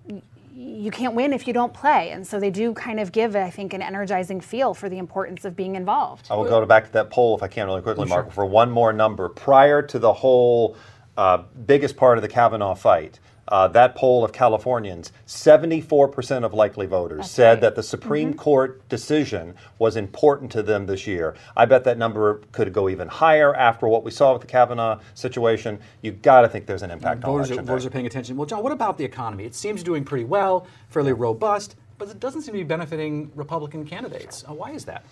you 0.56 0.90
can't 0.90 1.14
win 1.16 1.34
if 1.34 1.48
you 1.48 1.54
don't 1.54 1.74
play. 1.74 2.12
And 2.12 2.26
so 2.26 2.40
they 2.40 2.50
do 2.50 2.74
kind 2.74 3.00
of 3.00 3.12
give, 3.12 3.36
I 3.36 3.50
think, 3.50 3.74
an 3.74 3.82
energizing 3.82 4.40
feel 4.40 4.74
for 4.74 4.88
the 4.88 4.98
importance 4.98 5.44
of 5.44 5.56
being 5.56 5.76
involved. 5.76 6.28
I 6.32 6.36
will 6.36 6.46
go 6.46 6.66
back 6.66 6.86
to 6.86 6.94
that 6.94 7.10
poll 7.10 7.36
if 7.36 7.44
I 7.44 7.48
can 7.48 7.68
really 7.68 7.82
quickly, 7.82 8.08
Mark, 8.08 8.32
for 8.32 8.46
one 8.46 8.72
more 8.72 8.94
number. 8.94 9.28
Prior 9.28 9.82
to 9.82 10.00
the 10.00 10.14
whole 10.14 10.78
uh, 11.18 11.44
biggest 11.66 11.98
part 11.98 12.18
of 12.18 12.22
the 12.22 12.30
Kavanaugh 12.30 12.74
fight, 12.74 13.20
uh, 13.48 13.68
that 13.70 13.96
poll 13.96 14.24
of 14.24 14.32
Californians, 14.34 15.12
74% 15.28 16.44
of 16.44 16.54
likely 16.54 16.88
voters 16.88 17.20
That's 17.20 17.32
said 17.32 17.50
right. 17.50 17.62
that 17.62 17.76
the 17.76 17.84
Supreme 17.84 18.30
mm-hmm. 18.30 18.40
Court 18.40 18.88
decision 18.90 19.56
was 19.78 19.96
important 19.96 20.52
to 20.54 20.64
them 20.64 20.86
this 20.86 21.06
year. 21.06 21.36
I 21.56 21.66
bet 21.66 21.84
that 21.84 21.98
number 21.98 22.42
could 22.52 22.74
go 22.74 22.90
even 22.90 23.08
higher 23.08 23.56
after 23.56 23.88
what 23.88 24.04
we 24.04 24.12
saw 24.12 24.34
with 24.34 24.42
the 24.42 24.48
Kavanaugh 24.48 25.00
situation. 25.14 25.80
You've 26.02 26.22
got 26.22 26.42
to 26.42 26.50
think 26.50 26.66
there's 26.66 26.84
an 26.84 26.92
impact 26.92 27.24
on 27.24 27.32
voters. 27.32 27.52
Are, 27.52 27.62
voters 27.62 27.86
are 27.86 27.92
paying 27.92 28.08
attention. 28.08 28.36
Well, 28.36 28.48
John, 28.48 28.64
what 28.64 28.72
about 28.72 28.98
the 28.98 29.06
economy? 29.06 29.46
It 29.46 29.56
seems 29.56 29.84
doing 29.84 30.04
pretty 30.04 30.26
well, 30.26 30.68
fairly 30.90 31.14
robust, 31.14 31.76
but 31.98 32.10
it 32.10 32.20
doesn't 32.20 32.42
seem 32.42 32.54
to 32.54 32.60
be 32.60 32.64
benefiting 32.64 33.32
Republican 33.36 33.86
candidates. 33.86 34.44
Uh, 34.48 34.54
why 34.54 34.72
is 34.72 34.86
that? 34.86 35.06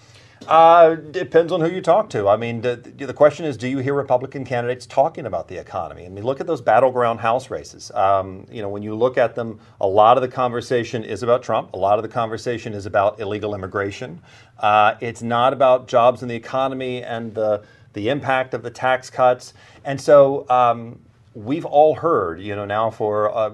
Uh, 0.47 0.95
depends 0.95 1.51
on 1.51 1.61
who 1.61 1.69
you 1.69 1.81
talk 1.81 2.09
to. 2.09 2.27
I 2.27 2.35
mean, 2.35 2.61
the, 2.61 2.75
the, 2.75 3.13
question 3.13 3.45
is, 3.45 3.55
do 3.57 3.67
you 3.67 3.77
hear 3.79 3.93
Republican 3.93 4.45
candidates 4.45 4.85
talking 4.85 5.25
about 5.25 5.47
the 5.47 5.57
economy? 5.57 6.05
I 6.05 6.09
mean, 6.09 6.23
look 6.23 6.41
at 6.41 6.47
those 6.47 6.61
battleground 6.61 7.19
House 7.19 7.49
races. 7.49 7.91
Um, 7.91 8.45
you 8.51 8.61
know, 8.61 8.69
when 8.69 8.83
you 8.83 8.95
look 8.95 9.17
at 9.17 9.35
them, 9.35 9.59
a 9.79 9.87
lot 9.87 10.17
of 10.17 10.21
the 10.21 10.27
conversation 10.27 11.03
is 11.03 11.23
about 11.23 11.43
Trump. 11.43 11.73
A 11.73 11.77
lot 11.77 11.97
of 11.97 12.03
the 12.03 12.09
conversation 12.09 12.73
is 12.73 12.85
about 12.85 13.19
illegal 13.19 13.55
immigration. 13.55 14.21
Uh, 14.59 14.95
it's 14.99 15.21
not 15.21 15.53
about 15.53 15.87
jobs 15.87 16.21
in 16.21 16.27
the 16.27 16.35
economy 16.35 17.03
and 17.03 17.33
the 17.33 17.63
the 17.93 18.09
impact 18.09 18.55
of 18.55 18.63
the 18.63 18.71
tax 18.71 19.09
cuts. 19.11 19.53
And 19.85 20.01
so 20.01 20.49
um, 20.49 20.99
we've 21.35 21.65
all 21.65 21.95
heard, 21.95 22.41
you 22.41 22.55
know, 22.55 22.65
now 22.65 22.89
for 22.89 23.35
uh, 23.35 23.51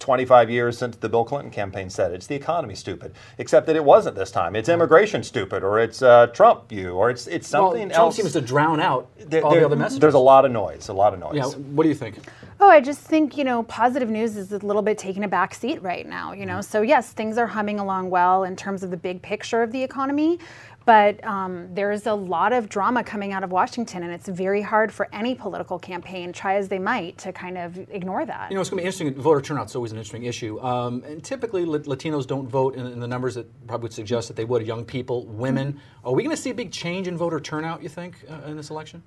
25 0.00 0.50
years 0.50 0.78
since 0.78 0.96
the 0.96 1.08
Bill 1.08 1.24
Clinton 1.24 1.50
campaign 1.50 1.90
said 1.90 2.12
it's 2.12 2.26
the 2.26 2.34
economy 2.34 2.74
stupid, 2.74 3.14
except 3.38 3.66
that 3.66 3.76
it 3.76 3.84
wasn't 3.84 4.16
this 4.16 4.30
time. 4.30 4.56
It's 4.56 4.68
immigration 4.68 5.22
stupid, 5.22 5.62
or 5.62 5.78
it's 5.78 6.02
uh, 6.02 6.28
Trump 6.28 6.72
you, 6.72 6.94
or 6.94 7.10
it's 7.10 7.26
it's 7.26 7.46
something 7.46 7.88
well, 7.88 7.88
Trump 7.88 8.06
else. 8.06 8.16
seems 8.16 8.32
to 8.32 8.40
drown 8.40 8.80
out 8.80 9.08
there, 9.18 9.42
all 9.44 9.52
there, 9.52 9.60
the 9.60 9.66
other 9.66 9.76
messages. 9.76 10.00
There's 10.00 10.14
a 10.14 10.18
lot 10.18 10.44
of 10.44 10.50
noise, 10.50 10.88
a 10.88 10.92
lot 10.92 11.14
of 11.14 11.20
noise. 11.20 11.36
Yeah, 11.36 11.46
what 11.46 11.84
do 11.84 11.88
you 11.88 11.94
think? 11.94 12.18
Oh, 12.58 12.68
I 12.68 12.80
just 12.80 13.00
think 13.00 13.36
you 13.36 13.44
know 13.44 13.62
positive 13.64 14.10
news 14.10 14.36
is 14.36 14.52
a 14.52 14.58
little 14.58 14.82
bit 14.82 14.98
taking 14.98 15.24
a 15.24 15.28
back 15.28 15.54
seat 15.54 15.82
right 15.82 16.06
now. 16.06 16.32
You 16.32 16.46
know, 16.46 16.54
mm-hmm. 16.54 16.62
so 16.62 16.82
yes, 16.82 17.12
things 17.12 17.38
are 17.38 17.46
humming 17.46 17.78
along 17.78 18.10
well 18.10 18.44
in 18.44 18.56
terms 18.56 18.82
of 18.82 18.90
the 18.90 18.96
big 18.96 19.22
picture 19.22 19.62
of 19.62 19.70
the 19.70 19.82
economy. 19.82 20.38
But 20.84 21.22
um, 21.24 21.68
there's 21.74 22.06
a 22.06 22.14
lot 22.14 22.52
of 22.52 22.68
drama 22.68 23.04
coming 23.04 23.32
out 23.32 23.44
of 23.44 23.52
Washington, 23.52 24.02
and 24.02 24.12
it's 24.12 24.28
very 24.28 24.62
hard 24.62 24.92
for 24.92 25.08
any 25.12 25.34
political 25.34 25.78
campaign, 25.78 26.32
try 26.32 26.56
as 26.56 26.68
they 26.68 26.78
might, 26.78 27.18
to 27.18 27.32
kind 27.32 27.58
of 27.58 27.78
ignore 27.90 28.24
that. 28.24 28.50
You 28.50 28.54
know, 28.54 28.60
it's 28.60 28.70
going 28.70 28.78
to 28.78 28.82
be 28.82 28.86
interesting. 28.86 29.14
Voter 29.14 29.40
turnout's 29.40 29.76
always 29.76 29.92
an 29.92 29.98
interesting 29.98 30.24
issue. 30.24 30.60
Um, 30.60 31.04
and 31.04 31.22
typically, 31.22 31.64
Latinos 31.64 32.26
don't 32.26 32.48
vote 32.48 32.74
in, 32.74 32.86
in, 32.86 32.98
the 32.98 33.08
numbers 33.08 33.34
that 33.34 33.66
probably 33.66 33.86
would 33.86 33.92
suggest 33.92 34.28
that 34.28 34.36
they 34.36 34.44
would. 34.44 34.66
Young 34.66 34.84
people, 34.84 35.26
women. 35.26 35.74
Mm-hmm. 35.74 36.08
Are 36.08 36.12
we 36.12 36.22
going 36.22 36.34
to 36.34 36.40
see 36.40 36.50
a 36.50 36.54
big 36.54 36.72
change 36.72 37.08
in 37.08 37.16
voter 37.16 37.40
turnout, 37.40 37.82
you 37.82 37.88
think, 37.88 38.24
uh, 38.28 38.48
in 38.48 38.56
this 38.56 38.70
election? 38.70 39.02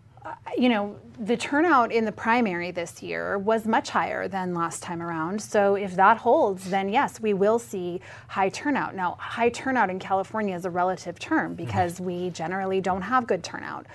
You 0.58 0.70
know, 0.70 0.96
the 1.20 1.38
turnout 1.38 1.92
in 1.92 2.06
the 2.06 2.12
primary 2.12 2.72
this 2.72 3.02
year 3.04 3.38
was 3.38 3.66
much 3.66 3.90
higher 3.90 4.28
than 4.28 4.54
last 4.54 4.82
time 4.82 5.02
around. 5.02 5.42
So 5.42 5.76
if 5.76 5.96
that 5.96 6.18
holds, 6.18 6.70
then 6.70 6.90
yes, 6.90 7.20
we 7.20 7.34
will 7.34 7.60
see 7.60 8.02
high 8.28 8.50
turnout. 8.50 8.96
Now, 8.96 9.16
high 9.20 9.50
turnout 9.50 9.90
in 9.90 10.00
California 10.00 10.56
is 10.56 10.66
a 10.66 10.70
relative 10.70 11.20
term 11.20 11.56
because 11.56 12.00
we 12.00 12.30
generally 12.30 12.82
don't 12.82 13.02
have 13.02 13.28
good 13.28 13.44
turnout. 13.44 13.86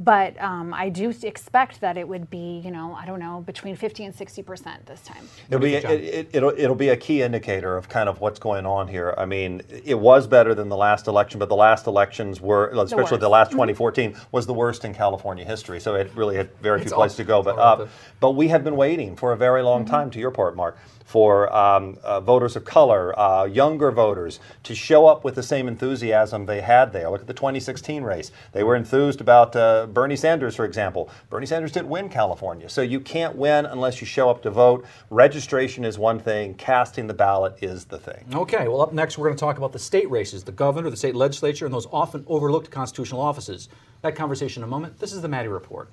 But 0.00 0.40
um, 0.40 0.72
I 0.72 0.90
do 0.90 1.12
expect 1.22 1.80
that 1.80 1.96
it 1.96 2.06
would 2.06 2.30
be, 2.30 2.60
you 2.64 2.70
know, 2.70 2.94
I 2.94 3.04
don't 3.04 3.18
know, 3.18 3.42
between 3.44 3.74
50 3.74 4.04
and 4.04 4.14
60 4.14 4.42
percent 4.42 4.86
this 4.86 5.00
time. 5.00 5.28
It'll 5.48 5.60
be, 5.60 5.74
it, 5.74 5.84
it, 5.86 6.30
it'll, 6.32 6.52
it'll 6.56 6.76
be 6.76 6.90
a 6.90 6.96
key 6.96 7.22
indicator 7.22 7.76
of 7.76 7.88
kind 7.88 8.08
of 8.08 8.20
what's 8.20 8.38
going 8.38 8.64
on 8.64 8.86
here. 8.86 9.12
I 9.18 9.24
mean, 9.26 9.62
it 9.84 9.98
was 9.98 10.28
better 10.28 10.54
than 10.54 10.68
the 10.68 10.76
last 10.76 11.08
election, 11.08 11.40
but 11.40 11.48
the 11.48 11.56
last 11.56 11.88
elections 11.88 12.40
were, 12.40 12.68
especially 12.68 13.18
the, 13.18 13.28
worst. 13.28 13.50
last 13.50 13.50
2014, 13.52 14.16
was 14.30 14.46
the 14.46 14.54
worst 14.54 14.84
in 14.84 14.94
California 14.94 15.44
history. 15.44 15.80
So 15.80 15.96
it 15.96 16.12
really 16.14 16.36
had 16.36 16.48
very 16.62 16.80
It's 16.80 16.90
few 16.90 16.96
places 16.96 17.16
to 17.16 17.24
go 17.24 17.42
but 17.42 17.58
up. 17.58 17.78
relative. 17.78 17.94
But 18.20 18.30
we 18.32 18.48
have 18.48 18.62
been 18.62 18.76
waiting 18.76 19.16
for 19.16 19.32
a 19.32 19.36
very 19.36 19.62
long 19.62 19.82
Mm-hmm. 19.84 19.90
time, 19.90 20.10
to 20.12 20.18
your 20.20 20.30
part, 20.30 20.56
Mark, 20.56 20.78
for 21.08 21.50
um, 21.56 21.96
uh, 22.02 22.20
voters 22.20 22.54
of 22.54 22.66
color, 22.66 23.18
uh, 23.18 23.46
younger 23.46 23.90
voters, 23.90 24.40
to 24.62 24.74
show 24.74 25.06
up 25.06 25.24
with 25.24 25.34
the 25.34 25.42
same 25.42 25.66
enthusiasm 25.66 26.44
they 26.44 26.60
had 26.60 26.92
there. 26.92 27.08
Look 27.08 27.22
at 27.22 27.26
the 27.26 27.32
2016 27.32 28.02
race. 28.02 28.30
They 28.52 28.62
were 28.62 28.76
enthused 28.76 29.22
about 29.22 29.56
uh, 29.56 29.86
Bernie 29.86 30.16
Sanders, 30.16 30.54
for 30.54 30.66
example. 30.66 31.08
Bernie 31.30 31.46
Sanders 31.46 31.72
didn't 31.72 31.88
win 31.88 32.10
California. 32.10 32.68
So 32.68 32.82
you 32.82 33.00
can't 33.00 33.34
win 33.34 33.64
unless 33.64 34.02
you 34.02 34.06
show 34.06 34.28
up 34.28 34.42
to 34.42 34.50
vote. 34.50 34.84
Registration 35.08 35.82
is 35.82 35.98
one 35.98 36.18
thing, 36.18 36.52
casting 36.52 37.06
the 37.06 37.14
ballot 37.14 37.56
is 37.62 37.86
the 37.86 37.98
thing. 37.98 38.26
Okay, 38.34 38.68
well, 38.68 38.82
up 38.82 38.92
next, 38.92 39.16
we're 39.16 39.28
going 39.28 39.36
to 39.36 39.40
talk 39.40 39.56
about 39.56 39.72
the 39.72 39.78
state 39.78 40.10
races, 40.10 40.44
the 40.44 40.52
governor, 40.52 40.90
the 40.90 40.96
state 40.98 41.14
legislature, 41.14 41.64
and 41.64 41.72
those 41.72 41.86
often 41.90 42.22
overlooked 42.26 42.70
constitutional 42.70 43.22
offices. 43.22 43.70
That 44.02 44.14
conversation 44.14 44.62
in 44.62 44.68
a 44.68 44.70
moment. 44.70 44.98
This 44.98 45.14
is 45.14 45.22
the 45.22 45.28
Maddy 45.28 45.48
Report. 45.48 45.88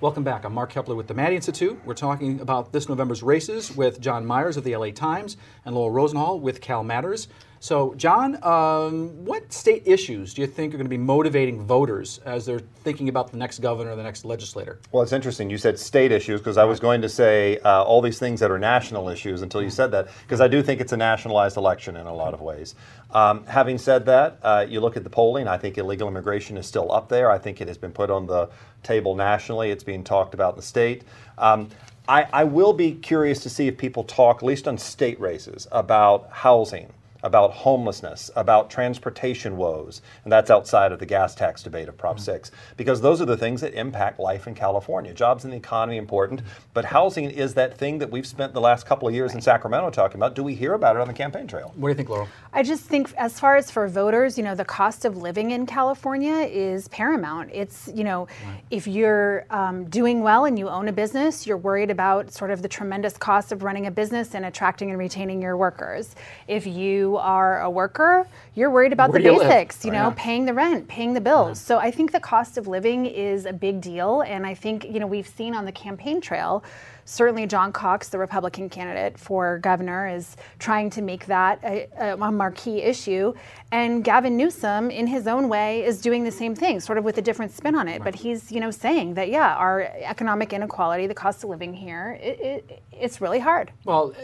Welcome 0.00 0.24
back. 0.24 0.44
I'm 0.44 0.52
Mark 0.52 0.72
Keppler 0.72 0.96
with 0.96 1.06
the 1.06 1.14
Maddy 1.14 1.36
Institute. 1.36 1.80
We're 1.84 1.94
talking 1.94 2.40
about 2.40 2.72
this 2.72 2.88
November's 2.88 3.22
races 3.22 3.74
with 3.74 4.00
John 4.00 4.26
Myers 4.26 4.56
of 4.56 4.64
the 4.64 4.74
LA 4.76 4.90
Times 4.90 5.36
and 5.64 5.74
Lowell 5.74 5.92
Rosenhall 5.92 6.40
with 6.40 6.60
Cal 6.60 6.82
Matters. 6.82 7.28
So, 7.64 7.94
John, 7.94 8.36
um, 8.44 9.24
what 9.24 9.50
state 9.50 9.84
issues 9.86 10.34
do 10.34 10.42
you 10.42 10.46
think 10.46 10.74
are 10.74 10.76
going 10.76 10.84
to 10.84 10.90
be 10.90 10.98
motivating 10.98 11.62
voters 11.62 12.20
as 12.26 12.44
they're 12.44 12.58
thinking 12.58 13.08
about 13.08 13.30
the 13.30 13.38
next 13.38 13.60
governor 13.60 13.92
or 13.92 13.96
the 13.96 14.02
next 14.02 14.26
legislator? 14.26 14.80
Well, 14.92 15.02
it's 15.02 15.14
interesting. 15.14 15.48
You 15.48 15.56
said 15.56 15.78
state 15.78 16.12
issues 16.12 16.40
because 16.40 16.58
I 16.58 16.64
was 16.64 16.78
going 16.78 17.00
to 17.00 17.08
say 17.08 17.56
uh, 17.60 17.82
all 17.82 18.02
these 18.02 18.18
things 18.18 18.40
that 18.40 18.50
are 18.50 18.58
national 18.58 19.08
issues 19.08 19.40
until 19.40 19.62
you 19.62 19.70
said 19.70 19.92
that 19.92 20.08
because 20.24 20.42
I 20.42 20.48
do 20.48 20.62
think 20.62 20.82
it's 20.82 20.92
a 20.92 20.98
nationalized 20.98 21.56
election 21.56 21.96
in 21.96 22.06
a 22.06 22.12
lot 22.12 22.34
of 22.34 22.42
ways. 22.42 22.74
Um, 23.12 23.46
having 23.46 23.78
said 23.78 24.04
that, 24.04 24.40
uh, 24.42 24.66
you 24.68 24.80
look 24.80 24.98
at 24.98 25.02
the 25.02 25.08
polling. 25.08 25.48
I 25.48 25.56
think 25.56 25.78
illegal 25.78 26.06
immigration 26.06 26.58
is 26.58 26.66
still 26.66 26.92
up 26.92 27.08
there. 27.08 27.30
I 27.30 27.38
think 27.38 27.62
it 27.62 27.68
has 27.68 27.78
been 27.78 27.92
put 27.92 28.10
on 28.10 28.26
the 28.26 28.50
table 28.82 29.14
nationally. 29.14 29.70
It's 29.70 29.84
being 29.84 30.04
talked 30.04 30.34
about 30.34 30.52
in 30.52 30.56
the 30.56 30.66
state. 30.66 31.02
Um, 31.38 31.70
I, 32.06 32.26
I 32.30 32.44
will 32.44 32.74
be 32.74 32.92
curious 32.92 33.38
to 33.40 33.48
see 33.48 33.68
if 33.68 33.78
people 33.78 34.04
talk, 34.04 34.36
at 34.36 34.42
least 34.42 34.68
on 34.68 34.76
state 34.76 35.18
races, 35.18 35.66
about 35.72 36.28
housing 36.30 36.92
about 37.24 37.52
homelessness, 37.52 38.30
about 38.36 38.70
transportation 38.70 39.56
woes, 39.56 40.02
and 40.22 40.32
that's 40.32 40.50
outside 40.50 40.92
of 40.92 40.98
the 40.98 41.06
gas 41.06 41.34
tax 41.34 41.62
debate 41.62 41.88
of 41.88 41.96
Prop 41.96 42.20
6, 42.20 42.50
because 42.76 43.00
those 43.00 43.20
are 43.20 43.24
the 43.24 43.36
things 43.36 43.62
that 43.62 43.72
impact 43.72 44.20
life 44.20 44.46
in 44.46 44.54
California. 44.54 45.14
Jobs 45.14 45.42
and 45.42 45.52
the 45.52 45.56
economy 45.56 45.96
important, 45.96 46.42
but 46.74 46.84
housing 46.84 47.30
is 47.30 47.54
that 47.54 47.76
thing 47.78 47.98
that 47.98 48.10
we've 48.10 48.26
spent 48.26 48.52
the 48.52 48.60
last 48.60 48.84
couple 48.84 49.08
of 49.08 49.14
years 49.14 49.34
in 49.34 49.40
Sacramento 49.40 49.90
talking 49.90 50.18
about. 50.18 50.34
Do 50.34 50.42
we 50.42 50.54
hear 50.54 50.74
about 50.74 50.96
it 50.96 51.00
on 51.00 51.08
the 51.08 51.14
campaign 51.14 51.46
trail? 51.46 51.72
What 51.76 51.88
do 51.88 51.92
you 51.92 51.96
think, 51.96 52.10
Laurel? 52.10 52.28
I 52.52 52.62
just 52.62 52.84
think, 52.84 53.12
as 53.14 53.40
far 53.40 53.56
as 53.56 53.70
for 53.70 53.88
voters, 53.88 54.36
you 54.36 54.44
know, 54.44 54.54
the 54.54 54.64
cost 54.64 55.06
of 55.06 55.16
living 55.16 55.50
in 55.50 55.64
California 55.64 56.34
is 56.34 56.88
paramount. 56.88 57.50
It's, 57.54 57.88
you 57.94 58.04
know, 58.04 58.28
if 58.70 58.86
you're 58.86 59.46
um, 59.48 59.86
doing 59.86 60.20
well 60.20 60.44
and 60.44 60.58
you 60.58 60.68
own 60.68 60.88
a 60.88 60.92
business, 60.92 61.46
you're 61.46 61.56
worried 61.56 61.90
about 61.90 62.32
sort 62.32 62.50
of 62.50 62.60
the 62.60 62.68
tremendous 62.68 63.16
cost 63.16 63.50
of 63.50 63.62
running 63.62 63.86
a 63.86 63.90
business 63.90 64.34
and 64.34 64.44
attracting 64.44 64.90
and 64.90 64.98
retaining 64.98 65.40
your 65.40 65.56
workers. 65.56 66.14
If 66.46 66.66
you 66.66 67.13
are 67.18 67.60
a 67.62 67.70
worker, 67.70 68.26
you're 68.54 68.70
worried 68.70 68.92
about 68.92 69.10
Where 69.10 69.20
the 69.20 69.28
do 69.28 69.32
you 69.32 69.38
live? 69.38 69.48
basics, 69.48 69.84
you 69.84 69.90
Oh, 69.90 69.94
know, 69.94 70.08
yeah. 70.08 70.14
paying 70.16 70.44
the 70.44 70.54
rent, 70.54 70.86
paying 70.88 71.14
the 71.14 71.20
bills. 71.20 71.58
Mm-hmm. 71.58 71.66
So 71.66 71.78
I 71.78 71.90
think 71.90 72.12
the 72.12 72.20
cost 72.20 72.56
of 72.58 72.66
living 72.68 73.06
is 73.06 73.46
a 73.46 73.52
big 73.52 73.80
deal. 73.80 74.22
And 74.22 74.46
I 74.46 74.54
think, 74.54 74.84
you 74.84 75.00
know, 75.00 75.06
we've 75.06 75.26
seen 75.26 75.54
on 75.54 75.64
the 75.64 75.72
campaign 75.72 76.20
trail, 76.20 76.62
certainly 77.04 77.46
John 77.46 77.72
Cox, 77.72 78.08
the 78.08 78.18
Republican 78.18 78.68
candidate 78.70 79.18
for 79.18 79.58
governor, 79.58 80.08
is 80.08 80.36
trying 80.58 80.88
to 80.90 81.02
make 81.02 81.26
that 81.26 81.58
a, 81.64 81.88
a, 81.98 82.14
a 82.14 82.32
marquee 82.32 82.80
issue. 82.80 83.34
And 83.72 84.04
Gavin 84.04 84.36
Newsom, 84.36 84.90
in 84.90 85.06
his 85.06 85.26
own 85.26 85.48
way, 85.48 85.84
is 85.84 86.00
doing 86.00 86.24
the 86.24 86.30
same 86.30 86.54
thing, 86.54 86.80
sort 86.80 86.96
of 86.96 87.04
with 87.04 87.18
a 87.18 87.22
different 87.22 87.52
spin 87.52 87.74
on 87.74 87.88
it. 87.88 88.02
But 88.02 88.14
he's, 88.14 88.50
you 88.52 88.60
know, 88.60 88.70
saying 88.70 89.14
that, 89.14 89.28
yeah, 89.28 89.54
our 89.56 89.82
economic 90.00 90.52
inequality, 90.52 91.06
the 91.06 91.14
cost 91.14 91.42
of 91.44 91.50
living 91.50 91.74
here, 91.74 92.18
it, 92.22 92.40
it, 92.40 92.82
it's 92.92 93.20
really 93.20 93.40
hard. 93.40 93.70
Well, 93.84 94.14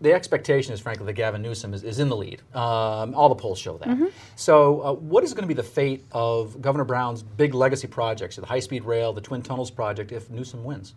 the 0.00 0.12
expectation 0.12 0.72
is, 0.72 0.80
frankly, 0.80 1.06
that 1.06 1.14
Gavin 1.14 1.42
Newsom 1.42 1.74
is, 1.74 1.82
is 1.82 1.98
in 1.98 2.08
the 2.08 2.16
lead. 2.16 2.40
Um, 2.54 3.14
all 3.14 3.28
the 3.28 3.34
polls 3.34 3.58
show 3.58 3.78
that. 3.78 3.88
So, 4.36 4.80
uh, 4.82 4.92
what 4.92 5.24
is 5.24 5.34
going 5.34 5.42
to 5.42 5.48
be 5.48 5.54
the 5.54 5.62
fate 5.62 6.04
of 6.12 6.60
Governor 6.62 6.84
Brown's 6.84 7.22
big 7.22 7.52
legacy 7.54 7.88
projects, 7.88 8.36
the 8.36 8.46
high 8.46 8.60
speed 8.60 8.84
rail, 8.84 9.12
the 9.12 9.20
Twin 9.20 9.42
Tunnels 9.42 9.70
project, 9.70 10.12
if 10.12 10.30
Newsom 10.30 10.62
wins? 10.64 10.94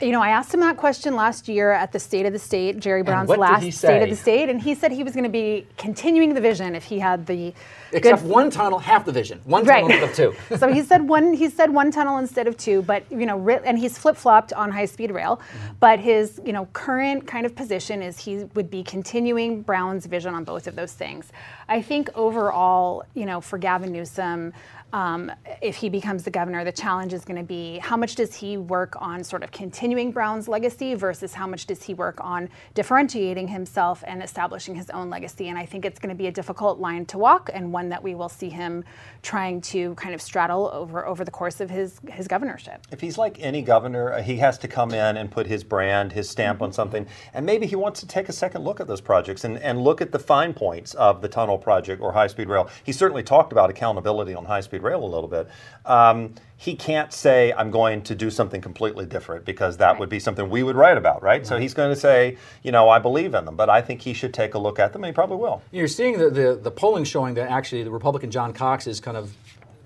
You 0.00 0.12
know, 0.12 0.22
I 0.22 0.28
asked 0.28 0.54
him 0.54 0.60
that 0.60 0.76
question 0.76 1.16
last 1.16 1.48
year 1.48 1.72
at 1.72 1.90
the 1.90 1.98
State 1.98 2.24
of 2.24 2.32
the 2.32 2.38
State, 2.38 2.78
Jerry 2.78 3.02
Brown's 3.02 3.28
last 3.30 3.72
State 3.72 4.02
of 4.02 4.08
the 4.10 4.14
State, 4.16 4.48
and 4.48 4.60
he 4.60 4.74
said 4.76 4.92
he 4.92 5.02
was 5.02 5.12
going 5.12 5.24
to 5.24 5.30
be 5.30 5.66
continuing 5.76 6.34
the 6.34 6.40
vision 6.40 6.76
if 6.76 6.84
he 6.84 7.00
had 7.00 7.26
the 7.26 7.52
Except 7.92 8.22
good 8.22 8.30
one 8.30 8.48
tunnel, 8.50 8.78
half 8.78 9.04
the 9.04 9.10
vision. 9.12 9.40
One 9.44 9.64
Right. 9.64 9.80
tunnel 9.82 9.96
instead 10.04 10.26
of 10.28 10.38
two. 10.48 10.56
so 10.56 10.72
he 10.72 10.82
said 10.82 11.08
one. 11.08 11.32
He 11.32 11.48
said 11.48 11.70
one 11.70 11.90
tunnel 11.90 12.18
instead 12.18 12.46
of 12.46 12.56
two, 12.56 12.82
but 12.82 13.02
you 13.10 13.26
know, 13.26 13.38
ri- 13.38 13.58
and 13.64 13.76
he's 13.76 13.98
flip 13.98 14.16
flopped 14.16 14.52
on 14.52 14.70
high 14.70 14.84
speed 14.84 15.10
rail. 15.10 15.36
Mm-hmm. 15.36 15.74
But 15.80 15.98
his 15.98 16.40
you 16.44 16.52
know 16.52 16.66
current 16.74 17.26
kind 17.26 17.44
of 17.44 17.56
position 17.56 18.00
is 18.00 18.18
he 18.20 18.44
would 18.54 18.70
be 18.70 18.84
continuing 18.84 19.62
Brown's 19.62 20.06
vision 20.06 20.32
on 20.34 20.44
both 20.44 20.68
of 20.68 20.76
those 20.76 20.92
things. 20.92 21.32
I 21.68 21.82
think 21.82 22.08
overall, 22.14 23.04
you 23.14 23.26
know, 23.26 23.40
for 23.40 23.58
Gavin 23.58 23.90
Newsom. 23.92 24.52
Um, 24.92 25.30
if 25.60 25.76
he 25.76 25.90
becomes 25.90 26.22
the 26.22 26.30
governor, 26.30 26.64
the 26.64 26.72
challenge 26.72 27.12
is 27.12 27.24
going 27.24 27.36
to 27.36 27.42
be 27.42 27.78
how 27.78 27.96
much 27.96 28.14
does 28.14 28.34
he 28.34 28.56
work 28.56 28.94
on 28.98 29.22
sort 29.22 29.42
of 29.42 29.50
continuing 29.50 30.12
Brown's 30.12 30.48
legacy 30.48 30.94
versus 30.94 31.34
how 31.34 31.46
much 31.46 31.66
does 31.66 31.82
he 31.82 31.92
work 31.92 32.18
on 32.22 32.48
differentiating 32.74 33.48
himself 33.48 34.02
and 34.06 34.22
establishing 34.22 34.74
his 34.74 34.88
own 34.90 35.10
legacy. 35.10 35.48
And 35.48 35.58
I 35.58 35.66
think 35.66 35.84
it's 35.84 35.98
going 35.98 36.08
to 36.08 36.14
be 36.14 36.28
a 36.28 36.32
difficult 36.32 36.78
line 36.78 37.04
to 37.06 37.18
walk 37.18 37.50
and 37.52 37.72
one 37.72 37.90
that 37.90 38.02
we 38.02 38.14
will 38.14 38.30
see 38.30 38.48
him 38.48 38.82
trying 39.22 39.60
to 39.60 39.94
kind 39.96 40.14
of 40.14 40.22
straddle 40.22 40.70
over 40.72 41.06
over 41.06 41.24
the 41.24 41.30
course 41.30 41.60
of 41.60 41.68
his 41.68 42.00
his 42.10 42.26
governorship. 42.26 42.86
If 42.90 43.00
he's 43.00 43.18
like 43.18 43.38
any 43.40 43.60
governor, 43.60 44.14
uh, 44.14 44.22
he 44.22 44.36
has 44.36 44.56
to 44.58 44.68
come 44.68 44.92
in 44.92 45.16
and 45.18 45.30
put 45.30 45.46
his 45.46 45.64
brand, 45.64 46.12
his 46.12 46.30
stamp 46.30 46.62
on 46.62 46.72
something, 46.72 47.06
and 47.34 47.44
maybe 47.44 47.66
he 47.66 47.76
wants 47.76 48.00
to 48.00 48.06
take 48.06 48.28
a 48.28 48.32
second 48.32 48.64
look 48.64 48.80
at 48.80 48.86
those 48.86 49.02
projects 49.02 49.44
and, 49.44 49.58
and 49.58 49.82
look 49.82 50.00
at 50.00 50.12
the 50.12 50.18
fine 50.18 50.54
points 50.54 50.94
of 50.94 51.20
the 51.20 51.28
tunnel 51.28 51.58
project 51.58 52.00
or 52.00 52.12
high 52.12 52.26
speed 52.26 52.48
rail. 52.48 52.70
He 52.84 52.92
certainly 52.92 53.22
talked 53.22 53.52
about 53.52 53.68
accountability 53.68 54.34
on 54.34 54.46
high 54.46 54.60
speed 54.60 54.77
rail 54.78 55.04
a 55.04 55.06
little 55.06 55.28
bit. 55.28 55.48
Um, 55.84 56.34
he 56.56 56.74
can't 56.74 57.12
say, 57.12 57.52
I'm 57.52 57.70
going 57.70 58.02
to 58.02 58.14
do 58.14 58.30
something 58.30 58.60
completely 58.60 59.06
different 59.06 59.44
because 59.44 59.76
that 59.76 59.98
would 59.98 60.08
be 60.08 60.18
something 60.18 60.50
we 60.50 60.62
would 60.62 60.76
write 60.76 60.96
about, 60.96 61.22
right? 61.22 61.46
So 61.46 61.58
he's 61.58 61.74
going 61.74 61.90
to 61.90 62.00
say, 62.00 62.36
you 62.62 62.72
know, 62.72 62.88
I 62.88 62.98
believe 62.98 63.34
in 63.34 63.44
them, 63.44 63.56
but 63.56 63.70
I 63.70 63.80
think 63.80 64.02
he 64.02 64.12
should 64.12 64.34
take 64.34 64.54
a 64.54 64.58
look 64.58 64.78
at 64.78 64.92
them, 64.92 65.04
and 65.04 65.10
he 65.10 65.14
probably 65.14 65.36
will. 65.36 65.62
You're 65.70 65.88
seeing 65.88 66.18
the, 66.18 66.30
the, 66.30 66.58
the 66.60 66.70
polling 66.70 67.04
showing 67.04 67.34
that 67.34 67.50
actually 67.50 67.84
the 67.84 67.90
Republican 67.90 68.30
John 68.30 68.52
Cox 68.52 68.86
is 68.86 68.98
kind 69.00 69.16
of 69.16 69.36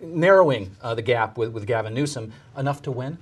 narrowing 0.00 0.76
uh, 0.80 0.94
the 0.94 1.02
gap 1.02 1.36
with, 1.36 1.52
with 1.52 1.66
Gavin 1.66 1.94
Newsom 1.94 2.32
enough 2.56 2.82
to 2.82 2.90
win. 2.90 3.18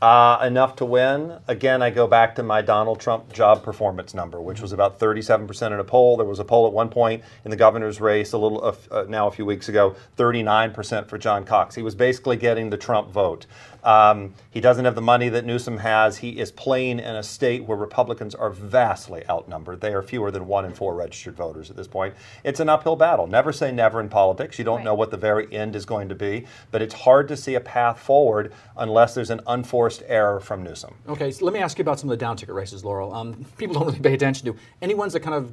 Uh, 0.00 0.38
enough 0.46 0.76
to 0.76 0.84
win. 0.86 1.38
Again, 1.46 1.82
I 1.82 1.90
go 1.90 2.06
back 2.06 2.34
to 2.36 2.42
my 2.42 2.62
Donald 2.62 3.00
Trump 3.00 3.30
job 3.34 3.62
performance 3.62 4.14
number, 4.14 4.40
which 4.40 4.62
was 4.62 4.72
about 4.72 4.98
37% 4.98 5.66
in 5.66 5.72
a 5.74 5.84
poll. 5.84 6.16
There 6.16 6.24
was 6.24 6.38
a 6.38 6.44
poll 6.44 6.66
at 6.66 6.72
one 6.72 6.88
point 6.88 7.22
in 7.44 7.50
the 7.50 7.56
governor's 7.56 8.00
race, 8.00 8.32
a 8.32 8.38
little 8.38 8.64
uh, 8.64 8.74
uh, 8.90 9.04
now 9.10 9.26
a 9.26 9.30
few 9.30 9.44
weeks 9.44 9.68
ago, 9.68 9.94
39% 10.16 11.06
for 11.06 11.18
John 11.18 11.44
Cox. 11.44 11.74
He 11.74 11.82
was 11.82 11.94
basically 11.94 12.38
getting 12.38 12.70
the 12.70 12.78
Trump 12.78 13.10
vote. 13.10 13.44
Um, 13.84 14.34
he 14.50 14.60
doesn't 14.60 14.84
have 14.84 14.94
the 14.94 15.00
money 15.00 15.28
that 15.28 15.44
Newsom 15.44 15.78
has. 15.78 16.18
He 16.18 16.38
is 16.38 16.52
playing 16.52 16.98
in 16.98 17.16
a 17.16 17.22
state 17.22 17.64
where 17.64 17.76
Republicans 17.76 18.34
are 18.34 18.50
vastly 18.50 19.22
outnumbered. 19.28 19.80
They 19.80 19.92
are 19.92 20.02
fewer 20.02 20.30
than 20.30 20.46
one 20.46 20.64
in 20.64 20.72
four 20.74 20.94
registered 20.94 21.36
voters 21.36 21.70
at 21.70 21.76
this 21.76 21.86
point. 21.88 22.14
It's 22.44 22.60
an 22.60 22.68
uphill 22.68 22.96
battle. 22.96 23.26
Never 23.26 23.52
say 23.52 23.72
never 23.72 24.00
in 24.00 24.08
politics. 24.08 24.58
You 24.58 24.64
don't 24.64 24.76
Right. 24.78 24.84
know 24.84 24.94
what 24.94 25.10
the 25.10 25.16
very 25.16 25.52
end 25.54 25.74
is 25.76 25.84
going 25.86 26.08
to 26.10 26.14
be, 26.14 26.46
but 26.70 26.82
it's 26.82 26.94
hard 26.94 27.28
to 27.28 27.36
see 27.36 27.54
a 27.54 27.60
path 27.60 27.98
forward 28.00 28.52
unless 28.76 29.14
there's 29.14 29.30
an 29.30 29.40
unforced 29.46 30.02
error 30.06 30.40
from 30.40 30.62
Newsom. 30.62 30.94
Okay, 31.08 31.30
so 31.30 31.44
let 31.44 31.54
me 31.54 31.60
ask 31.60 31.78
you 31.78 31.82
about 31.82 31.98
some 31.98 32.08
of 32.10 32.18
the 32.18 32.22
down 32.24 32.36
ticket 32.36 32.54
races, 32.54 32.84
Laurel. 32.84 33.12
Um, 33.14 33.44
people 33.58 33.74
don't 33.74 33.86
really 33.86 33.98
pay 34.00 34.14
attention 34.14 34.46
to. 34.46 34.56
Any 34.82 34.94
ones 34.94 35.12
that 35.14 35.20
kind 35.20 35.34
of 35.34 35.52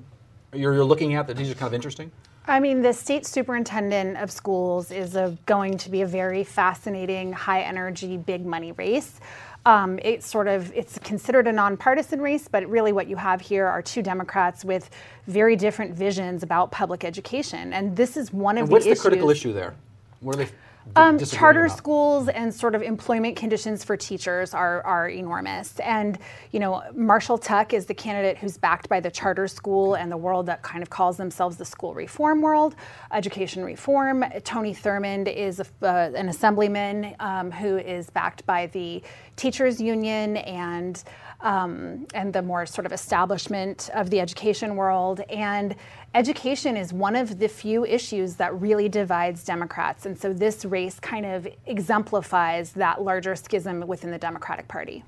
you're, 0.53 0.73
you're 0.73 0.85
looking 0.85 1.13
at 1.15 1.27
that 1.27 1.37
these 1.37 1.51
are 1.51 1.55
kind 1.55 1.67
of 1.67 1.73
interesting? 1.73 2.11
I 2.49 2.61
mean, 2.61 2.81
the 2.81 2.93
state 2.93 3.25
superintendent 3.25 4.17
of 4.17 4.31
schools 4.31 4.89
is 4.89 5.17
a, 5.17 5.37
going 5.45 5.77
to 5.79 5.91
be 5.91 6.01
a 6.01 6.07
very 6.07 6.45
fascinating, 6.45 7.33
high 7.33 7.61
energy, 7.61 8.15
big 8.15 8.45
money 8.45 8.71
race. 8.71 9.19
Um, 9.65 9.99
it's 10.01 10.25
sort 10.25 10.47
of 10.47 10.71
it's 10.73 10.97
considered 10.99 11.45
a 11.45 11.51
nonpartisan 11.51 12.21
race, 12.21 12.47
but 12.47 12.65
really 12.69 12.93
what 12.93 13.07
you 13.07 13.17
have 13.17 13.41
here 13.41 13.67
are 13.67 13.81
two 13.81 14.01
Democrats 14.01 14.63
with 14.63 14.89
very 15.25 15.57
different 15.57 15.93
visions 15.93 16.41
about 16.41 16.71
public 16.71 17.03
education, 17.03 17.73
and 17.73 17.93
this 17.93 18.15
is 18.15 18.31
one 18.31 18.57
of 18.57 18.63
And 18.63 18.71
what's 18.71 18.85
the 18.85 18.93
the 18.93 18.99
critical 18.99 19.29
issue 19.29 19.51
there? 19.51 19.75
Where 20.21 20.35
are 20.39 20.45
they? 20.45 20.49
Um, 20.95 21.19
charter 21.19 21.65
about? 21.65 21.77
schools 21.77 22.27
and 22.29 22.53
sort 22.53 22.73
of 22.73 22.81
employment 22.81 23.35
conditions 23.35 23.83
for 23.83 23.95
teachers 23.97 24.53
are, 24.53 24.81
are 24.83 25.09
enormous. 25.09 25.79
And, 25.79 26.17
you 26.51 26.59
know, 26.59 26.83
Marshall 26.95 27.37
Tuck 27.37 27.73
is 27.73 27.85
the 27.85 27.93
candidate 27.93 28.37
who's 28.37 28.57
backed 28.57 28.89
by 28.89 28.99
the 28.99 29.11
charter 29.11 29.47
school 29.47 29.95
and 29.95 30.11
the 30.11 30.17
world 30.17 30.45
that 30.47 30.63
kind 30.63 30.81
of 30.81 30.89
calls 30.89 31.17
themselves 31.17 31.57
the 31.57 31.65
school 31.65 31.93
reform 31.93 32.41
world, 32.41 32.75
education 33.11 33.63
reform. 33.63 34.23
Tony 34.43 34.73
Thurmond 34.73 35.31
is 35.31 35.59
a, 35.59 35.65
uh, 35.83 36.11
an 36.15 36.29
assemblyman 36.29 37.15
um, 37.19 37.51
who 37.51 37.77
is 37.77 38.09
backed 38.09 38.45
by 38.45 38.67
the 38.67 39.01
teachers 39.35 39.79
union 39.79 40.37
and 40.37 41.03
um, 41.41 42.07
and 42.13 42.33
the 42.33 42.41
more 42.41 42.65
sort 42.65 42.85
of 42.85 42.91
establishment 42.91 43.89
of 43.93 44.09
the 44.09 44.19
education 44.19 44.75
world. 44.75 45.21
And 45.29 45.75
education 46.15 46.75
is 46.75 46.93
one 46.93 47.15
of 47.15 47.37
the 47.37 47.47
few 47.47 47.85
issues 47.85 48.35
that 48.35 48.59
really 48.59 48.89
divides 48.89 49.43
Democrats. 49.43 50.05
And 50.05 50.17
so 50.17 50.33
this 50.33 50.65
race 50.65 50.76
kind 51.01 51.25
of 51.25 51.47
exemplifies 51.65 52.73
that 52.73 53.01
larger 53.01 53.35
schism 53.35 53.85
within 53.87 54.11
the 54.11 54.17
Democratic 54.17 54.67
Party. 54.67 55.03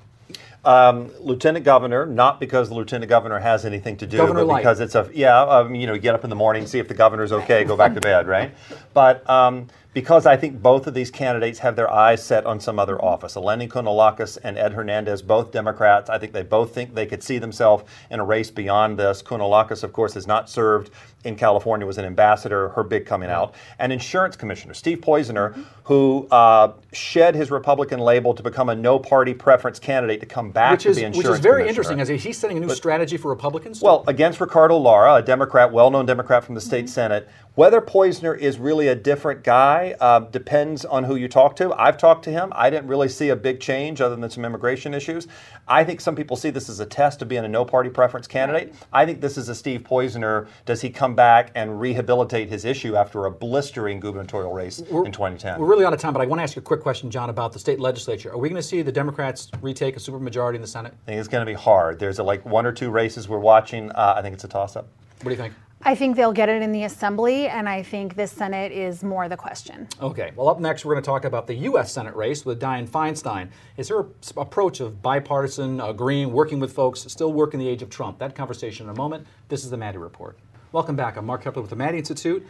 Um, 0.66 1.10
lieutenant 1.20 1.64
governor, 1.66 2.06
not 2.06 2.40
because 2.40 2.70
the 2.70 2.76
lieutenant 2.76 3.10
governor 3.10 3.40
has 3.40 3.66
anything 3.66 3.98
to 3.98 4.06
do, 4.06 4.18
Governor 4.18 4.42
but 4.42 4.48
light. 4.48 4.60
because 4.60 4.80
it's 4.80 4.94
a 4.94 5.10
yeah. 5.14 5.42
Um, 5.42 5.74
you 5.74 5.88
know, 5.88 5.98
get 5.98 6.14
up 6.14 6.24
in 6.24 6.30
the 6.30 6.36
morning, 6.36 6.68
see 6.68 6.80
if 6.80 6.88
the 6.88 6.94
governor's 6.94 7.32
okay, 7.32 7.64
go 7.64 7.78
back 7.78 7.94
to 7.94 8.02
bed, 8.12 8.28
right? 8.28 8.54
But 8.94 9.28
um, 9.30 9.68
because 9.94 10.26
I 10.26 10.38
think 10.38 10.62
both 10.62 10.86
of 10.86 10.94
these 10.94 11.10
candidates 11.10 11.60
have 11.60 11.76
their 11.76 11.92
eyes 11.92 12.24
set 12.24 12.46
on 12.46 12.60
some 12.60 12.78
other 12.78 13.04
office. 13.04 13.36
Eleni 13.36 13.68
Kounalakis 13.68 14.38
and 14.44 14.58
Ed 14.58 14.74
Hernandez, 14.74 15.22
both 15.22 15.52
Democrats. 15.52 16.10
I 16.10 16.20
think 16.20 16.32
they 16.32 16.44
both 16.44 16.74
think 16.74 16.94
they 16.94 17.08
could 17.08 17.24
see 17.24 17.40
themselves 17.40 17.84
in 18.12 18.20
a 18.20 18.24
race 18.24 18.52
beyond 18.52 19.00
this. 19.00 19.24
Kounalakis, 19.24 19.84
of 19.84 19.92
course, 19.92 20.14
has 20.14 20.28
not 20.28 20.50
served 20.50 20.92
in 21.24 21.36
California, 21.36 21.86
was 21.86 21.98
an 21.98 22.06
ambassador, 22.06 22.70
her 22.70 22.84
big 22.84 23.06
coming 23.06 23.30
out. 23.30 23.56
And 23.80 23.92
insurance 23.92 24.36
commissioner 24.36 24.74
Steve 24.74 25.00
Poizner, 25.00 25.66
who 25.84 26.28
uh, 26.30 26.74
shed 26.92 27.36
his 27.36 27.52
Republican 27.52 28.00
label 28.00 28.34
to 28.34 28.42
become 28.44 28.70
a 28.70 28.76
no 28.76 28.98
party 28.98 29.34
preference 29.34 29.80
candidate 29.80 30.20
to 30.20 30.26
come 30.26 30.52
back 30.52 30.72
which 30.72 30.84
to 30.84 30.90
is 30.90 30.98
be 30.98 31.06
which 31.10 31.28
is 31.28 31.40
very 31.40 31.68
interesting. 31.68 32.02
As 32.02 32.10
he's 32.10 32.38
setting 32.38 32.58
a 32.58 32.60
new 32.60 32.74
strategy 32.74 33.18
for 33.18 33.30
Republicans. 33.30 33.82
Well, 33.82 34.04
against 34.08 34.42
Ricardo 34.42 34.78
Lara, 34.78 35.16
a 35.16 35.22
Democrat, 35.22 35.72
well-known 35.72 36.06
Democrat 36.06 36.44
from 36.44 36.56
the 36.56 36.62
state 36.62 36.80
Mm-hmm. 36.80 36.88
Senate. 36.88 37.30
Whether 37.56 37.82
Poizner 37.82 38.38
is 38.38 38.58
really 38.58 38.88
a 38.88 38.96
different 38.96 39.44
guy 39.44 39.94
uh, 40.00 40.22
depends 40.22 40.86
on 40.86 41.04
who 41.04 41.18
you 41.18 41.28
talk 41.28 41.58
to. 41.58 41.74
I've 41.74 41.98
talked 41.98 42.24
to 42.24 42.32
him. 42.32 42.54
I 42.56 42.70
didn't 42.70 42.88
really 42.88 43.10
see 43.10 43.30
a 43.30 43.36
big 43.36 43.60
change 43.60 44.00
other 44.00 44.16
than 44.16 44.30
some 44.30 44.46
immigration 44.46 44.94
issues. 44.94 45.28
I 45.68 45.84
think 45.84 46.00
some 46.00 46.16
people 46.16 46.38
see 46.38 46.52
this 46.52 46.70
as 46.70 46.80
a 46.80 46.86
test 46.86 47.22
of 47.22 47.28
being 47.28 47.44
a 47.44 47.50
no-party 47.50 47.90
preference 47.90 48.28
candidate. 48.28 48.74
I 48.94 49.06
think 49.06 49.20
this 49.20 49.38
is 49.38 49.50
a 49.50 49.56
Steve 49.56 49.82
Poizner. 49.82 50.48
Does 50.66 50.80
he 50.80 50.90
come 50.90 51.16
back 51.16 51.52
and 51.54 51.82
rehabilitate 51.82 52.48
his 52.48 52.64
issue 52.64 52.96
after 52.96 53.26
a 53.26 53.32
blistering 53.32 54.00
gubernatorial 54.00 54.54
race 54.54 54.80
in 54.80 55.12
2010? 55.12 55.60
We're 55.60 55.68
really 55.68 55.84
out 55.84 55.92
of 55.94 56.00
time, 56.00 56.14
but 56.14 56.22
I 56.22 56.28
want 56.28 56.40
to 56.40 56.44
ask 56.44 56.56
you 56.56 56.62
a 56.62 56.64
quick 56.64 56.79
question, 56.80 57.12
John, 57.12 57.30
about 57.30 57.54
the 57.54 57.60
state 57.60 57.80
legislature. 57.80 58.32
Are 58.32 58.38
we 58.38 58.50
going 58.50 58.62
to 58.62 58.68
see 58.68 58.82
the 58.82 58.92
Democrats 58.92 59.50
retake 59.62 59.96
a 59.96 60.00
supermajority 60.00 60.56
in 60.56 60.62
the 60.62 60.68
Senate? 60.68 60.94
I 61.04 61.06
think 61.06 61.20
it's 61.20 61.28
going 61.28 61.46
to 61.46 61.52
be 61.52 61.58
hard. 61.58 62.00
There's 62.00 62.20
a, 62.20 62.24
like 62.24 62.46
one 62.46 62.66
or 62.66 62.72
two 62.72 62.90
races 62.90 63.30
we're 63.30 63.38
watching. 63.40 63.92
Uh, 63.92 64.16
I 64.18 64.22
think 64.22 64.34
it's 64.34 64.44
a 64.44 64.48
toss-up. 64.48 64.88
What 65.22 65.26
do 65.26 65.30
you 65.32 65.36
think? 65.36 65.54
I 65.82 65.96
think 65.96 66.18
they'll 66.18 66.34
get 66.34 66.50
it 66.50 66.62
in 66.62 66.74
the 66.74 66.84
assembly, 66.84 67.48
and 67.48 67.70
I 67.70 67.84
think 67.84 68.16
this 68.16 68.34
Senate 68.34 68.74
is 68.74 69.02
more 69.02 69.30
the 69.30 69.38
question. 69.38 69.88
Okay. 70.02 70.32
Well, 70.36 70.50
up 70.50 70.60
next, 70.60 70.84
we're 70.84 70.94
going 70.94 71.04
to 71.04 71.08
talk 71.08 71.24
about 71.24 71.48
the 71.48 71.54
U.S. 71.56 71.94
Senate 71.94 72.16
race 72.16 72.46
with 72.46 72.60
Dianne 72.60 72.90
Feinstein. 72.90 73.50
Is 73.78 73.88
her 73.88 74.08
approach 74.36 74.82
of 74.82 75.02
bipartisan, 75.02 75.80
agreeing, 75.80 76.34
working 76.34 76.60
with 76.60 76.74
folks 76.74 77.02
still 77.10 77.32
work 77.32 77.54
in 77.54 77.62
the 77.62 77.68
age 77.68 77.82
of 77.82 77.90
Trump? 77.90 78.20
That 78.20 78.36
conversation 78.36 78.88
in 78.88 78.90
a 78.90 78.96
moment. 78.96 79.26
This 79.48 79.64
is 79.64 79.70
the 79.70 79.78
Maddy 79.78 79.98
Report. 79.98 80.38
Welcome 80.74 80.98
back. 80.98 81.16
I'm 81.16 81.26
Mark 81.26 81.44
Keppler 81.44 81.62
with 81.62 81.70
the 81.70 81.78
Maddy 81.78 82.00
Institute. 82.00 82.46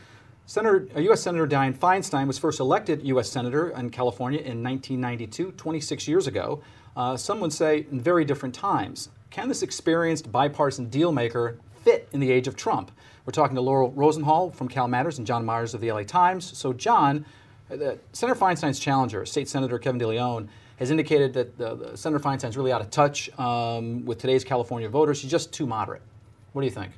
Senator, 0.50 0.88
uh, 0.96 1.00
U.S. 1.02 1.22
Senator 1.22 1.46
Dianne 1.46 1.78
Feinstein 1.78 2.26
was 2.26 2.40
first 2.40 2.60
elected 2.60 3.06
U.S. 3.06 3.30
Senator 3.30 3.70
in 3.70 3.92
California 3.92 4.40
in 4.40 4.64
1992, 4.64 5.52
26 5.52 6.08
years 6.08 6.26
ago. 6.26 6.64
Uh, 6.98 7.16
some 7.16 7.40
would 7.42 7.54
say 7.54 7.86
in 7.92 8.02
very 8.02 8.26
different 8.26 8.56
times. 8.56 9.10
Can 9.30 9.48
this 9.48 9.62
experienced 9.62 10.32
bipartisan 10.32 10.90
deal 10.90 11.12
maker 11.12 11.60
fit 11.84 12.10
in 12.14 12.20
the 12.20 12.32
age 12.32 12.48
of 12.48 12.56
Trump? 12.56 12.90
We're 13.28 13.32
talking 13.32 13.54
to 13.58 13.62
Laurel 13.62 13.92
Rosenhall 13.92 14.56
from 14.56 14.70
Cal 14.70 14.88
Matters 14.88 15.20
and 15.20 15.28
John 15.28 15.46
Myers 15.46 15.76
of 15.76 15.82
the 15.82 15.92
LA 15.92 16.02
Times. 16.02 16.58
So, 16.58 16.74
John, 16.74 17.28
uh, 17.72 17.98
Senator 18.14 18.40
Feinstein's 18.40 18.80
challenger, 18.80 19.28
State 19.28 19.48
Senator 19.48 19.78
Kevin 19.78 20.02
DeLeon, 20.02 20.48
has 20.78 20.90
indicated 20.90 21.32
that 21.34 21.62
uh, 21.62 21.76
the 21.76 21.96
Senator 21.96 22.24
Feinstein's 22.24 22.58
really 22.58 22.72
out 22.72 22.82
of 22.82 22.90
touch 22.90 23.30
um, 23.38 24.04
with 24.04 24.18
today's 24.18 24.44
California 24.44 24.90
voters. 24.90 25.20
She's 25.20 25.30
just 25.30 25.54
too 25.54 25.68
moderate. 25.68 26.02
What 26.54 26.64
do 26.64 26.66
you 26.66 26.74
think? 26.74 26.94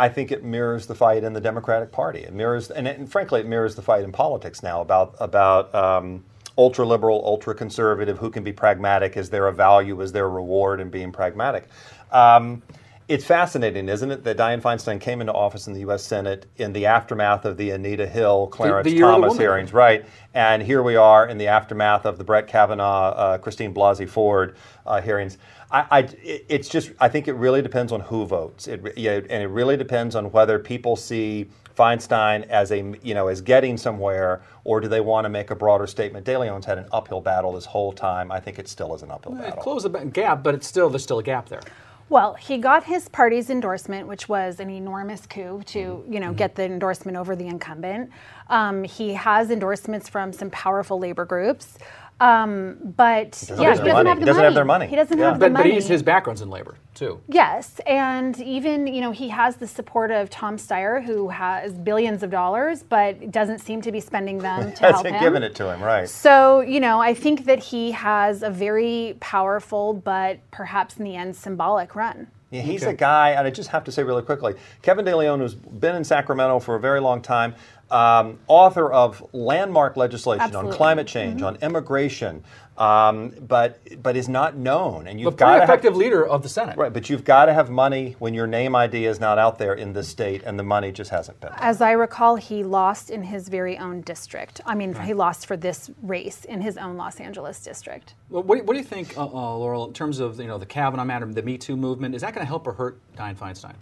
I 0.00 0.08
think 0.08 0.32
it 0.32 0.42
mirrors 0.42 0.86
the 0.86 0.94
fight 0.94 1.24
in 1.24 1.34
the 1.34 1.40
Democratic 1.42 1.92
Party. 1.92 2.20
It 2.20 2.32
mirrors, 2.32 2.70
and, 2.70 2.88
it, 2.88 2.98
and 2.98 3.10
frankly, 3.10 3.40
it 3.40 3.46
mirrors 3.46 3.74
the 3.74 3.82
fight 3.82 4.02
in 4.02 4.12
politics 4.12 4.62
now 4.62 4.80
about 4.80 5.14
about 5.20 5.74
um, 5.74 6.24
ultra 6.56 6.86
liberal, 6.86 7.22
ultra 7.24 7.54
conservative. 7.54 8.18
Who 8.18 8.30
can 8.30 8.42
be 8.42 8.52
pragmatic? 8.52 9.18
Is 9.18 9.28
there 9.28 9.46
a 9.46 9.52
value? 9.52 10.00
Is 10.00 10.12
there 10.12 10.24
a 10.24 10.28
reward 10.30 10.80
in 10.80 10.88
being 10.88 11.12
pragmatic? 11.12 11.68
Um, 12.12 12.62
it's 13.08 13.24
fascinating, 13.24 13.88
isn't 13.88 14.10
it, 14.10 14.22
that 14.22 14.36
Dianne 14.36 14.62
Feinstein 14.62 15.00
came 15.00 15.20
into 15.20 15.32
office 15.32 15.66
in 15.66 15.74
the 15.74 15.80
U.S. 15.80 16.02
Senate 16.04 16.46
in 16.58 16.72
the 16.72 16.86
aftermath 16.86 17.44
of 17.44 17.56
the 17.56 17.70
Anita 17.70 18.06
Hill, 18.06 18.46
Clarence 18.46 18.84
the 18.84 18.94
the 18.94 19.00
Thomas 19.00 19.36
hearings, 19.36 19.72
right? 19.72 20.06
And 20.32 20.62
here 20.62 20.80
we 20.82 20.94
are 20.94 21.26
in 21.26 21.36
the 21.36 21.48
aftermath 21.48 22.06
of 22.06 22.18
the 22.18 22.24
Brett 22.24 22.46
Kavanaugh, 22.46 23.10
uh, 23.10 23.38
Christine 23.38 23.74
Blasey 23.74 24.08
Ford 24.08 24.54
uh, 24.86 25.00
hearings. 25.00 25.38
I, 25.72 25.86
I, 25.90 26.08
it's 26.22 26.68
just, 26.68 26.92
I 26.98 27.08
think 27.08 27.28
it 27.28 27.34
really 27.34 27.62
depends 27.62 27.92
on 27.92 28.00
who 28.00 28.26
votes. 28.26 28.66
It, 28.66 28.82
re- 28.82 28.92
yeah, 28.96 29.20
and 29.30 29.42
it 29.42 29.48
really 29.48 29.76
depends 29.76 30.16
on 30.16 30.32
whether 30.32 30.58
people 30.58 30.96
see 30.96 31.48
Feinstein 31.76 32.46
as 32.48 32.72
a, 32.72 32.78
you 33.02 33.14
know, 33.14 33.28
as 33.28 33.40
getting 33.40 33.76
somewhere, 33.76 34.42
or 34.64 34.80
do 34.80 34.88
they 34.88 35.00
want 35.00 35.24
to 35.24 35.28
make 35.28 35.50
a 35.50 35.54
broader 35.54 35.86
statement? 35.86 36.26
De 36.26 36.36
Leon's 36.36 36.66
had 36.66 36.78
an 36.78 36.86
uphill 36.92 37.20
battle 37.20 37.52
this 37.52 37.64
whole 37.66 37.92
time. 37.92 38.32
I 38.32 38.40
think 38.40 38.58
it 38.58 38.68
still 38.68 38.94
is 38.94 39.02
an 39.02 39.10
uphill 39.10 39.34
It 39.36 39.42
battle. 39.42 39.62
Close 39.62 39.84
the 39.84 39.88
gap, 39.88 40.42
but 40.42 40.54
it's 40.54 40.66
still 40.66 40.90
there's 40.90 41.04
still 41.04 41.20
a 41.20 41.22
gap 41.22 41.48
there. 41.48 41.62
Well, 42.08 42.34
he 42.34 42.58
got 42.58 42.82
his 42.82 43.08
party's 43.08 43.50
endorsement, 43.50 44.08
which 44.08 44.28
was 44.28 44.58
an 44.58 44.68
enormous 44.68 45.26
coup 45.26 45.62
to, 45.66 46.04
you 46.08 46.18
know, 46.18 46.32
get 46.32 46.56
the 46.56 46.64
endorsement 46.64 47.16
over 47.16 47.36
the 47.36 47.46
incumbent. 47.46 48.10
Um, 48.48 48.82
he 48.82 49.14
has 49.14 49.52
endorsements 49.52 50.08
from 50.08 50.32
some 50.32 50.50
powerful 50.50 50.98
labor 50.98 51.24
groups, 51.24 51.78
um, 52.20 52.76
but 52.96 53.30
doesn't 53.32 53.60
yeah, 53.60 53.70
he 53.72 53.78
doesn't 53.78 53.92
money. 53.92 54.08
have 54.10 54.18
the 54.18 54.20
He 54.20 54.26
doesn't 54.26 54.36
money. 54.36 54.44
have 54.44 54.54
their 54.54 54.64
money. 54.64 54.86
He 54.86 54.96
doesn't 54.96 55.18
Yeah. 55.18 55.24
have 55.30 55.40
the 55.40 55.48
But, 55.50 55.54
but 55.62 55.66
he's, 55.66 55.88
his 55.88 56.02
background's 56.02 56.42
in 56.42 56.50
labor 56.50 56.74
too. 56.94 57.20
Yes, 57.28 57.80
and 57.86 58.38
even 58.40 58.86
you 58.86 59.00
know 59.00 59.10
he 59.10 59.28
has 59.30 59.56
the 59.56 59.66
support 59.66 60.10
of 60.10 60.28
Tom 60.30 60.56
Steyer, 60.58 61.02
who 61.02 61.28
has 61.30 61.72
billions 61.72 62.22
of 62.22 62.30
dollars, 62.30 62.82
but 62.82 63.30
doesn't 63.30 63.60
seem 63.60 63.80
to 63.82 63.90
be 63.92 64.00
spending 64.00 64.38
them 64.38 64.72
to 64.74 64.80
help 64.80 64.96
Hasn't 64.96 65.14
him. 65.16 65.20
given 65.22 65.42
it 65.42 65.54
to 65.56 65.72
him, 65.72 65.82
right? 65.82 66.08
So, 66.08 66.60
you 66.60 66.80
know, 66.80 67.00
I 67.00 67.14
think 67.14 67.46
that 67.46 67.58
he 67.60 67.92
has 67.92 68.42
a 68.42 68.50
very 68.50 69.16
powerful, 69.20 69.94
but 69.94 70.38
perhaps 70.50 70.98
in 70.98 71.04
the 71.04 71.16
end 71.16 71.34
symbolic 71.36 71.94
run. 71.94 72.26
Yeah, 72.50 72.62
he's 72.62 72.82
Okay. 72.82 72.90
a 72.92 72.96
guy, 72.96 73.30
and 73.30 73.46
I 73.46 73.50
just 73.50 73.68
have 73.70 73.84
to 73.84 73.92
say 73.92 74.02
really 74.02 74.22
quickly 74.22 74.54
Kevin 74.82 75.04
De 75.04 75.16
Leon, 75.16 75.38
who's 75.38 75.54
been 75.54 75.94
in 75.94 76.02
Sacramento 76.04 76.58
for 76.58 76.74
a 76.74 76.80
very 76.80 77.00
long 77.00 77.22
time, 77.22 77.54
um, 77.90 78.38
author 78.46 78.92
of 78.92 79.24
landmark 79.32 79.96
legislation 79.96 80.42
Absolutely. 80.42 80.70
on 80.72 80.76
climate 80.76 81.06
change, 81.06 81.42
on 81.42 81.56
immigration, 81.56 82.44
um, 82.78 83.30
but 83.46 83.80
but 84.02 84.16
is 84.16 84.28
not 84.28 84.56
known. 84.56 85.06
And 85.06 85.20
you've 85.20 85.36
got 85.36 85.46
pretty 85.48 85.58
to 85.60 85.64
effective 85.64 85.92
have, 85.92 85.96
leader 85.98 86.26
of 86.26 86.42
the 86.42 86.48
Senate. 86.48 86.76
right, 86.78 86.92
but 86.92 87.10
you've 87.10 87.24
got 87.24 87.46
to 87.46 87.52
have 87.52 87.68
money 87.68 88.16
when 88.20 88.32
your 88.32 88.46
name 88.46 88.74
ID 88.76 89.04
is 89.06 89.20
not 89.20 89.38
out 89.38 89.58
there 89.58 89.74
in 89.74 89.92
this 89.92 90.08
state, 90.08 90.42
and 90.44 90.58
the 90.58 90.62
money 90.62 90.92
just 90.92 91.10
hasn't 91.10 91.38
been. 91.40 91.50
there. 91.50 91.58
As 91.62 91.80
I 91.80 91.92
recall, 91.92 92.36
he 92.36 92.62
lost 92.64 93.10
in 93.10 93.22
his 93.22 93.48
very 93.48 93.76
own 93.76 94.00
district. 94.02 94.60
I 94.64 94.74
mean, 94.74 94.94
he 94.94 95.12
lost 95.12 95.46
for 95.46 95.56
this 95.56 95.90
race 96.02 96.44
in 96.44 96.60
his 96.60 96.76
own 96.78 96.96
Los 96.96 97.18
Angeles 97.20 97.62
district. 97.62 98.14
Well, 98.30 98.42
what, 98.44 98.54
do 98.54 98.60
you- 98.60 98.64
what 98.66 98.74
do 98.74 98.78
you 98.78 98.84
think, 98.84 99.16
uh, 99.18 99.24
uh, 99.26 99.56
Laurel, 99.56 99.86
in 99.88 99.92
terms 99.92 100.20
of 100.20 100.38
you 100.40 100.46
know 100.46 100.58
the 100.58 100.66
Kavanaugh 100.66 101.04
matter, 101.04 101.26
the 101.26 101.42
Me 101.42 101.58
Too 101.58 101.76
movement? 101.76 102.14
Is 102.14 102.22
that 102.22 102.34
going 102.34 102.44
to 102.44 102.48
help 102.48 102.66
or 102.66 102.72
hurt 102.72 102.98
Dianne 103.16 103.36
Feinstein? 103.36 103.74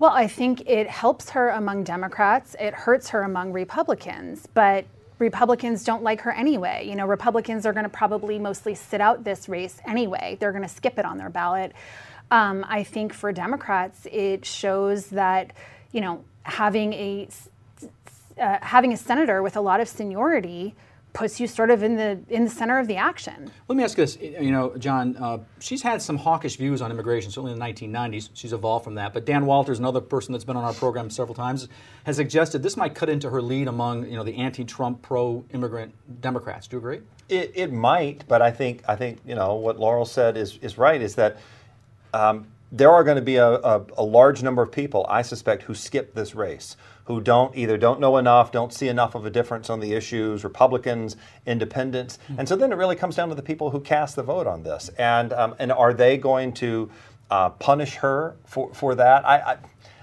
Well, 0.00 0.12
I 0.12 0.28
think 0.28 0.62
it 0.68 0.88
helps 0.88 1.30
her 1.30 1.50
among 1.50 1.82
Democrats. 1.82 2.54
It 2.60 2.72
hurts 2.72 3.08
her 3.08 3.22
among 3.22 3.52
Republicans, 3.52 4.46
but 4.54 4.84
Republicans 5.18 5.82
don't 5.82 6.04
like 6.04 6.20
her 6.20 6.30
anyway. 6.30 6.86
You 6.88 6.94
know, 6.94 7.06
Republicans 7.06 7.66
are 7.66 7.72
going 7.72 7.84
to 7.84 7.90
probably 7.90 8.38
mostly 8.38 8.76
sit 8.76 9.00
out 9.00 9.24
this 9.24 9.48
race 9.48 9.80
anyway. 9.84 10.36
They're 10.38 10.52
going 10.52 10.62
to 10.62 10.68
skip 10.68 11.00
it 11.00 11.04
on 11.04 11.18
their 11.18 11.30
ballot. 11.30 11.72
Um, 12.30 12.64
I 12.68 12.84
think 12.84 13.12
for 13.12 13.32
Democrats, 13.32 14.06
it 14.12 14.44
shows 14.44 15.06
that 15.06 15.52
you 15.90 16.00
know 16.00 16.22
having 16.44 16.92
a 16.92 17.28
uh, 18.40 18.58
having 18.62 18.92
a 18.92 18.96
senator 18.96 19.42
with 19.42 19.56
a 19.56 19.60
lot 19.60 19.80
of 19.80 19.88
seniority 19.88 20.76
puts 21.18 21.40
you 21.40 21.48
sort 21.48 21.68
of 21.70 21.82
in 21.82 21.96
the 21.96 22.20
in 22.28 22.44
the 22.44 22.50
center 22.50 22.78
of 22.78 22.86
the 22.86 22.96
action. 22.96 23.50
Let 23.66 23.76
me 23.76 23.82
ask 23.82 23.98
you 23.98 24.04
this, 24.04 24.16
you 24.20 24.52
know, 24.52 24.76
John, 24.78 25.16
uh, 25.16 25.38
she's 25.58 25.82
had 25.82 26.00
some 26.00 26.16
hawkish 26.16 26.56
views 26.56 26.80
on 26.80 26.92
immigration, 26.92 27.32
certainly 27.32 27.52
in 27.52 27.58
the 27.58 27.64
1990s. 27.64 28.30
She's 28.34 28.52
evolved 28.52 28.84
from 28.84 28.94
that. 28.94 29.12
But 29.12 29.26
Dan 29.26 29.44
Walters, 29.44 29.80
another 29.80 30.00
person 30.00 30.32
that's 30.32 30.44
been 30.44 30.56
on 30.56 30.62
our 30.62 30.72
program 30.72 31.10
several 31.10 31.34
times, 31.34 31.68
has 32.04 32.16
suggested 32.16 32.62
this 32.62 32.76
might 32.76 32.94
cut 32.94 33.08
into 33.08 33.30
her 33.30 33.42
lead 33.42 33.66
among, 33.66 34.08
you 34.08 34.16
know, 34.16 34.22
the 34.22 34.36
anti-Trump, 34.36 35.02
pro-immigrant 35.02 35.92
Democrats. 36.20 36.68
Do 36.68 36.76
you 36.76 36.78
agree? 36.78 37.00
It, 37.28 37.50
it 37.56 37.72
might, 37.72 38.24
but 38.28 38.40
I 38.40 38.52
think 38.52 38.84
I 38.88 38.94
think 38.94 39.18
you 39.26 39.34
know 39.34 39.56
what 39.56 39.76
Laurel 39.76 40.06
said 40.06 40.36
is 40.36 40.56
is 40.62 40.78
right. 40.78 41.02
Is 41.02 41.16
that 41.16 41.38
um, 42.14 42.46
there 42.70 42.90
are 42.90 43.02
going 43.02 43.16
to 43.16 43.22
be 43.22 43.36
a, 43.36 43.48
a, 43.48 43.84
a, 43.96 44.02
large 44.02 44.42
number 44.42 44.62
of 44.62 44.70
people, 44.70 45.06
I 45.08 45.22
suspect, 45.22 45.62
who 45.62 45.74
skip 45.74 46.14
this 46.14 46.34
race, 46.34 46.76
who 47.04 47.20
don't 47.20 47.56
either 47.56 47.78
don't 47.78 48.00
know 48.00 48.18
enough, 48.18 48.52
don't 48.52 48.72
see 48.72 48.88
enough 48.88 49.14
of 49.14 49.24
a 49.24 49.30
difference 49.30 49.70
on 49.70 49.80
the 49.80 49.94
issues, 49.94 50.44
Republicans, 50.44 51.16
independents, 51.46 52.18
mm-hmm. 52.24 52.40
and 52.40 52.48
so 52.48 52.56
then 52.56 52.70
it 52.70 52.76
really 52.76 52.96
comes 52.96 53.16
down 53.16 53.30
to 53.30 53.34
the 53.34 53.42
people 53.42 53.70
who 53.70 53.80
cast 53.80 54.16
the 54.16 54.22
vote 54.22 54.46
on 54.46 54.62
this, 54.62 54.90
and 54.98 55.32
um, 55.32 55.54
and 55.58 55.72
are 55.72 55.94
they 55.94 56.18
going 56.18 56.52
to 56.52 56.90
uh, 57.30 57.48
punish 57.50 57.96
her 57.96 58.36
for 58.44 58.72
for 58.74 58.94
that? 58.94 59.26
I, 59.26 59.38
I 59.38 59.56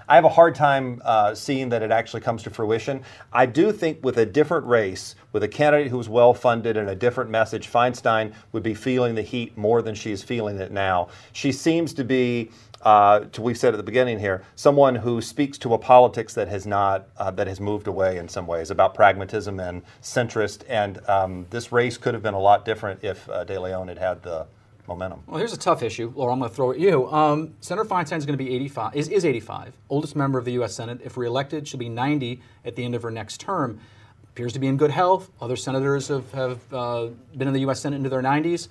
I 0.08 0.14
have 0.14 0.24
a 0.24 0.30
hard 0.30 0.54
time 0.54 1.02
uh, 1.04 1.34
seeing 1.34 1.68
that 1.70 1.82
it 1.82 1.90
actually 1.90 2.20
comes 2.20 2.42
to 2.44 2.50
fruition. 2.50 3.02
I 3.32 3.46
do 3.46 3.72
think 3.72 4.04
with 4.04 4.18
a 4.18 4.26
different 4.26 4.66
race, 4.66 5.16
with 5.32 5.42
a 5.42 5.48
candidate 5.48 5.88
who's 5.88 6.08
well 6.08 6.32
funded 6.32 6.76
and 6.76 6.88
a 6.88 6.94
different 6.94 7.28
message, 7.28 7.70
Feinstein 7.70 8.32
would 8.52 8.62
be 8.62 8.74
feeling 8.74 9.16
the 9.16 9.22
heat 9.22 9.58
more 9.58 9.82
than 9.82 9.94
she 9.94 10.12
is 10.12 10.22
feeling 10.22 10.58
it 10.58 10.70
now. 10.70 11.08
She 11.32 11.52
seems 11.52 11.92
to 11.94 12.04
be. 12.04 12.50
Uh, 12.82 13.24
we've 13.40 13.58
said 13.58 13.74
at 13.74 13.78
the 13.78 13.82
beginning 13.82 14.20
here, 14.20 14.44
someone 14.54 14.94
who 14.94 15.20
speaks 15.20 15.58
to 15.58 15.74
a 15.74 15.78
politics 15.78 16.34
that 16.34 16.46
has 16.46 16.66
not 16.66 17.08
uh, 17.16 17.32
that 17.32 17.48
has 17.48 17.58
moved 17.58 17.88
away 17.88 18.16
in 18.16 18.28
some 18.28 18.46
ways 18.46 18.70
about 18.70 18.94
pragmatism 18.94 19.58
and 19.58 19.82
centrist. 20.00 20.62
And 20.68 21.00
um, 21.08 21.46
this 21.50 21.72
race 21.72 21.96
could 21.96 22.14
have 22.14 22.22
been 22.22 22.34
a 22.34 22.38
lot 22.38 22.64
different 22.64 23.02
if 23.02 23.28
uh, 23.28 23.42
De 23.42 23.58
Leon 23.60 23.88
had 23.88 23.98
had 23.98 24.22
the 24.22 24.46
momentum. 24.88 25.22
Well, 25.26 25.38
here's 25.38 25.52
a 25.52 25.58
tough 25.58 25.82
issue, 25.82 26.12
Laura. 26.14 26.32
I'm 26.32 26.38
going 26.38 26.50
to 26.50 26.54
throw 26.54 26.70
it 26.70 26.74
at 26.74 26.80
you. 26.80 27.10
Um, 27.10 27.54
Senator 27.60 27.88
Feinstein 27.88 28.18
is 28.18 28.26
going 28.26 28.38
to 28.38 28.44
be 28.44 28.54
85, 28.54 28.96
is, 28.96 29.08
is 29.08 29.24
85, 29.24 29.74
oldest 29.90 30.16
member 30.16 30.38
of 30.38 30.44
the 30.44 30.52
U.S. 30.52 30.74
Senate. 30.74 31.00
If 31.02 31.16
reelected, 31.16 31.66
she'll 31.66 31.78
be 31.78 31.88
90 31.88 32.40
at 32.64 32.76
the 32.76 32.84
end 32.84 32.94
of 32.94 33.02
her 33.02 33.10
next 33.10 33.40
term. 33.40 33.80
Appears 34.24 34.52
to 34.52 34.58
be 34.58 34.66
in 34.66 34.76
good 34.76 34.90
health. 34.90 35.30
Other 35.40 35.56
senators 35.56 36.08
have, 36.08 36.30
have 36.32 36.60
uh, 36.72 37.08
been 37.36 37.48
in 37.48 37.54
the 37.54 37.60
U.S. 37.60 37.80
Senate 37.80 37.96
into 37.96 38.08
their 38.08 38.22
90s. 38.22 38.68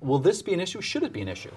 Will 0.00 0.18
this 0.18 0.42
be 0.42 0.54
an 0.54 0.60
issue? 0.60 0.80
Should 0.80 1.02
it 1.02 1.12
be 1.12 1.20
an 1.20 1.28
issue? 1.28 1.50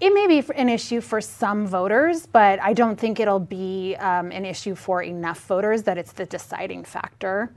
It 0.00 0.12
may 0.12 0.26
be 0.26 0.42
an 0.56 0.68
issue 0.68 1.00
for 1.00 1.20
some 1.20 1.64
voters, 1.64 2.26
but 2.26 2.60
I 2.60 2.72
don't 2.72 2.98
think 2.98 3.20
it'll 3.20 3.38
be 3.38 3.94
um, 4.00 4.32
an 4.32 4.44
issue 4.44 4.74
for 4.74 5.00
enough 5.00 5.46
voters 5.46 5.84
that 5.84 5.96
it's 5.96 6.10
the 6.10 6.26
deciding 6.26 6.82
factor. 6.82 7.52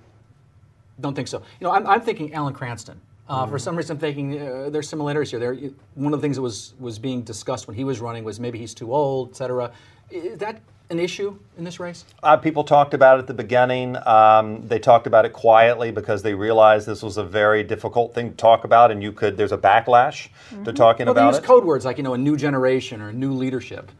Don't 1.01 1.15
think 1.15 1.27
so. 1.27 1.39
You 1.59 1.65
know, 1.65 1.71
I'm, 1.71 1.87
I'm 1.87 2.01
thinking 2.01 2.33
Alan 2.33 2.53
Cranston. 2.53 3.01
Uh, 3.27 3.47
for 3.47 3.57
some 3.57 3.75
reason, 3.75 3.95
I'm 3.95 3.99
thinking 3.99 4.39
uh, 4.39 4.69
there's 4.69 4.87
similarities 4.87 5.31
here. 5.31 5.39
There, 5.39 5.55
one 5.95 6.13
of 6.13 6.19
the 6.19 6.21
things 6.21 6.35
that 6.35 6.43
was 6.43 6.75
was 6.79 6.99
being 6.99 7.23
discussed 7.23 7.67
when 7.67 7.75
he 7.75 7.83
was 7.83 7.99
running 7.99 8.23
was 8.23 8.39
maybe 8.39 8.59
he's 8.59 8.73
too 8.73 8.93
old, 8.93 9.29
et 9.31 9.35
cetera. 9.35 9.71
Is 10.11 10.37
that 10.37 10.61
an 10.91 10.99
issue 10.99 11.35
in 11.57 11.63
this 11.63 11.79
race? 11.79 12.05
Uh, 12.21 12.37
people 12.37 12.63
talked 12.63 12.93
about 12.93 13.17
it 13.17 13.21
at 13.21 13.27
the 13.27 13.33
beginning. 13.33 13.97
Um, 14.05 14.67
they 14.67 14.77
talked 14.77 15.07
about 15.07 15.25
it 15.25 15.33
quietly 15.33 15.91
because 15.91 16.21
they 16.21 16.35
realized 16.35 16.87
this 16.87 17.01
was 17.01 17.17
a 17.17 17.23
very 17.23 17.63
difficult 17.63 18.13
thing 18.13 18.29
to 18.29 18.35
talk 18.35 18.63
about, 18.63 18.91
and 18.91 19.01
you 19.01 19.11
could. 19.11 19.37
There's 19.37 19.51
a 19.51 19.57
backlash 19.57 20.29
mm-hmm. 20.51 20.63
to 20.63 20.73
talking 20.73 21.07
well, 21.07 21.13
about 21.13 21.31
they 21.31 21.37
use 21.37 21.43
it. 21.43 21.47
code 21.47 21.65
words 21.65 21.83
like 21.83 21.97
you 21.97 22.03
know 22.03 22.13
a 22.13 22.19
new 22.19 22.37
generation 22.37 23.01
or 23.01 23.11
new 23.11 23.33
leadership. 23.33 23.91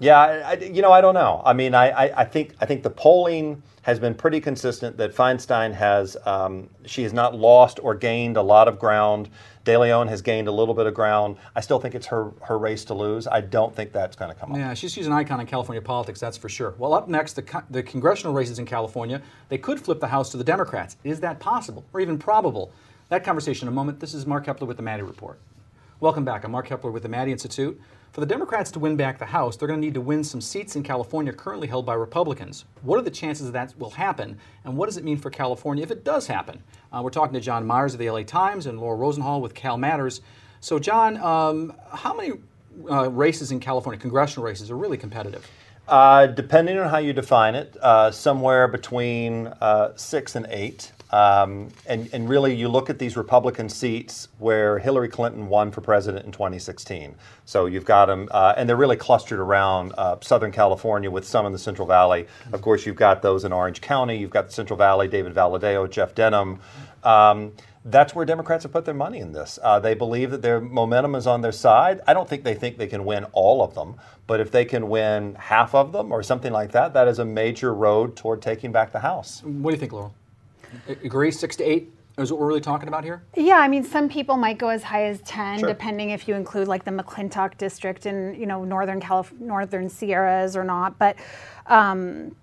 Yeah, 0.00 0.18
I, 0.18 0.54
you 0.54 0.82
know, 0.82 0.90
I 0.90 1.00
don't 1.00 1.14
know. 1.14 1.40
I 1.44 1.52
mean, 1.52 1.76
I, 1.76 1.90
I, 1.90 2.22
I, 2.22 2.24
think 2.24 2.54
I 2.60 2.66
think 2.66 2.82
the 2.82 2.90
polling 2.90 3.62
has 3.82 3.98
been 3.98 4.14
pretty 4.14 4.40
consistent 4.40 4.96
that 4.96 5.14
Feinstein 5.14 5.74
has 5.74 6.16
um, 6.24 6.70
she 6.86 7.02
has 7.02 7.12
not 7.12 7.34
lost 7.34 7.78
or 7.82 7.94
gained 7.94 8.36
a 8.36 8.42
lot 8.42 8.68
of 8.68 8.78
ground. 8.78 9.28
De 9.64 9.76
Leon 9.76 10.08
has 10.08 10.22
gained 10.22 10.48
a 10.48 10.52
little 10.52 10.74
bit 10.74 10.86
of 10.86 10.94
ground. 10.94 11.36
I 11.54 11.60
still 11.60 11.78
think 11.78 11.94
it's 11.94 12.06
her 12.06 12.32
her 12.42 12.58
race 12.58 12.84
to 12.86 12.94
lose. 12.94 13.26
I 13.26 13.40
don't 13.40 13.74
think 13.74 13.92
that's 13.92 14.16
going 14.16 14.32
to 14.32 14.38
come 14.38 14.52
up. 14.52 14.58
Yeah, 14.58 14.74
she's, 14.74 14.92
she's 14.92 15.06
an 15.06 15.12
icon 15.12 15.40
in 15.40 15.46
California 15.46 15.82
politics, 15.82 16.20
that's 16.20 16.36
for 16.36 16.48
sure. 16.48 16.74
Well, 16.78 16.94
up 16.94 17.08
next, 17.08 17.34
the, 17.34 17.62
the 17.70 17.82
congressional 17.82 18.32
races 18.32 18.58
in 18.58 18.66
California. 18.66 19.20
They 19.48 19.58
could 19.58 19.80
flip 19.80 20.00
the 20.00 20.08
House 20.08 20.30
to 20.30 20.36
the 20.36 20.44
Democrats. 20.44 20.96
Is 21.04 21.20
that 21.20 21.40
possible 21.40 21.84
or 21.92 22.00
even 22.00 22.18
probable? 22.18 22.72
That 23.08 23.24
conversation 23.24 23.68
in 23.68 23.72
a 23.72 23.74
moment. 23.74 24.00
This 24.00 24.14
is 24.14 24.26
Mark 24.26 24.46
Keppler 24.46 24.66
with 24.66 24.78
the 24.78 24.82
Maddy 24.82 25.02
Report. 25.02 25.38
Welcome 26.00 26.24
back. 26.24 26.44
I'm 26.44 26.52
Mark 26.52 26.68
Keppler 26.68 26.92
with 26.92 27.02
the 27.02 27.08
Maddy 27.08 27.30
Institute. 27.30 27.80
For 28.12 28.20
the 28.20 28.26
Democrats 28.26 28.70
to 28.72 28.78
win 28.78 28.94
back 28.96 29.18
the 29.18 29.24
House, 29.24 29.56
they're 29.56 29.66
going 29.66 29.80
to 29.80 29.86
need 29.86 29.94
to 29.94 30.00
win 30.02 30.22
some 30.22 30.42
seats 30.42 30.76
in 30.76 30.82
California 30.82 31.32
currently 31.32 31.66
held 31.66 31.86
by 31.86 31.94
Republicans. 31.94 32.66
What 32.82 32.98
are 32.98 33.02
the 33.02 33.10
chances 33.10 33.50
that 33.50 33.72
will 33.78 33.92
happen, 33.92 34.38
and 34.64 34.76
what 34.76 34.84
does 34.84 34.98
it 34.98 35.04
mean 35.04 35.16
for 35.16 35.30
California 35.30 35.82
if 35.82 35.90
it 35.90 36.04
does 36.04 36.26
happen? 36.26 36.62
Uh, 36.92 37.00
we're 37.02 37.08
talking 37.08 37.32
to 37.32 37.40
John 37.40 37.66
Myers 37.66 37.94
of 37.94 38.00
the 38.00 38.10
LA 38.10 38.22
Times 38.22 38.66
and 38.66 38.78
Laura 38.78 38.98
Rosenhall 38.98 39.40
with 39.40 39.54
Cal 39.54 39.78
Matters. 39.78 40.20
So, 40.60 40.78
John, 40.78 41.16
um, 41.22 41.72
how 41.90 42.12
many 42.12 42.32
uh, 42.90 43.08
races 43.10 43.50
in 43.50 43.60
California, 43.60 43.98
congressional 43.98 44.44
races, 44.44 44.70
are 44.70 44.76
really 44.76 44.98
competitive? 44.98 45.50
Uh, 45.88 46.26
depending 46.26 46.78
on 46.78 46.90
how 46.90 46.98
you 46.98 47.14
define 47.14 47.54
it, 47.54 47.78
uh, 47.80 48.10
somewhere 48.10 48.68
between 48.68 49.46
uh, 49.46 49.96
six 49.96 50.36
and 50.36 50.46
eight. 50.50 50.92
Um, 51.12 51.68
and, 51.86 52.08
and, 52.14 52.26
really, 52.26 52.54
you 52.54 52.68
look 52.68 52.88
at 52.88 52.98
these 52.98 53.18
Republican 53.18 53.68
seats 53.68 54.28
where 54.38 54.78
Hillary 54.78 55.08
Clinton 55.08 55.46
won 55.46 55.70
for 55.70 55.82
president 55.82 56.24
in 56.24 56.32
2016. 56.32 57.14
So 57.44 57.66
you've 57.66 57.84
got 57.84 58.06
them, 58.06 58.28
uh, 58.30 58.54
and 58.56 58.66
they're 58.66 58.76
really 58.76 58.96
clustered 58.96 59.38
around 59.38 59.92
uh, 59.98 60.16
Southern 60.22 60.52
California 60.52 61.10
with 61.10 61.26
some 61.26 61.44
in 61.44 61.52
the 61.52 61.58
Central 61.58 61.86
Valley. 61.86 62.26
Of 62.52 62.62
course, 62.62 62.86
you've 62.86 62.96
got 62.96 63.20
those 63.20 63.44
in 63.44 63.52
Orange 63.52 63.82
County. 63.82 64.16
You've 64.16 64.30
got 64.30 64.46
the 64.46 64.52
Central 64.54 64.78
Valley, 64.78 65.06
David 65.06 65.34
Valadao, 65.34 65.90
Jeff 65.90 66.14
Denham. 66.14 66.60
Um, 67.04 67.52
that's 67.84 68.14
where 68.14 68.24
Democrats 68.24 68.62
have 68.62 68.72
put 68.72 68.84
their 68.84 68.94
money 68.94 69.18
in 69.18 69.32
this. 69.32 69.58
Uh, 69.62 69.80
they 69.80 69.94
believe 69.94 70.30
that 70.30 70.40
their 70.40 70.60
momentum 70.60 71.14
is 71.14 71.26
on 71.26 71.42
their 71.42 71.52
side. 71.52 72.00
I 72.06 72.14
don't 72.14 72.28
think 72.28 72.44
they 72.44 72.54
think 72.54 72.78
they 72.78 72.86
can 72.86 73.04
win 73.04 73.24
all 73.32 73.62
of 73.62 73.74
them, 73.74 73.96
but 74.26 74.40
if 74.40 74.50
they 74.50 74.64
can 74.64 74.88
win 74.88 75.34
half 75.34 75.74
of 75.74 75.92
them 75.92 76.12
or 76.12 76.22
something 76.22 76.52
like 76.52 76.72
that, 76.72 76.94
that 76.94 77.08
is 77.08 77.18
a 77.18 77.24
major 77.24 77.74
road 77.74 78.16
toward 78.16 78.40
taking 78.40 78.72
back 78.72 78.92
the 78.92 79.00
House. 79.00 79.42
What 79.42 79.72
do 79.72 79.74
you 79.74 79.80
think, 79.80 79.92
Laurel? 79.92 80.14
Agree, 80.88 81.30
six 81.30 81.56
to 81.56 81.64
eight 81.64 81.92
is 82.18 82.30
what 82.30 82.40
we're 82.40 82.46
really 82.46 82.60
talking 82.60 82.88
about 82.88 83.04
here? 83.04 83.22
Yeah, 83.36 83.58
I 83.58 83.68
mean, 83.68 83.84
some 83.84 84.08
people 84.08 84.36
might 84.36 84.58
go 84.58 84.68
as 84.68 84.82
high 84.82 85.06
as 85.06 85.20
10, 85.22 85.60
sure. 85.60 85.68
depending 85.68 86.10
if 86.10 86.28
you 86.28 86.34
include 86.34 86.68
like 86.68 86.84
the 86.84 86.90
McClintock 86.90 87.56
district 87.56 88.06
in, 88.06 88.34
you 88.38 88.46
know, 88.46 88.64
Northern 88.64 89.00
Calif- 89.00 89.32
Northern 89.40 89.88
Sierras 89.88 90.56
or 90.56 90.64
not. 90.64 90.98
But, 90.98 91.16
um, 91.66 92.36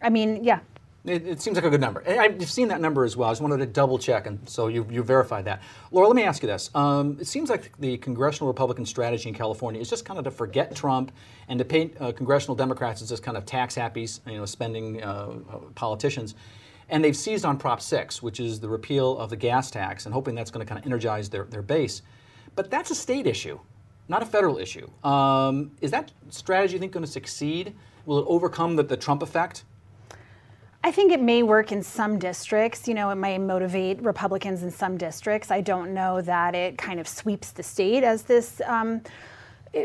I 0.00 0.10
mean, 0.10 0.44
yeah. 0.44 0.60
It, 1.04 1.26
it, 1.26 1.40
seems 1.40 1.56
like 1.56 1.64
a 1.64 1.70
good 1.70 1.80
number. 1.80 2.02
I've 2.06 2.50
seen 2.50 2.68
that 2.68 2.80
number 2.80 3.04
as 3.04 3.16
well. 3.16 3.30
I 3.30 3.32
just 3.32 3.40
wanted 3.40 3.58
to 3.58 3.66
double 3.66 3.98
check, 3.98 4.26
and 4.26 4.46
so 4.48 4.66
you, 4.66 4.86
you 4.90 5.02
verified 5.02 5.46
that. 5.46 5.62
Laura, 5.90 6.06
let 6.06 6.16
me 6.16 6.24
ask 6.24 6.42
you 6.42 6.48
this. 6.48 6.70
Um, 6.74 7.16
it 7.18 7.26
seems 7.26 7.48
like 7.48 7.72
the 7.78 7.96
congressional 7.98 8.48
Republican 8.48 8.84
strategy 8.84 9.28
in 9.28 9.34
California 9.34 9.80
is 9.80 9.88
just 9.88 10.04
kind 10.04 10.18
of 10.18 10.24
to 10.24 10.30
forget 10.30 10.74
Trump 10.74 11.12
and 11.48 11.58
to 11.60 11.64
paint 11.64 11.96
uh, 11.98 12.12
congressional 12.12 12.56
Democrats 12.56 13.00
as 13.00 13.08
just 13.08 13.22
kind 13.22 13.38
of 13.38 13.46
tax 13.46 13.74
happy, 13.74 14.06
you 14.26 14.36
know, 14.36 14.44
spending 14.44 15.02
uh, 15.02 15.28
politicians. 15.74 16.34
And 16.88 17.04
they've 17.04 17.16
seized 17.16 17.44
on 17.44 17.58
Prop 17.58 17.80
6, 17.80 18.22
which 18.22 18.40
is 18.40 18.60
the 18.60 18.68
repeal 18.68 19.18
of 19.18 19.30
the 19.30 19.36
gas 19.36 19.70
tax, 19.70 20.06
and 20.06 20.14
hoping 20.14 20.34
that's 20.34 20.50
going 20.50 20.64
to 20.64 20.68
kind 20.68 20.78
of 20.78 20.86
energize 20.86 21.28
their, 21.28 21.44
their 21.44 21.62
base. 21.62 22.02
But 22.54 22.70
that's 22.70 22.90
a 22.90 22.94
state 22.94 23.26
issue, 23.26 23.58
not 24.08 24.22
a 24.22 24.26
federal 24.26 24.58
issue. 24.58 24.88
Um, 25.04 25.72
is 25.80 25.90
that 25.90 26.12
strategy, 26.30 26.74
you 26.74 26.78
think, 26.78 26.92
going 26.92 27.04
to 27.04 27.10
succeed? 27.10 27.74
Will 28.06 28.20
it 28.20 28.26
overcome 28.26 28.76
the, 28.76 28.82
the 28.82 28.96
Trump 28.96 29.22
effect? 29.22 29.64
I 30.82 30.92
think 30.92 31.12
it 31.12 31.20
may 31.20 31.42
work 31.42 31.72
in 31.72 31.82
some 31.82 32.18
districts. 32.18 32.88
You 32.88 32.94
know, 32.94 33.10
it 33.10 33.16
may 33.16 33.36
motivate 33.36 34.00
Republicans 34.02 34.62
in 34.62 34.70
some 34.70 34.96
districts. 34.96 35.50
I 35.50 35.60
don't 35.60 35.92
know 35.92 36.22
that 36.22 36.54
it 36.54 36.78
kind 36.78 37.00
of 37.00 37.06
sweeps 37.06 37.50
the 37.50 37.62
state 37.62 38.04
as 38.04 38.22
this. 38.22 38.62
Um, 38.64 39.02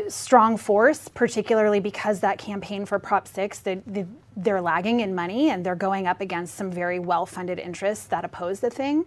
strong 0.08 0.56
force, 0.56 1.08
particularly 1.08 1.80
because 1.80 2.20
that 2.20 2.38
campaign 2.38 2.86
for 2.86 2.98
Prop 2.98 3.28
6, 3.28 3.60
the, 3.60 3.82
the, 3.86 4.06
they're 4.36 4.60
lagging 4.60 5.00
in 5.00 5.14
money 5.14 5.50
and 5.50 5.64
they're 5.64 5.74
going 5.74 6.06
up 6.06 6.20
against 6.20 6.54
some 6.54 6.70
very 6.70 6.98
well 6.98 7.26
funded 7.26 7.58
interests 7.58 8.06
that 8.06 8.24
oppose 8.24 8.60
the 8.60 8.70
thing. 8.70 9.04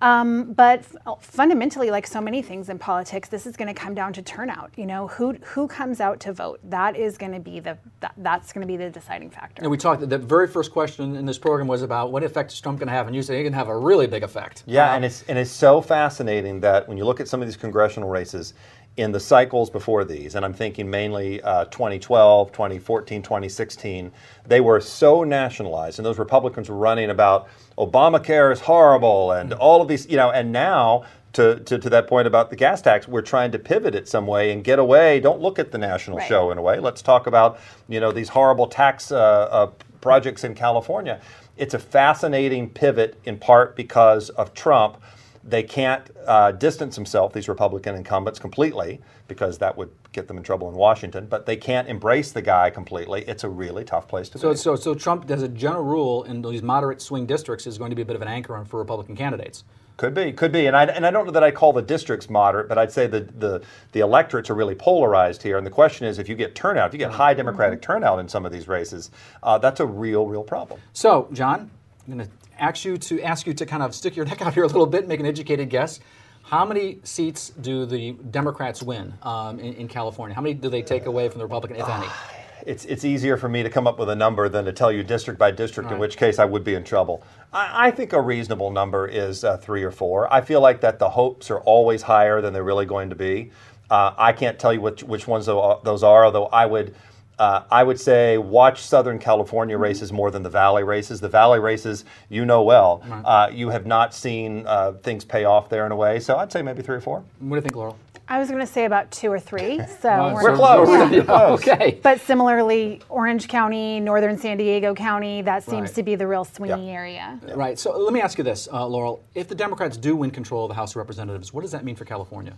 Um, 0.00 0.52
but 0.52 0.84
f- 1.06 1.16
fundamentally, 1.20 1.90
like 1.90 2.06
so 2.06 2.20
many 2.20 2.40
things 2.40 2.68
in 2.68 2.78
politics, 2.78 3.28
this 3.28 3.46
is 3.46 3.56
going 3.56 3.66
to 3.66 3.74
come 3.74 3.94
down 3.94 4.12
to 4.12 4.22
turnout. 4.22 4.70
You 4.76 4.86
know, 4.86 5.08
who 5.08 5.32
who 5.42 5.66
comes 5.66 6.00
out 6.00 6.20
to 6.20 6.32
vote? 6.32 6.60
That 6.62 6.94
is 6.96 7.18
going 7.18 7.32
to 7.32 7.40
be 7.40 7.58
the 7.58 7.76
that, 8.00 8.12
that's 8.18 8.52
going 8.52 8.60
to 8.60 8.68
be 8.68 8.76
the 8.76 8.90
deciding 8.90 9.30
factor. 9.30 9.62
And 9.62 9.70
we 9.70 9.76
talked. 9.76 10.08
The 10.08 10.18
very 10.18 10.46
first 10.46 10.70
question 10.70 11.16
in 11.16 11.26
this 11.26 11.38
program 11.38 11.66
was 11.66 11.82
about 11.82 12.12
what 12.12 12.22
effect 12.22 12.52
is 12.52 12.60
Trump 12.60 12.78
going 12.78 12.86
to 12.86 12.92
have, 12.92 13.08
and 13.08 13.16
you 13.16 13.22
say 13.22 13.38
he 13.38 13.44
can 13.44 13.52
have 13.52 13.68
a 13.68 13.76
really 13.76 14.06
big 14.06 14.22
effect. 14.22 14.62
Yeah, 14.66 14.90
um, 14.90 14.96
and 14.96 15.04
it's 15.04 15.22
and 15.22 15.36
it's 15.36 15.50
so 15.50 15.80
fascinating 15.80 16.60
that 16.60 16.88
when 16.88 16.96
you 16.96 17.04
look 17.04 17.18
at 17.18 17.26
some 17.26 17.42
of 17.42 17.48
these 17.48 17.56
congressional 17.56 18.08
races, 18.08 18.54
in 18.98 19.12
the 19.12 19.20
cycles 19.20 19.70
before 19.70 20.04
these, 20.04 20.34
and 20.34 20.44
I'm 20.44 20.52
thinking 20.52 20.90
mainly 20.90 21.40
uh, 21.42 21.66
2012, 21.66 22.50
2014, 22.50 23.22
2016, 23.22 24.12
they 24.44 24.60
were 24.60 24.80
so 24.80 25.22
nationalized, 25.22 26.00
and 26.00 26.06
those 26.06 26.18
Republicans 26.18 26.68
were 26.68 26.76
running 26.76 27.10
about 27.10 27.48
Obamacare 27.78 28.52
is 28.52 28.60
horrible, 28.60 29.32
and 29.32 29.50
mm-hmm. 29.50 29.60
all 29.60 29.80
of 29.80 29.86
these, 29.86 30.08
you 30.08 30.16
know, 30.16 30.30
and 30.30 30.50
now 30.50 31.04
to, 31.34 31.60
to, 31.60 31.78
to, 31.78 31.90
that 31.90 32.08
point 32.08 32.26
about 32.26 32.50
the 32.50 32.56
gas 32.56 32.82
tax, 32.82 33.06
we're 33.06 33.22
trying 33.22 33.52
to 33.52 33.58
pivot 33.58 33.94
it 33.94 34.08
some 34.08 34.26
way 34.26 34.50
and 34.50 34.64
get 34.64 34.80
away. 34.80 35.20
Don't 35.20 35.40
look 35.40 35.60
at 35.60 35.70
the 35.70 35.78
national 35.78 36.18
right. 36.18 36.28
show 36.28 36.50
in 36.50 36.58
a 36.58 36.62
way. 36.62 36.80
Let's 36.80 37.00
talk 37.00 37.28
about 37.28 37.60
you 37.88 38.00
know 38.00 38.10
these 38.10 38.28
horrible 38.28 38.66
tax 38.66 39.12
uh, 39.12 39.16
uh, 39.16 39.70
projects 40.00 40.42
in 40.42 40.54
California. 40.54 41.20
It's 41.56 41.74
a 41.74 41.78
fascinating 41.78 42.70
pivot 42.70 43.20
in 43.24 43.38
part 43.38 43.76
because 43.76 44.30
of 44.30 44.54
Trump 44.54 45.00
they 45.44 45.62
can't 45.62 46.10
uh, 46.26 46.52
distance 46.52 46.94
themselves, 46.94 47.34
these 47.34 47.48
Republican 47.48 47.94
incumbents, 47.94 48.38
completely 48.38 49.00
because 49.26 49.58
that 49.58 49.76
would 49.76 49.90
get 50.12 50.26
them 50.26 50.36
in 50.36 50.42
trouble 50.42 50.68
in 50.68 50.74
Washington. 50.74 51.26
But 51.26 51.46
they 51.46 51.56
can't 51.56 51.88
embrace 51.88 52.32
the 52.32 52.42
guy 52.42 52.70
completely. 52.70 53.22
It's 53.22 53.44
a 53.44 53.48
really 53.48 53.84
tough 53.84 54.08
place 54.08 54.28
to 54.30 54.38
so, 54.38 54.50
be. 54.50 54.56
So, 54.56 54.76
so 54.76 54.94
Trump, 54.94 55.30
as 55.30 55.42
a 55.42 55.48
general 55.48 55.84
rule, 55.84 56.24
in 56.24 56.42
these 56.42 56.62
moderate 56.62 57.00
swing 57.02 57.26
districts, 57.26 57.66
is 57.66 57.78
going 57.78 57.90
to 57.90 57.96
be 57.96 58.02
a 58.02 58.06
bit 58.06 58.16
of 58.16 58.22
an 58.22 58.28
anchor 58.28 58.64
for 58.64 58.78
Republican 58.78 59.16
candidates. 59.16 59.64
Could 59.98 60.14
be, 60.14 60.32
could 60.32 60.52
be, 60.52 60.66
and 60.66 60.76
I 60.76 60.84
and 60.84 61.04
I 61.04 61.10
don't 61.10 61.26
know 61.26 61.32
that 61.32 61.42
I 61.42 61.50
call 61.50 61.72
the 61.72 61.82
districts 61.82 62.30
moderate, 62.30 62.68
but 62.68 62.78
I'd 62.78 62.92
say 62.92 63.08
the 63.08 63.22
the 63.22 63.62
the 63.90 63.98
electorates 63.98 64.48
are 64.48 64.54
really 64.54 64.76
polarized 64.76 65.42
here. 65.42 65.58
And 65.58 65.66
the 65.66 65.72
question 65.72 66.06
is, 66.06 66.20
if 66.20 66.28
you 66.28 66.36
get 66.36 66.54
turnout, 66.54 66.86
if 66.86 66.92
you 66.92 67.00
get 67.00 67.10
high 67.10 67.34
Democratic 67.34 67.82
turnout 67.82 68.20
in 68.20 68.28
some 68.28 68.46
of 68.46 68.52
these 68.52 68.68
races, 68.68 69.10
uh, 69.42 69.58
that's 69.58 69.80
a 69.80 69.86
real, 69.86 70.26
real 70.28 70.44
problem. 70.44 70.80
So, 70.92 71.28
John, 71.32 71.68
I'm 72.06 72.14
going 72.14 72.28
to 72.28 72.32
ask 72.58 72.84
you 72.84 72.96
to 72.96 73.22
ask 73.22 73.46
you 73.46 73.54
to 73.54 73.66
kind 73.66 73.82
of 73.82 73.94
stick 73.94 74.16
your 74.16 74.24
neck 74.30 74.42
out 74.42 74.54
here 74.54 74.64
a 74.64 74.68
little 74.68 74.86
bit, 74.86 75.00
and 75.00 75.08
make 75.08 75.20
an 75.20 75.26
educated 75.26 75.70
guess. 75.70 76.00
How 76.42 76.64
many 76.64 76.98
seats 77.02 77.50
do 77.60 77.84
the 77.84 78.12
Democrats 78.30 78.82
win 78.82 79.12
um, 79.22 79.58
in, 79.58 79.74
in 79.74 79.88
California? 79.88 80.34
How 80.34 80.40
many 80.40 80.54
do 80.54 80.70
they 80.70 80.80
take 80.80 81.04
away 81.04 81.28
from 81.28 81.40
the 81.40 81.44
Republican, 81.44 81.76
if 81.76 81.88
any? 81.88 82.06
it's 82.66 82.84
it's 82.86 83.04
easier 83.04 83.36
for 83.36 83.48
me 83.48 83.62
to 83.62 83.70
come 83.70 83.86
up 83.86 83.98
with 83.98 84.08
a 84.08 84.16
number 84.16 84.48
than 84.48 84.64
to 84.64 84.72
tell 84.72 84.90
you 84.90 85.02
district 85.02 85.38
by 85.38 85.50
district, 85.50 85.90
in 85.90 85.98
which 85.98 86.16
case 86.16 86.38
I 86.38 86.44
would 86.44 86.64
be 86.64 86.74
in 86.74 86.84
trouble. 86.84 87.22
I, 87.52 87.88
I 87.88 87.90
think 87.90 88.12
a 88.12 88.20
reasonable 88.20 88.70
number 88.70 89.06
is 89.06 89.44
uh, 89.44 89.56
three 89.58 89.82
or 89.82 89.90
four. 89.90 90.32
I 90.32 90.40
feel 90.40 90.60
like 90.60 90.80
that 90.80 90.98
the 90.98 91.10
hopes 91.10 91.50
are 91.50 91.60
always 91.60 92.02
higher 92.02 92.40
than 92.40 92.52
they're 92.52 92.64
really 92.64 92.86
going 92.86 93.10
to 93.10 93.16
be. 93.16 93.50
Uh, 93.90 94.12
I 94.16 94.32
can't 94.32 94.58
tell 94.58 94.72
you 94.72 94.80
which 94.80 95.02
which 95.02 95.26
ones 95.26 95.46
those 95.46 96.02
are, 96.02 96.24
although 96.24 96.46
I 96.46 96.66
would. 96.66 96.94
Uh, 97.38 97.62
I 97.70 97.84
would 97.84 98.00
say 98.00 98.36
watch 98.36 98.80
Southern 98.82 99.18
California 99.18 99.78
races 99.78 100.12
more 100.12 100.30
than 100.30 100.42
the 100.42 100.50
Valley 100.50 100.82
races. 100.82 101.20
The 101.20 101.28
Valley 101.28 101.60
races, 101.60 102.04
you 102.28 102.44
know 102.44 102.62
well. 102.62 103.02
Uh, 103.24 103.48
you 103.52 103.68
have 103.68 103.86
not 103.86 104.12
seen 104.12 104.66
uh, 104.66 104.92
things 105.02 105.24
pay 105.24 105.44
off 105.44 105.68
there 105.68 105.86
in 105.86 105.92
a 105.92 105.96
way, 105.96 106.18
so 106.18 106.36
I'd 106.36 106.50
say 106.50 106.62
maybe 106.62 106.82
three 106.82 106.96
or 106.96 107.00
four. 107.00 107.22
What 107.38 107.50
do 107.50 107.54
you 107.56 107.60
think, 107.60 107.76
Laurel? 107.76 107.96
I 108.30 108.38
was 108.38 108.48
going 108.50 108.60
to 108.60 108.66
say 108.70 108.84
about 108.84 109.10
two 109.10 109.32
or 109.32 109.40
three. 109.40 109.80
So 110.00 110.34
We're 110.34 110.54
close. 110.54 110.86
We're 110.86 111.24
close. 111.24 111.60
Okay. 111.68 111.98
But 112.02 112.20
similarly, 112.20 113.00
Orange 113.08 113.48
County, 113.48 114.00
Northern 114.00 114.36
San 114.36 114.58
Diego 114.58 114.94
County, 114.94 115.40
that 115.42 115.62
seems 115.62 115.88
Right. 115.90 115.94
to 115.94 116.02
be 116.02 116.14
the 116.14 116.26
real 116.26 116.44
swingy 116.44 116.86
Yeah. 116.86 116.92
area. 116.92 117.40
Right. 117.54 117.78
So 117.78 117.96
let 117.96 118.12
me 118.12 118.20
ask 118.20 118.36
you 118.36 118.44
this, 118.44 118.68
uh, 118.70 118.86
Laurel. 118.86 119.22
If 119.34 119.48
the 119.48 119.54
Democrats 119.54 119.96
do 119.96 120.14
win 120.14 120.30
control 120.30 120.64
of 120.66 120.68
the 120.68 120.74
House 120.74 120.90
of 120.90 120.96
Representatives, 120.96 121.54
what 121.54 121.62
does 121.62 121.70
that 121.70 121.84
mean 121.84 121.96
for 121.96 122.04
California? 122.04 122.52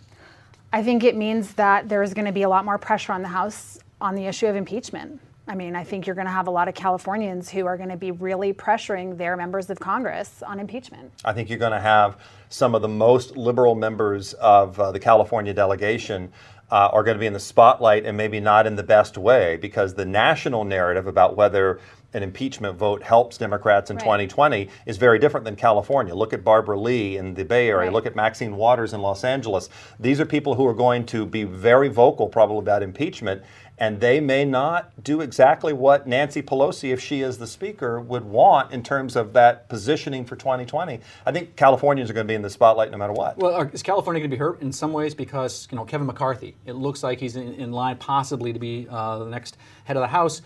I 0.73 0.83
think 0.83 1.05
it 1.05 1.17
means 1.17 1.55
that 1.55 1.89
there's 1.89 2.15
going 2.15 2.27
to 2.27 2.33
be 2.33 2.43
a 2.43 2.49
lot 2.49 2.65
more 2.65 2.79
pressure 2.79 3.13
on 3.13 3.23
the 3.23 3.29
House 3.29 3.79
on 4.01 4.15
the 4.15 4.27
issue 4.27 4.47
of 4.47 4.57
impeachment. 4.57 5.21
I 5.49 5.55
mean, 5.55 5.75
I 5.75 5.83
think 5.83 6.07
you're 6.07 6.15
going 6.15 6.29
to 6.29 6.33
have 6.33 6.47
a 6.47 6.51
lot 6.51 6.69
of 6.69 6.75
Californians 6.75 7.51
who 7.51 7.67
are 7.67 7.77
going 7.77 7.89
to 7.89 7.97
be 7.97 8.13
really 8.13 8.53
pressuring 8.53 9.19
their 9.19 9.37
members 9.37 9.69
of 9.69 9.81
Congress 9.81 10.43
on 10.45 10.61
impeachment. 10.61 11.13
I 11.25 11.33
think 11.33 11.49
you're 11.49 11.59
going 11.59 11.73
to 11.73 11.81
have 11.81 12.19
some 12.49 12.75
of 12.75 12.83
the 12.83 12.89
most 12.89 13.37
liberal 13.37 13.75
members 13.75 14.33
of 14.35 14.79
uh, 14.79 14.93
the 14.93 15.01
California 15.01 15.53
delegation 15.53 16.33
uh, 16.71 16.89
are 16.93 17.03
going 17.03 17.17
to 17.17 17.21
be 17.21 17.27
in 17.27 17.33
the 17.33 17.41
spotlight 17.41 18.07
and 18.07 18.17
maybe 18.17 18.39
not 18.39 18.67
in 18.67 18.77
the 18.77 18.83
best 18.83 19.19
way 19.19 19.57
because 19.57 19.95
the 19.95 20.05
national 20.05 20.65
narrative 20.65 21.09
about 21.09 21.37
whether 21.37 21.81
an 22.13 22.23
impeachment 22.23 22.77
vote 22.77 23.03
helps 23.03 23.39
Democrats 23.39 23.91
in 23.91 23.97
Right. 23.97 24.05
2020 24.05 24.69
is 24.87 24.97
very 24.97 25.19
different 25.19 25.45
than 25.45 25.57
California. 25.57 26.15
Look 26.15 26.33
at 26.33 26.43
Barbara 26.45 26.79
Lee 26.79 27.17
in 27.17 27.35
the 27.35 27.45
Bay 27.45 27.69
Area. 27.69 27.87
Right. 27.87 27.93
Look 27.93 28.07
at 28.07 28.17
Maxine 28.17 28.57
Waters 28.57 28.93
in 28.93 29.01
Los 29.01 29.23
Angeles. 29.25 29.69
These 29.99 30.21
are 30.21 30.27
people 30.27 30.55
who 30.55 30.67
are 30.67 30.75
going 30.75 31.07
to 31.07 31.25
be 31.25 31.45
very 31.45 31.89
vocal 31.89 32.29
probably 32.29 32.59
about 32.59 32.83
impeachment 32.83 33.43
and 33.81 33.99
they 33.99 34.21
may 34.21 34.45
not 34.45 35.03
do 35.03 35.23
exactly 35.23 35.73
what 35.73 36.07
Nancy 36.07 36.43
Pelosi, 36.43 36.93
if 36.93 37.01
she 37.01 37.23
is 37.23 37.39
the 37.39 37.47
speaker, 37.47 37.99
would 37.99 38.25
want 38.25 38.73
in 38.73 38.83
terms 38.83 39.17
of 39.17 39.33
that 39.33 39.71
positioning 39.71 40.27
for 40.27 40.37
2020. 40.37 41.01
I 41.25 41.33
think 41.33 41.57
Californians 41.57 42.11
are 42.11 42.13
going 42.13 42.27
to 42.27 42.31
be 42.31 42.35
in 42.35 42.43
the 42.43 42.51
spotlight 42.51 42.91
no 42.91 42.99
matter 42.99 43.15
what. 43.15 43.39
Well, 43.39 43.63
is 43.73 43.83
California 43.83 44.21
going 44.21 44.31
to 44.31 44.37
be 44.37 44.39
hurt 44.39 44.61
in 44.61 44.71
some 44.71 44.93
ways 44.93 45.15
because 45.15 45.67
you 45.71 45.77
know 45.77 45.87
Kevin 45.87 46.07
McCarthy? 46.07 46.55
It 46.67 46.75
looks 46.75 47.03
like 47.03 47.19
he's 47.19 47.37
in, 47.37 47.55
in 47.55 47.73
line 47.73 47.97
possibly 47.97 48.53
to 48.53 48.59
be 48.59 48.87
uh, 48.91 49.19
the 49.21 49.31
next 49.31 49.57
head 49.85 49.97
of 49.97 50.03
the 50.03 50.09
House. 50.09 50.43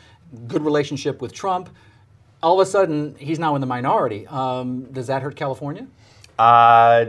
Good 0.47 0.65
relationship 0.65 1.21
with 1.21 1.33
Trump. 1.33 1.71
All 2.41 2.61
of 2.61 2.67
a 2.67 2.71
sudden, 2.71 3.17
he's 3.19 3.41
now 3.41 3.57
in 3.57 3.61
the 3.61 3.67
minority. 3.67 4.29
Um, 4.29 4.85
does 4.93 5.09
that 5.09 5.23
hurt 5.23 5.35
California? 5.35 5.89
Uh, 6.39 7.07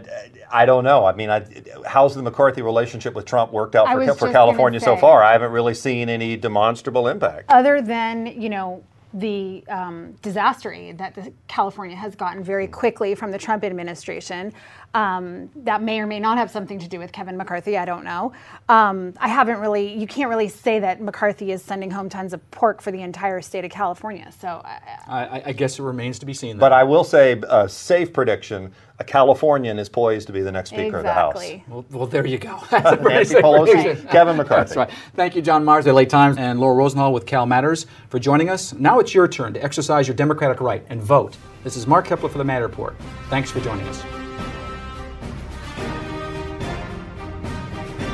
I 0.56 0.66
don't 0.66 0.86
know. 0.86 1.06
I 1.06 1.14
mean, 1.14 1.30
I, 1.30 1.46
how's 1.86 2.16
the 2.16 2.24
McCarthy 2.24 2.62
relationship 2.62 3.14
with 3.14 3.26
Trump 3.26 3.52
worked 3.52 3.76
out 3.76 3.88
for, 3.88 4.00
for 4.00 4.06
just 4.06 4.20
gonna 4.22 4.32
California 4.32 4.80
so 4.80 4.96
far? 4.96 5.22
I 5.22 5.34
haven't 5.34 5.52
really 5.52 5.74
seen 5.74 6.08
any 6.08 6.38
demonstrable 6.38 7.10
impact. 7.10 7.52
Other 7.52 7.82
than, 7.82 8.28
you 8.42 8.48
know, 8.48 8.82
the 9.16 9.64
um, 9.70 10.12
disaster 10.22 10.74
aid 10.74 10.98
that 10.98 11.16
the 11.16 11.32
California 11.48 11.96
has 11.96 12.16
gotten 12.16 12.44
very 12.44 12.68
quickly 12.68 13.16
from 13.16 13.32
the 13.32 13.38
Trump 13.38 13.64
administration. 13.64 14.54
Um, 14.94 15.50
that 15.64 15.82
may 15.82 16.00
or 16.00 16.08
may 16.08 16.20
not 16.20 16.38
have 16.38 16.52
something 16.52 16.80
to 16.80 16.88
do 16.88 17.00
with 17.00 17.12
Kevin 17.12 17.38
McCarthy. 17.38 17.78
I 17.78 17.86
don't 17.86 18.04
know. 18.04 18.34
Um, 18.70 19.14
I 19.20 19.28
haven't 19.28 19.60
really. 19.60 19.94
You 19.94 20.08
can't 20.08 20.30
really 20.30 20.50
say 20.50 20.80
that 20.80 21.02
McCarthy 21.02 21.52
is 21.52 21.62
sending 21.62 21.92
home 21.92 22.10
tons 22.10 22.34
of 22.34 22.52
pork 22.52 22.82
for 22.82 22.92
the 22.92 23.02
entire 23.02 23.42
state 23.42 23.66
of 23.66 23.72
California. 23.72 24.32
So 24.38 24.62
I, 24.66 24.80
I, 25.08 25.44
I 25.48 25.52
guess 25.54 25.80
it 25.80 25.84
remains 25.84 26.20
to 26.20 26.26
be 26.26 26.34
seen. 26.34 26.58
But. 26.58 26.72
I 26.72 26.84
will 26.84 27.04
say, 27.06 27.42
a 27.50 27.70
safe 27.70 28.12
prediction: 28.12 28.74
a 29.00 29.04
Californian 29.04 29.78
is 29.78 29.90
poised 29.90 30.28
to 30.28 30.34
be 30.34 30.42
the 30.42 30.52
next 30.52 30.70
Speaker 30.70 31.00
exactly. 31.00 31.04
of 31.04 31.04
the 31.04 31.58
House. 31.58 31.62
well, 31.70 31.86
well, 31.92 32.08
there 32.08 32.26
you 32.26 32.38
go. 32.38 32.58
the 32.70 32.80
House. 32.82 33.00
Nancy 33.02 33.36
Pelosi, 33.36 34.10
Kevin 34.10 34.38
McCarthy. 34.38 34.74
That's 34.74 34.76
right. 34.76 34.90
Thank 35.16 35.36
you, 35.36 35.42
John 35.42 35.66
Myers, 35.66 35.86
the 35.86 35.94
LA 35.94 36.06
Times, 36.06 36.38
and 36.38 36.60
Laura 36.60 36.76
Rosenhall 36.76 37.12
with 37.14 37.26
Cal 37.26 37.46
Matters 37.46 37.88
for 38.10 38.20
joining 38.20 38.50
us. 38.50 38.74
Now 38.74 39.00
it's 39.00 39.14
your 39.14 39.28
turn 39.28 39.54
to 39.54 39.64
exercise 39.64 40.08
your 40.08 40.16
democratic 40.16 40.62
right 40.62 40.86
and 40.90 41.02
vote. 41.02 41.36
This 41.64 41.76
is 41.76 41.88
Mark 41.88 42.08
Keppler 42.08 42.30
for 42.30 42.38
the 42.38 42.44
Maddy 42.44 42.64
Report. 42.64 42.96
Thanks 43.30 43.52
for 43.52 43.60
joining 43.60 43.88
us. 43.88 44.25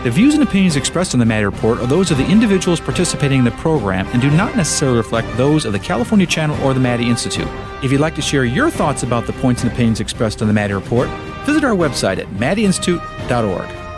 The 0.03 0.09
views 0.09 0.33
and 0.33 0.41
opinions 0.41 0.77
expressed 0.77 1.13
in 1.13 1.19
the 1.19 1.27
Maddy 1.27 1.45
Report 1.45 1.77
are 1.79 1.85
those 1.85 2.09
of 2.09 2.17
the 2.17 2.25
individuals 2.25 2.79
participating 2.79 3.37
in 3.37 3.45
the 3.45 3.51
program 3.51 4.07
and 4.07 4.21
do 4.21 4.31
not 4.31 4.55
necessarily 4.55 4.97
reflect 4.97 5.27
those 5.37 5.63
of 5.63 5.73
the 5.73 5.79
California 5.79 6.25
Channel 6.25 6.59
or 6.63 6.73
the 6.73 6.79
Maddy 6.79 7.07
Institute. 7.07 7.47
If 7.83 7.91
you'd 7.91 8.01
like 8.01 8.15
to 8.15 8.21
share 8.23 8.43
your 8.43 8.71
thoughts 8.71 9.03
about 9.03 9.27
the 9.27 9.33
points 9.33 9.61
and 9.61 9.71
opinions 9.71 9.99
expressed 9.99 10.41
in 10.41 10.47
the 10.47 10.55
Maddy 10.55 10.73
Report, 10.73 11.07
visit 11.45 11.63
our 11.63 11.75
website 11.75 12.17
at 12.17 12.25
maddyinstitute.org. 12.29 13.90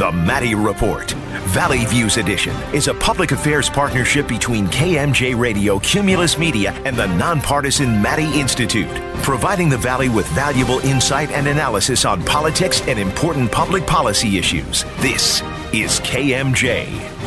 The 0.00 0.10
Maddy 0.10 0.54
Report, 0.54 1.10
Valley 1.52 1.84
Views 1.84 2.16
Edition, 2.16 2.56
is 2.72 2.88
a 2.88 2.94
public 2.94 3.32
affairs 3.32 3.68
partnership 3.68 4.26
between 4.26 4.66
KMJ 4.68 5.38
Radio, 5.38 5.78
Cumulus 5.78 6.38
Media, 6.38 6.72
and 6.86 6.96
the 6.96 7.06
nonpartisan 7.18 8.00
Maddy 8.00 8.40
Institute, 8.40 8.88
providing 9.22 9.68
the 9.68 9.76
Valley 9.76 10.08
with 10.08 10.26
valuable 10.28 10.78
insight 10.86 11.30
and 11.32 11.46
analysis 11.46 12.06
on 12.06 12.24
politics 12.24 12.80
and 12.88 12.98
important 12.98 13.52
public 13.52 13.86
policy 13.86 14.38
issues. 14.38 14.84
This 15.00 15.42
is 15.74 16.00
KMJ. 16.00 17.19